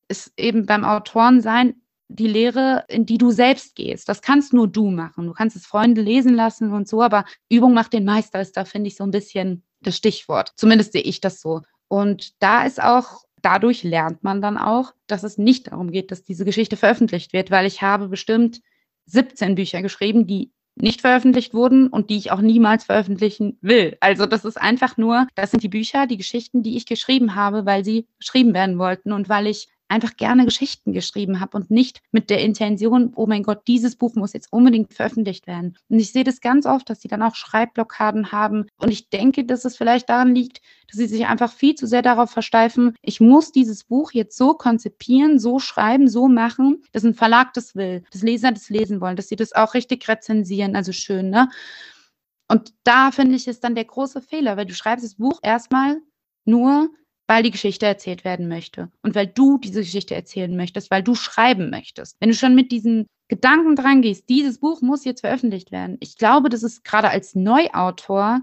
ist 0.10 0.34
eben 0.36 0.66
beim 0.66 0.84
Autorensein 0.84 1.82
die 2.10 2.28
Lehre, 2.28 2.84
in 2.90 3.06
die 3.06 3.18
du 3.18 3.32
selbst 3.32 3.76
gehst. 3.76 4.10
Das 4.10 4.22
kannst 4.22 4.52
nur 4.52 4.68
du 4.68 4.92
machen. 4.92 5.28
Du 5.28 5.32
kannst 5.32 5.56
es 5.56 5.66
Freunde 5.66 6.02
lesen 6.02 6.34
lassen 6.34 6.74
und 6.74 6.90
so, 6.90 7.02
aber 7.02 7.24
Übung 7.48 7.74
macht 7.74 7.94
den 7.94 8.04
Meister, 8.04 8.42
ist 8.42 8.58
da, 8.58 8.66
finde 8.66 8.90
ich, 8.90 8.98
so 8.98 9.06
ein 9.06 9.12
bisschen 9.12 9.64
das 9.80 9.96
Stichwort. 9.96 10.52
Zumindest 10.58 10.92
sehe 10.92 11.02
ich 11.02 11.22
das 11.22 11.40
so. 11.40 11.62
Und 11.88 12.34
da 12.42 12.66
ist 12.66 12.84
auch 12.84 13.24
dadurch 13.42 13.84
lernt 13.84 14.24
man 14.24 14.42
dann 14.42 14.58
auch, 14.58 14.94
dass 15.08 15.24
es 15.24 15.38
nicht 15.38 15.68
darum 15.68 15.92
geht, 15.92 16.12
dass 16.12 16.24
diese 16.24 16.46
Geschichte 16.46 16.78
veröffentlicht 16.78 17.34
wird, 17.34 17.52
weil 17.52 17.66
ich 17.66 17.82
habe 17.82 18.08
bestimmt 18.08 18.62
17 19.06 19.56
Bücher 19.56 19.82
geschrieben, 19.82 20.28
die 20.28 20.52
nicht 20.76 21.02
veröffentlicht 21.02 21.54
wurden 21.54 21.88
und 21.88 22.10
die 22.10 22.18
ich 22.18 22.32
auch 22.32 22.42
niemals 22.42 22.86
veröffentlichen 22.86 23.58
will. 23.62 23.98
Also 24.00 24.26
das 24.26 24.46
ist 24.46 24.60
einfach 24.60 24.98
nur, 24.98 25.28
das 25.36 25.52
sind 25.52 25.64
die 25.64 25.70
Bücher, 25.70 26.08
die 26.08 26.18
Geschichten, 26.18 26.64
die 26.64 26.78
ich 26.78 26.86
geschrieben 26.86 27.36
habe, 27.36 27.66
weil 27.66 27.84
sie 27.84 28.08
geschrieben 28.18 28.54
werden 28.54 28.80
wollten 28.80 29.12
und 29.12 29.28
weil 29.28 29.48
ich 29.48 29.68
einfach 29.90 30.16
gerne 30.16 30.46
Geschichten 30.46 30.94
geschrieben 30.94 31.40
habe 31.40 31.58
und 31.58 31.72
nicht 31.72 32.02
mit 32.12 32.30
der 32.30 32.42
Intention, 32.42 33.12
oh 33.16 33.26
mein 33.26 33.44
Gott, 33.44 33.68
dieses 33.68 33.96
Buch 33.96 34.16
muss 34.16 34.34
jetzt 34.34 34.54
unbedingt 34.54 34.94
veröffentlicht 34.94 35.48
werden. 35.48 35.78
Und 35.90 36.00
ich 36.00 36.12
sehe 36.12 36.24
das 36.24 36.42
ganz 36.42 36.66
oft, 36.66 36.90
dass 36.90 37.02
sie 37.02 37.08
dann 37.08 37.24
auch 37.24 37.36
Schreibblockaden 37.36 38.32
haben. 38.32 38.68
Und 38.78 38.92
ich 38.92 39.10
denke, 39.10 39.44
dass 39.44 39.66
es 39.66 39.76
vielleicht 39.76 40.10
daran 40.10 40.34
liegt, 40.34 40.62
dass 40.88 40.98
sie 40.98 41.08
sich 41.08 41.26
einfach 41.26 41.52
viel 41.52 41.76
zu 41.76 41.88
sehr 41.88 42.02
darauf 42.02 42.32
versteifen, 42.32 42.96
ich 43.02 43.20
muss 43.20 43.52
dieses 43.52 43.84
Buch 43.84 44.12
jetzt 44.12 44.38
so 44.38 44.54
konzipieren, 44.54 45.40
so 45.40 45.60
schreiben, 45.60 46.08
so 46.08 46.28
machen, 46.28 46.84
dass 46.92 47.04
ein 47.04 47.14
Verlag 47.14 47.54
das 47.54 47.76
will, 47.76 48.04
dass 48.12 48.22
Leser 48.22 48.52
das 48.52 48.70
lesen 48.70 49.02
wollen, 49.02 49.16
dass 49.16 49.28
sie 49.28 49.36
das 49.36 49.54
auch 49.54 49.74
richtig 49.74 50.08
rezensieren, 50.08 50.76
also 50.76 50.92
schön, 50.92 51.30
ne? 51.30 51.50
Und 52.52 52.74
da 52.84 53.12
finde 53.12 53.36
ich, 53.36 53.48
ist 53.48 53.64
dann 53.64 53.76
der 53.76 53.86
große 53.86 54.22
Fehler, 54.22 54.58
weil 54.58 54.66
du 54.66 54.74
schreibst 54.74 55.06
das 55.06 55.16
Buch 55.16 55.40
erstmal 55.44 56.02
nur, 56.46 56.90
weil 57.30 57.44
die 57.44 57.52
Geschichte 57.52 57.86
erzählt 57.86 58.26
werden 58.26 58.48
möchte 58.48 58.90
und 59.04 59.14
weil 59.14 59.28
du 59.28 59.60
diese 59.60 59.82
Geschichte 59.82 60.16
erzählen 60.16 60.58
möchtest, 60.58 60.90
weil 60.90 61.04
du 61.04 61.14
schreiben 61.14 61.70
möchtest. 61.70 62.18
Wenn 62.20 62.30
du 62.30 62.36
schon 62.36 62.56
mit 62.56 62.72
diesen 62.72 63.06
Gedanken 63.28 63.76
dran 63.76 64.02
gehst, 64.02 64.28
dieses 64.30 64.60
Buch 64.60 64.82
muss 64.82 65.06
jetzt 65.06 65.22
veröffentlicht 65.22 65.72
werden. 65.72 65.98
Ich 66.00 66.18
glaube, 66.18 66.50
das 66.50 66.64
ist 66.64 66.84
gerade 66.84 67.12
als 67.12 67.36
Neuautor 67.36 68.42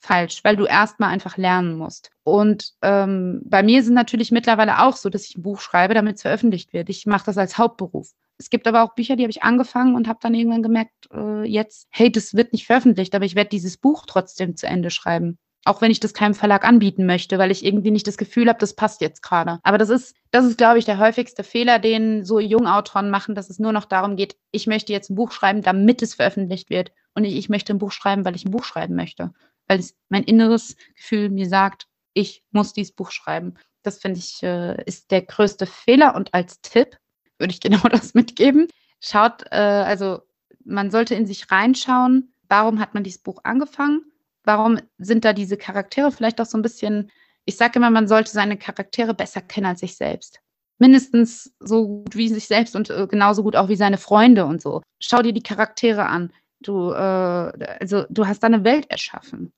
falsch, 0.00 0.42
weil 0.42 0.56
du 0.56 0.64
erstmal 0.64 1.10
einfach 1.10 1.36
lernen 1.36 1.78
musst. 1.78 2.10
Und 2.24 2.72
ähm, 2.82 3.42
bei 3.44 3.62
mir 3.62 3.84
sind 3.84 3.94
natürlich 3.94 4.32
mittlerweile 4.32 4.82
auch 4.82 4.96
so, 4.96 5.08
dass 5.08 5.24
ich 5.24 5.36
ein 5.36 5.42
Buch 5.42 5.60
schreibe, 5.60 5.94
damit 5.94 6.16
es 6.16 6.22
veröffentlicht 6.22 6.72
wird. 6.72 6.88
Ich 6.88 7.06
mache 7.06 7.26
das 7.26 7.38
als 7.38 7.58
Hauptberuf. 7.58 8.10
Es 8.38 8.50
gibt 8.50 8.66
aber 8.66 8.82
auch 8.82 8.96
Bücher, 8.96 9.14
die 9.14 9.22
habe 9.22 9.30
ich 9.30 9.44
angefangen 9.44 9.94
und 9.94 10.08
habe 10.08 10.18
dann 10.20 10.34
irgendwann 10.34 10.64
gemerkt, 10.64 10.90
äh, 11.12 11.44
jetzt, 11.44 11.86
hey, 11.90 12.10
das 12.10 12.34
wird 12.34 12.52
nicht 12.52 12.66
veröffentlicht, 12.66 13.14
aber 13.14 13.24
ich 13.24 13.36
werde 13.36 13.50
dieses 13.50 13.76
Buch 13.76 14.04
trotzdem 14.04 14.56
zu 14.56 14.66
Ende 14.66 14.90
schreiben. 14.90 15.38
Auch 15.66 15.80
wenn 15.80 15.90
ich 15.90 15.98
das 15.98 16.14
keinem 16.14 16.34
Verlag 16.34 16.64
anbieten 16.64 17.06
möchte, 17.06 17.38
weil 17.38 17.50
ich 17.50 17.64
irgendwie 17.64 17.90
nicht 17.90 18.06
das 18.06 18.16
Gefühl 18.16 18.48
habe, 18.48 18.60
das 18.60 18.74
passt 18.74 19.00
jetzt 19.00 19.20
gerade. 19.20 19.58
Aber 19.64 19.78
das 19.78 19.90
ist, 19.90 20.14
das 20.30 20.44
ist, 20.44 20.58
glaube 20.58 20.78
ich, 20.78 20.84
der 20.84 20.98
häufigste 20.98 21.42
Fehler, 21.42 21.80
den 21.80 22.24
so 22.24 22.38
Jungautoren 22.38 23.10
machen, 23.10 23.34
dass 23.34 23.50
es 23.50 23.58
nur 23.58 23.72
noch 23.72 23.84
darum 23.84 24.14
geht, 24.14 24.36
ich 24.52 24.68
möchte 24.68 24.92
jetzt 24.92 25.10
ein 25.10 25.16
Buch 25.16 25.32
schreiben, 25.32 25.62
damit 25.62 26.02
es 26.02 26.14
veröffentlicht 26.14 26.70
wird. 26.70 26.92
Und 27.14 27.22
nicht, 27.22 27.36
ich 27.36 27.48
möchte 27.48 27.72
ein 27.72 27.78
Buch 27.78 27.90
schreiben, 27.90 28.24
weil 28.24 28.36
ich 28.36 28.44
ein 28.44 28.52
Buch 28.52 28.62
schreiben 28.62 28.94
möchte. 28.94 29.32
Weil 29.66 29.80
es 29.80 29.96
mein 30.08 30.22
inneres 30.22 30.76
Gefühl 30.94 31.30
mir 31.30 31.48
sagt, 31.48 31.88
ich 32.14 32.44
muss 32.52 32.72
dieses 32.72 32.92
Buch 32.92 33.10
schreiben. 33.10 33.54
Das 33.82 33.98
finde 33.98 34.20
ich, 34.20 34.42
äh, 34.44 34.80
ist 34.84 35.10
der 35.10 35.22
größte 35.22 35.66
Fehler. 35.66 36.14
Und 36.14 36.32
als 36.32 36.60
Tipp 36.60 36.96
würde 37.38 37.52
ich 37.52 37.60
genau 37.60 37.88
das 37.90 38.14
mitgeben. 38.14 38.68
Schaut, 39.00 39.42
äh, 39.50 39.56
also 39.56 40.20
man 40.64 40.92
sollte 40.92 41.16
in 41.16 41.26
sich 41.26 41.50
reinschauen, 41.50 42.32
warum 42.48 42.78
hat 42.78 42.94
man 42.94 43.02
dieses 43.02 43.22
Buch 43.22 43.40
angefangen? 43.42 44.04
Warum 44.46 44.78
sind 44.96 45.24
da 45.24 45.32
diese 45.32 45.56
Charaktere 45.56 46.12
vielleicht 46.12 46.40
auch 46.40 46.46
so 46.46 46.56
ein 46.56 46.62
bisschen, 46.62 47.10
ich 47.44 47.56
sage 47.56 47.78
immer, 47.78 47.90
man 47.90 48.06
sollte 48.06 48.30
seine 48.30 48.56
Charaktere 48.56 49.12
besser 49.12 49.42
kennen 49.42 49.66
als 49.66 49.80
sich 49.80 49.96
selbst. 49.96 50.40
Mindestens 50.78 51.52
so 51.58 51.88
gut 51.88 52.16
wie 52.16 52.28
sich 52.28 52.46
selbst 52.46 52.76
und 52.76 52.88
äh, 52.88 53.06
genauso 53.08 53.42
gut 53.42 53.56
auch 53.56 53.68
wie 53.68 53.76
seine 53.76 53.98
Freunde 53.98 54.46
und 54.46 54.62
so. 54.62 54.82
Schau 55.00 55.20
dir 55.20 55.32
die 55.32 55.42
Charaktere 55.42 56.06
an. 56.06 56.32
Du, 56.60 56.92
äh, 56.92 56.96
also 56.96 58.04
du 58.08 58.26
hast 58.26 58.42
deine 58.44 58.62
Welt 58.64 58.88
erschaffen. 58.88 59.52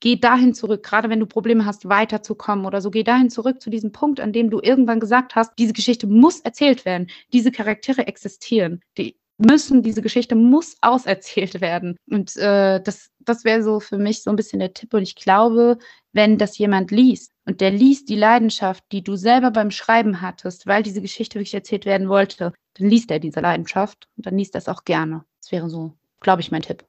Geh 0.00 0.16
dahin 0.16 0.54
zurück, 0.54 0.82
gerade 0.82 1.08
wenn 1.08 1.20
du 1.20 1.26
Probleme 1.26 1.64
hast, 1.64 1.88
weiterzukommen 1.88 2.66
oder 2.66 2.80
so. 2.80 2.90
Geh 2.90 3.04
dahin 3.04 3.30
zurück 3.30 3.62
zu 3.62 3.70
diesem 3.70 3.92
Punkt, 3.92 4.18
an 4.20 4.32
dem 4.32 4.50
du 4.50 4.60
irgendwann 4.60 5.00
gesagt 5.00 5.36
hast, 5.36 5.52
diese 5.58 5.72
Geschichte 5.72 6.06
muss 6.08 6.40
erzählt 6.40 6.84
werden. 6.84 7.08
Diese 7.32 7.52
Charaktere 7.52 8.06
existieren. 8.06 8.82
Die 8.98 9.16
müssen, 9.38 9.82
diese 9.82 10.02
Geschichte 10.02 10.34
muss 10.34 10.76
auserzählt 10.80 11.60
werden. 11.60 11.96
Und 12.10 12.36
äh, 12.36 12.80
das, 12.80 13.10
das 13.20 13.44
wäre 13.44 13.62
so 13.62 13.80
für 13.80 13.98
mich 13.98 14.22
so 14.22 14.30
ein 14.30 14.36
bisschen 14.36 14.60
der 14.60 14.72
Tipp. 14.72 14.94
Und 14.94 15.02
ich 15.02 15.14
glaube, 15.14 15.78
wenn 16.12 16.38
das 16.38 16.58
jemand 16.58 16.90
liest 16.90 17.32
und 17.44 17.60
der 17.60 17.70
liest 17.70 18.08
die 18.08 18.16
Leidenschaft, 18.16 18.84
die 18.92 19.02
du 19.02 19.16
selber 19.16 19.50
beim 19.50 19.70
Schreiben 19.70 20.20
hattest, 20.20 20.66
weil 20.66 20.82
diese 20.82 21.02
Geschichte 21.02 21.38
wirklich 21.38 21.54
erzählt 21.54 21.84
werden 21.84 22.08
wollte, 22.08 22.52
dann 22.74 22.88
liest 22.88 23.10
er 23.10 23.18
diese 23.18 23.40
Leidenschaft 23.40 24.08
und 24.16 24.26
dann 24.26 24.38
liest 24.38 24.54
er 24.54 24.58
es 24.58 24.68
auch 24.68 24.84
gerne. 24.84 25.24
Das 25.40 25.52
wäre 25.52 25.68
so, 25.68 25.92
glaube 26.20 26.40
ich, 26.40 26.50
mein 26.50 26.62
Tipp. 26.62 26.84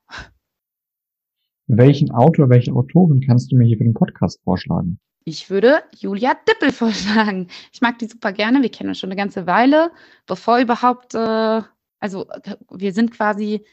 Welchen 1.67 2.11
Autor, 2.11 2.49
welche 2.49 2.71
Autorin 2.71 3.21
kannst 3.21 3.51
du 3.51 3.57
mir 3.57 3.65
hier 3.65 3.77
für 3.77 3.83
den 3.83 3.93
Podcast 3.93 4.41
vorschlagen? 4.43 4.99
Ich 5.25 5.49
würde 5.49 5.83
Julia 5.97 6.37
Dippel 6.47 6.71
vorschlagen. 6.71 7.49
Ich 7.73 7.81
mag 7.81 7.99
die 7.99 8.05
super 8.05 8.31
gerne. 8.31 8.61
Wir 8.61 8.71
kennen 8.71 8.89
uns 8.89 8.99
schon 8.99 9.09
eine 9.09 9.19
ganze 9.19 9.45
Weile, 9.45 9.91
bevor 10.25 10.59
überhaupt 10.59 11.13
äh, 11.13 11.61
also 11.99 12.27
wir 12.69 12.93
sind 12.93 13.11
quasi 13.11 13.65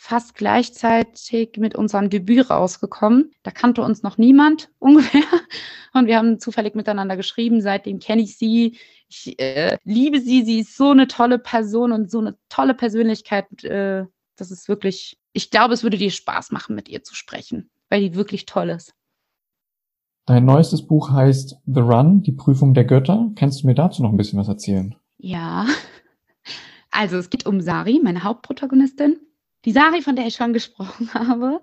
fast 0.00 0.36
gleichzeitig 0.36 1.56
mit 1.56 1.74
unserem 1.74 2.08
Debüt 2.08 2.50
rausgekommen. 2.50 3.32
Da 3.42 3.50
kannte 3.50 3.82
uns 3.82 4.04
noch 4.04 4.16
niemand 4.16 4.70
ungefähr. 4.78 5.24
Und 5.92 6.06
wir 6.06 6.16
haben 6.16 6.38
zufällig 6.38 6.76
miteinander 6.76 7.16
geschrieben. 7.16 7.60
Seitdem 7.60 7.98
kenne 7.98 8.22
ich 8.22 8.38
sie. 8.38 8.78
Ich 9.08 9.38
äh, 9.40 9.76
liebe 9.84 10.20
sie. 10.20 10.44
Sie 10.44 10.60
ist 10.60 10.76
so 10.76 10.90
eine 10.90 11.08
tolle 11.08 11.38
Person 11.38 11.92
und 11.92 12.10
so 12.10 12.20
eine 12.20 12.36
tolle 12.48 12.74
Persönlichkeit. 12.74 13.64
Äh, 13.64 14.04
das 14.36 14.52
ist 14.52 14.68
wirklich, 14.68 15.18
ich 15.32 15.50
glaube, 15.50 15.74
es 15.74 15.82
würde 15.82 15.98
dir 15.98 16.12
Spaß 16.12 16.52
machen, 16.52 16.76
mit 16.76 16.88
ihr 16.88 17.02
zu 17.02 17.16
sprechen, 17.16 17.68
weil 17.88 18.00
die 18.00 18.14
wirklich 18.14 18.46
toll 18.46 18.70
ist. 18.70 18.94
Dein 20.26 20.44
neuestes 20.44 20.86
Buch 20.86 21.10
heißt 21.10 21.56
The 21.66 21.80
Run, 21.80 22.22
die 22.22 22.32
Prüfung 22.32 22.74
der 22.74 22.84
Götter. 22.84 23.30
Kannst 23.34 23.62
du 23.62 23.66
mir 23.66 23.74
dazu 23.74 24.02
noch 24.02 24.10
ein 24.10 24.16
bisschen 24.16 24.38
was 24.38 24.46
erzählen? 24.46 24.94
Ja. 25.16 25.66
Also 26.90 27.16
es 27.16 27.30
geht 27.30 27.46
um 27.46 27.60
Sari, 27.60 28.00
meine 28.02 28.24
Hauptprotagonistin. 28.24 29.18
Die 29.64 29.72
Sari, 29.72 30.02
von 30.02 30.16
der 30.16 30.26
ich 30.26 30.34
schon 30.34 30.52
gesprochen 30.58 31.12
habe, 31.14 31.60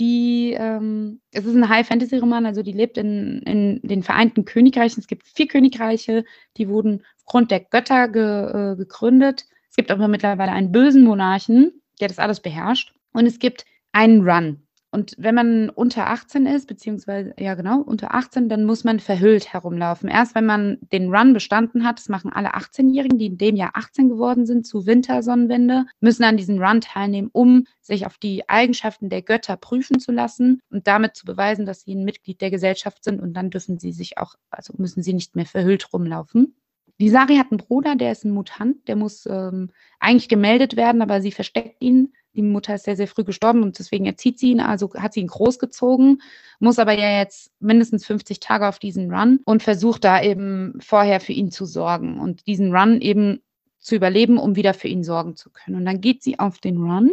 die, 0.00 0.56
ähm, 0.58 1.20
es 1.30 1.44
ist 1.44 1.54
ein 1.54 1.68
High-Fantasy-Roman, 1.68 2.46
also 2.46 2.62
die 2.62 2.72
lebt 2.72 2.98
in, 2.98 3.40
in 3.42 3.80
den 3.82 4.02
Vereinten 4.02 4.44
Königreichen. 4.44 5.00
Es 5.00 5.06
gibt 5.06 5.24
vier 5.24 5.46
Königreiche, 5.46 6.24
die 6.56 6.68
wurden 6.68 7.04
aufgrund 7.18 7.50
der 7.50 7.60
Götter 7.60 8.08
ge, 8.08 8.72
äh, 8.72 8.76
gegründet. 8.76 9.46
Es 9.70 9.76
gibt 9.76 9.90
aber 9.90 10.08
mittlerweile 10.08 10.52
einen 10.52 10.72
bösen 10.72 11.04
Monarchen, 11.04 11.80
der 12.00 12.08
das 12.08 12.18
alles 12.18 12.40
beherrscht. 12.40 12.94
Und 13.12 13.26
es 13.26 13.38
gibt 13.38 13.64
einen 13.92 14.28
Run. 14.28 14.63
Und 14.94 15.16
wenn 15.18 15.34
man 15.34 15.70
unter 15.70 16.06
18 16.06 16.46
ist, 16.46 16.68
beziehungsweise, 16.68 17.34
ja 17.36 17.54
genau, 17.54 17.80
unter 17.80 18.14
18, 18.14 18.48
dann 18.48 18.64
muss 18.64 18.84
man 18.84 19.00
verhüllt 19.00 19.52
herumlaufen. 19.52 20.08
Erst 20.08 20.36
wenn 20.36 20.46
man 20.46 20.78
den 20.92 21.12
Run 21.12 21.32
bestanden 21.32 21.84
hat, 21.84 21.98
das 21.98 22.08
machen 22.08 22.32
alle 22.32 22.54
18-Jährigen, 22.54 23.18
die 23.18 23.26
in 23.26 23.36
dem 23.36 23.56
Jahr 23.56 23.72
18 23.74 24.08
geworden 24.08 24.46
sind, 24.46 24.68
zu 24.68 24.86
Wintersonnenwende, 24.86 25.86
müssen 25.98 26.22
an 26.22 26.36
diesem 26.36 26.62
Run 26.62 26.80
teilnehmen, 26.80 27.28
um 27.32 27.66
sich 27.80 28.06
auf 28.06 28.18
die 28.18 28.48
Eigenschaften 28.48 29.08
der 29.08 29.22
Götter 29.22 29.56
prüfen 29.56 29.98
zu 29.98 30.12
lassen 30.12 30.62
und 30.70 30.86
damit 30.86 31.16
zu 31.16 31.26
beweisen, 31.26 31.66
dass 31.66 31.80
sie 31.80 31.96
ein 31.96 32.04
Mitglied 32.04 32.40
der 32.40 32.52
Gesellschaft 32.52 33.02
sind. 33.02 33.20
Und 33.20 33.34
dann 33.34 33.50
dürfen 33.50 33.80
sie 33.80 33.90
sich 33.90 34.16
auch, 34.18 34.36
also 34.48 34.74
müssen 34.76 35.02
sie 35.02 35.12
nicht 35.12 35.34
mehr 35.34 35.46
verhüllt 35.46 35.92
rumlaufen. 35.92 36.54
Die 37.00 37.12
hat 37.12 37.50
einen 37.50 37.58
Bruder, 37.58 37.96
der 37.96 38.12
ist 38.12 38.24
ein 38.24 38.30
Mutant, 38.30 38.86
der 38.86 38.94
muss 38.94 39.26
ähm, 39.26 39.70
eigentlich 39.98 40.28
gemeldet 40.28 40.76
werden, 40.76 41.02
aber 41.02 41.20
sie 41.20 41.32
versteckt 41.32 41.82
ihn 41.82 42.12
die 42.34 42.42
Mutter 42.42 42.74
ist 42.74 42.84
sehr, 42.84 42.96
sehr 42.96 43.08
früh 43.08 43.24
gestorben 43.24 43.62
und 43.62 43.78
deswegen 43.78 44.06
erzieht 44.06 44.38
sie 44.38 44.50
ihn, 44.50 44.60
also 44.60 44.92
hat 44.94 45.12
sie 45.12 45.20
ihn 45.20 45.28
großgezogen, 45.28 46.22
muss 46.58 46.78
aber 46.78 46.92
ja 46.92 47.18
jetzt 47.18 47.52
mindestens 47.60 48.04
50 48.06 48.40
Tage 48.40 48.68
auf 48.68 48.78
diesen 48.78 49.12
Run 49.12 49.40
und 49.44 49.62
versucht 49.62 50.04
da 50.04 50.22
eben 50.22 50.78
vorher 50.80 51.20
für 51.20 51.32
ihn 51.32 51.50
zu 51.50 51.64
sorgen 51.64 52.20
und 52.20 52.46
diesen 52.46 52.74
Run 52.74 53.00
eben 53.00 53.40
zu 53.78 53.94
überleben, 53.94 54.38
um 54.38 54.56
wieder 54.56 54.74
für 54.74 54.88
ihn 54.88 55.04
sorgen 55.04 55.36
zu 55.36 55.50
können. 55.50 55.76
Und 55.76 55.84
dann 55.84 56.00
geht 56.00 56.22
sie 56.22 56.38
auf 56.38 56.58
den 56.58 56.78
Run 56.78 57.10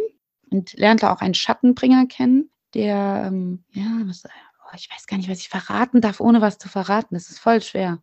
und 0.49 0.73
lernt 0.73 1.03
da 1.03 1.13
auch 1.13 1.21
einen 1.21 1.33
Schattenbringer 1.33 2.07
kennen, 2.07 2.49
der, 2.73 3.25
ähm, 3.27 3.63
ja, 3.71 4.01
was, 4.05 4.23
oh, 4.25 4.75
ich 4.75 4.89
weiß 4.89 5.05
gar 5.07 5.17
nicht, 5.17 5.29
was 5.29 5.39
ich 5.39 5.49
verraten 5.49 6.01
darf, 6.01 6.19
ohne 6.19 6.41
was 6.41 6.57
zu 6.57 6.69
verraten. 6.69 7.15
Das 7.15 7.29
ist 7.29 7.39
voll 7.39 7.61
schwer. 7.61 8.01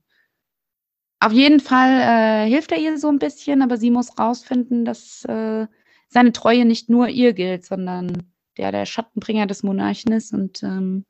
Auf 1.21 1.33
jeden 1.33 1.61
Fall 1.61 2.47
äh, 2.47 2.49
hilft 2.49 2.71
er 2.71 2.79
ihr 2.79 2.97
so 2.99 3.09
ein 3.09 3.19
bisschen, 3.19 3.63
aber 3.63 3.77
sie 3.77 3.91
muss 3.91 4.19
rausfinden, 4.19 4.85
dass 4.85 5.25
äh, 5.25 5.67
seine 6.09 6.33
Treue 6.33 6.65
nicht 6.65 6.89
nur 6.89 7.09
ihr 7.09 7.33
gilt, 7.33 7.65
sondern 7.65 8.33
der 8.57 8.73
der 8.73 8.87
Schattenbringer 8.87 9.47
des 9.47 9.63
Monarchen 9.63 10.13
ist. 10.13 10.33
Und 10.33 10.63
ähm, 10.63 11.05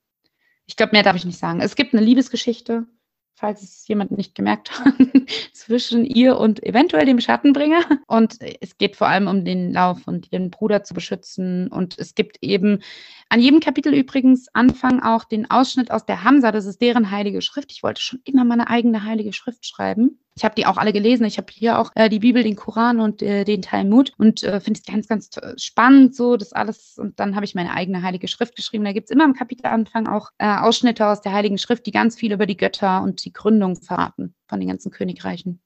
ich 0.67 0.77
glaube, 0.77 0.93
mehr 0.93 1.03
darf 1.03 1.17
ich 1.17 1.25
nicht 1.25 1.39
sagen. 1.39 1.61
Es 1.61 1.77
gibt 1.77 1.95
eine 1.95 2.05
Liebesgeschichte, 2.05 2.87
falls 3.35 3.63
es 3.63 3.89
jemand 3.89 4.11
nicht 4.11 4.35
gemerkt 4.35 4.79
hat, 4.79 4.95
zwischen 5.53 6.05
ihr 6.05 6.37
und 6.39 6.63
eventuell 6.63 7.07
dem 7.07 7.21
Schattenbringer. 7.21 7.85
Und 8.07 8.39
es 8.61 8.77
geht 8.77 8.97
vor 8.97 9.09
allem 9.09 9.29
um 9.29 9.45
den 9.45 9.73
Lauf 9.73 10.07
und 10.07 10.31
ihren 10.33 10.51
Bruder 10.51 10.85
zu 10.85 10.95
beschützen. 10.95 11.69
Und 11.69 11.99
es 11.99 12.15
gibt 12.15 12.39
eben 12.43 12.83
an 13.31 13.41
jedem 13.41 13.61
Kapitel 13.61 13.93
übrigens 13.93 14.49
Anfang 14.55 15.03
auch 15.03 15.25
den 15.25 15.51
Ausschnitt 15.51 15.91
aus 15.91 16.07
der 16.07 16.25
Hamza, 16.25 16.51
das 16.51 16.65
ist 16.65 16.81
deren 16.81 17.11
heilige 17.11 17.43
Schrift. 17.43 17.71
Ich 17.73 17.83
wollte 17.83 18.01
schon 18.01 18.21
immer 18.25 18.45
meine 18.45 18.71
eigene 18.71 19.05
heilige 19.05 19.35
Schrift 19.35 19.67
schreiben. 19.67 20.19
Ich 20.35 20.45
habe 20.45 20.55
die 20.55 20.65
auch 20.65 20.79
alle 20.79 20.93
gelesen. 20.95 21.27
Ich 21.27 21.37
habe 21.37 21.49
hier 21.53 21.79
auch 21.79 21.91
äh, 21.95 22.09
die 22.09 22.21
Bibel, 22.21 22.43
den 22.43 22.57
Koran 22.57 23.01
und 23.01 23.21
äh, 23.23 23.45
den 23.45 23.61
Talmud 23.61 24.13
und 24.17 24.43
äh, 24.45 24.61
finde 24.61 24.81
es 24.81 24.87
ganz, 24.87 25.09
ganz 25.09 25.31
spannend, 25.57 26.15
so 26.15 26.37
das 26.37 26.53
alles. 26.53 26.97
Und 26.97 27.21
dann 27.21 27.35
habe 27.35 27.45
ich 27.45 27.55
meine 27.55 27.75
eigene 27.75 28.03
heilige 28.03 28.29
Schrift 28.29 28.57
geschrieben. 28.57 28.85
Da 28.85 28.93
gibt 28.93 29.11
es 29.11 29.11
immer 29.11 29.25
im 29.25 29.35
Kapitelanfang 29.35 30.07
auch 30.07 30.31
äh, 30.39 30.47
Ausschnitte 30.47 31.07
aus 31.07 31.21
der 31.21 31.33
heiligen 31.33 31.59
Schrift, 31.59 31.85
die 31.87 31.91
ganz 31.91 32.17
viel 32.17 32.33
über 32.33 32.47
die 32.47 32.57
Götter 32.57 33.03
und 33.03 33.25
die 33.25 33.33
Gründung 33.33 33.77
verraten 33.77 34.35
von 34.47 34.59
den 34.61 34.69
ganzen 34.69 34.91
Königreichen. 34.91 35.61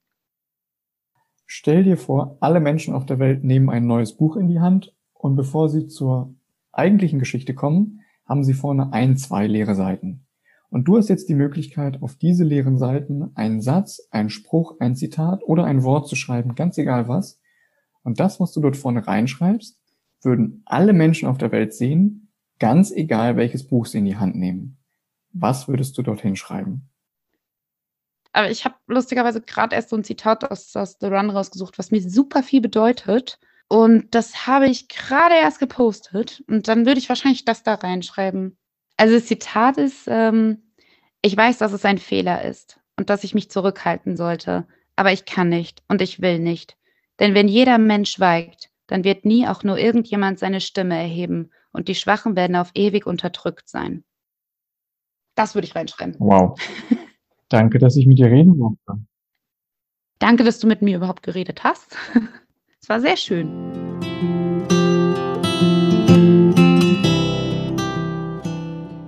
Stell 1.45 1.83
dir 1.83 1.97
vor, 1.97 2.37
alle 2.41 2.59
Menschen 2.59 2.93
auf 2.93 3.05
der 3.05 3.19
Welt 3.19 3.43
nehmen 3.43 3.69
ein 3.69 3.85
neues 3.85 4.17
Buch 4.17 4.35
in 4.35 4.47
die 4.47 4.59
Hand 4.59 4.93
und 5.13 5.35
bevor 5.35 5.69
sie 5.69 5.87
zur 5.87 6.33
eigentlichen 6.73 7.19
Geschichte 7.19 7.53
kommen, 7.53 8.01
haben 8.25 8.43
sie 8.43 8.53
vorne 8.53 8.91
ein, 8.93 9.17
zwei 9.17 9.47
leere 9.47 9.75
Seiten. 9.75 10.25
Und 10.69 10.85
du 10.85 10.97
hast 10.97 11.07
jetzt 11.07 11.29
die 11.29 11.35
Möglichkeit, 11.35 12.01
auf 12.01 12.15
diese 12.15 12.43
leeren 12.43 12.77
Seiten 12.77 13.31
einen 13.35 13.61
Satz, 13.61 14.07
einen 14.09 14.29
Spruch, 14.29 14.79
ein 14.79 14.95
Zitat 14.95 15.43
oder 15.43 15.65
ein 15.65 15.83
Wort 15.83 16.07
zu 16.07 16.15
schreiben, 16.15 16.55
ganz 16.55 16.77
egal 16.77 17.07
was. 17.07 17.39
Und 18.01 18.19
das, 18.19 18.39
was 18.39 18.51
du 18.53 18.61
dort 18.61 18.75
vorne 18.75 19.05
reinschreibst, 19.05 19.77
würden 20.21 20.63
alle 20.65 20.93
Menschen 20.93 21.27
auf 21.27 21.37
der 21.37 21.51
Welt 21.51 21.73
sehen, 21.73 22.31
ganz 22.59 22.91
egal 22.91 23.37
welches 23.37 23.67
Buch 23.67 23.85
sie 23.85 23.99
in 23.99 24.05
die 24.05 24.17
Hand 24.17 24.35
nehmen. 24.35 24.77
Was 25.31 25.67
würdest 25.67 25.97
du 25.97 26.01
dorthin 26.01 26.35
schreiben? 26.35 26.89
Aber 28.31 28.49
ich 28.49 28.65
habe 28.65 28.75
lustigerweise 28.87 29.41
gerade 29.41 29.75
erst 29.75 29.89
so 29.89 29.95
ein 29.95 30.03
Zitat 30.03 30.49
aus, 30.49 30.75
aus 30.75 30.97
The 30.99 31.05
Run 31.07 31.29
rausgesucht, 31.29 31.77
was 31.77 31.91
mir 31.91 32.01
super 32.01 32.41
viel 32.41 32.61
bedeutet. 32.61 33.39
Und 33.67 34.13
das 34.13 34.45
habe 34.47 34.67
ich 34.67 34.87
gerade 34.87 35.35
erst 35.35 35.59
gepostet. 35.59 36.43
Und 36.47 36.67
dann 36.67 36.85
würde 36.85 36.99
ich 36.99 37.09
wahrscheinlich 37.09 37.45
das 37.45 37.63
da 37.63 37.75
reinschreiben. 37.75 38.57
Also 38.97 39.15
das 39.15 39.25
Zitat 39.25 39.77
ist, 39.77 40.07
ähm, 40.07 40.73
ich 41.21 41.35
weiß, 41.35 41.57
dass 41.57 41.71
es 41.71 41.85
ein 41.85 41.97
Fehler 41.97 42.43
ist 42.43 42.79
und 42.97 43.09
dass 43.09 43.23
ich 43.23 43.33
mich 43.33 43.49
zurückhalten 43.49 44.17
sollte, 44.17 44.67
aber 44.95 45.11
ich 45.11 45.25
kann 45.25 45.49
nicht 45.49 45.81
und 45.87 46.01
ich 46.01 46.21
will 46.21 46.39
nicht. 46.39 46.77
Denn 47.19 47.33
wenn 47.33 47.47
jeder 47.47 47.77
Mensch 47.77 48.11
schweigt, 48.11 48.69
dann 48.87 49.03
wird 49.03 49.25
nie 49.25 49.47
auch 49.47 49.63
nur 49.63 49.77
irgendjemand 49.77 50.39
seine 50.39 50.61
Stimme 50.61 50.95
erheben 50.95 51.51
und 51.71 51.87
die 51.87 51.95
Schwachen 51.95 52.35
werden 52.35 52.55
auf 52.55 52.71
ewig 52.75 53.05
unterdrückt 53.07 53.69
sein. 53.69 54.03
Das 55.35 55.55
würde 55.55 55.65
ich 55.65 55.75
reinschreiben. 55.75 56.15
Wow. 56.19 56.59
Danke, 57.49 57.79
dass 57.79 57.95
ich 57.95 58.05
mit 58.05 58.19
dir 58.19 58.27
reden 58.27 58.57
durfte. 58.57 59.03
Danke, 60.19 60.43
dass 60.43 60.59
du 60.59 60.67
mit 60.67 60.81
mir 60.81 60.97
überhaupt 60.97 61.23
geredet 61.23 61.63
hast. 61.63 61.97
Es 62.83 62.89
war 62.89 62.99
sehr 62.99 63.15
schön. 63.15 63.92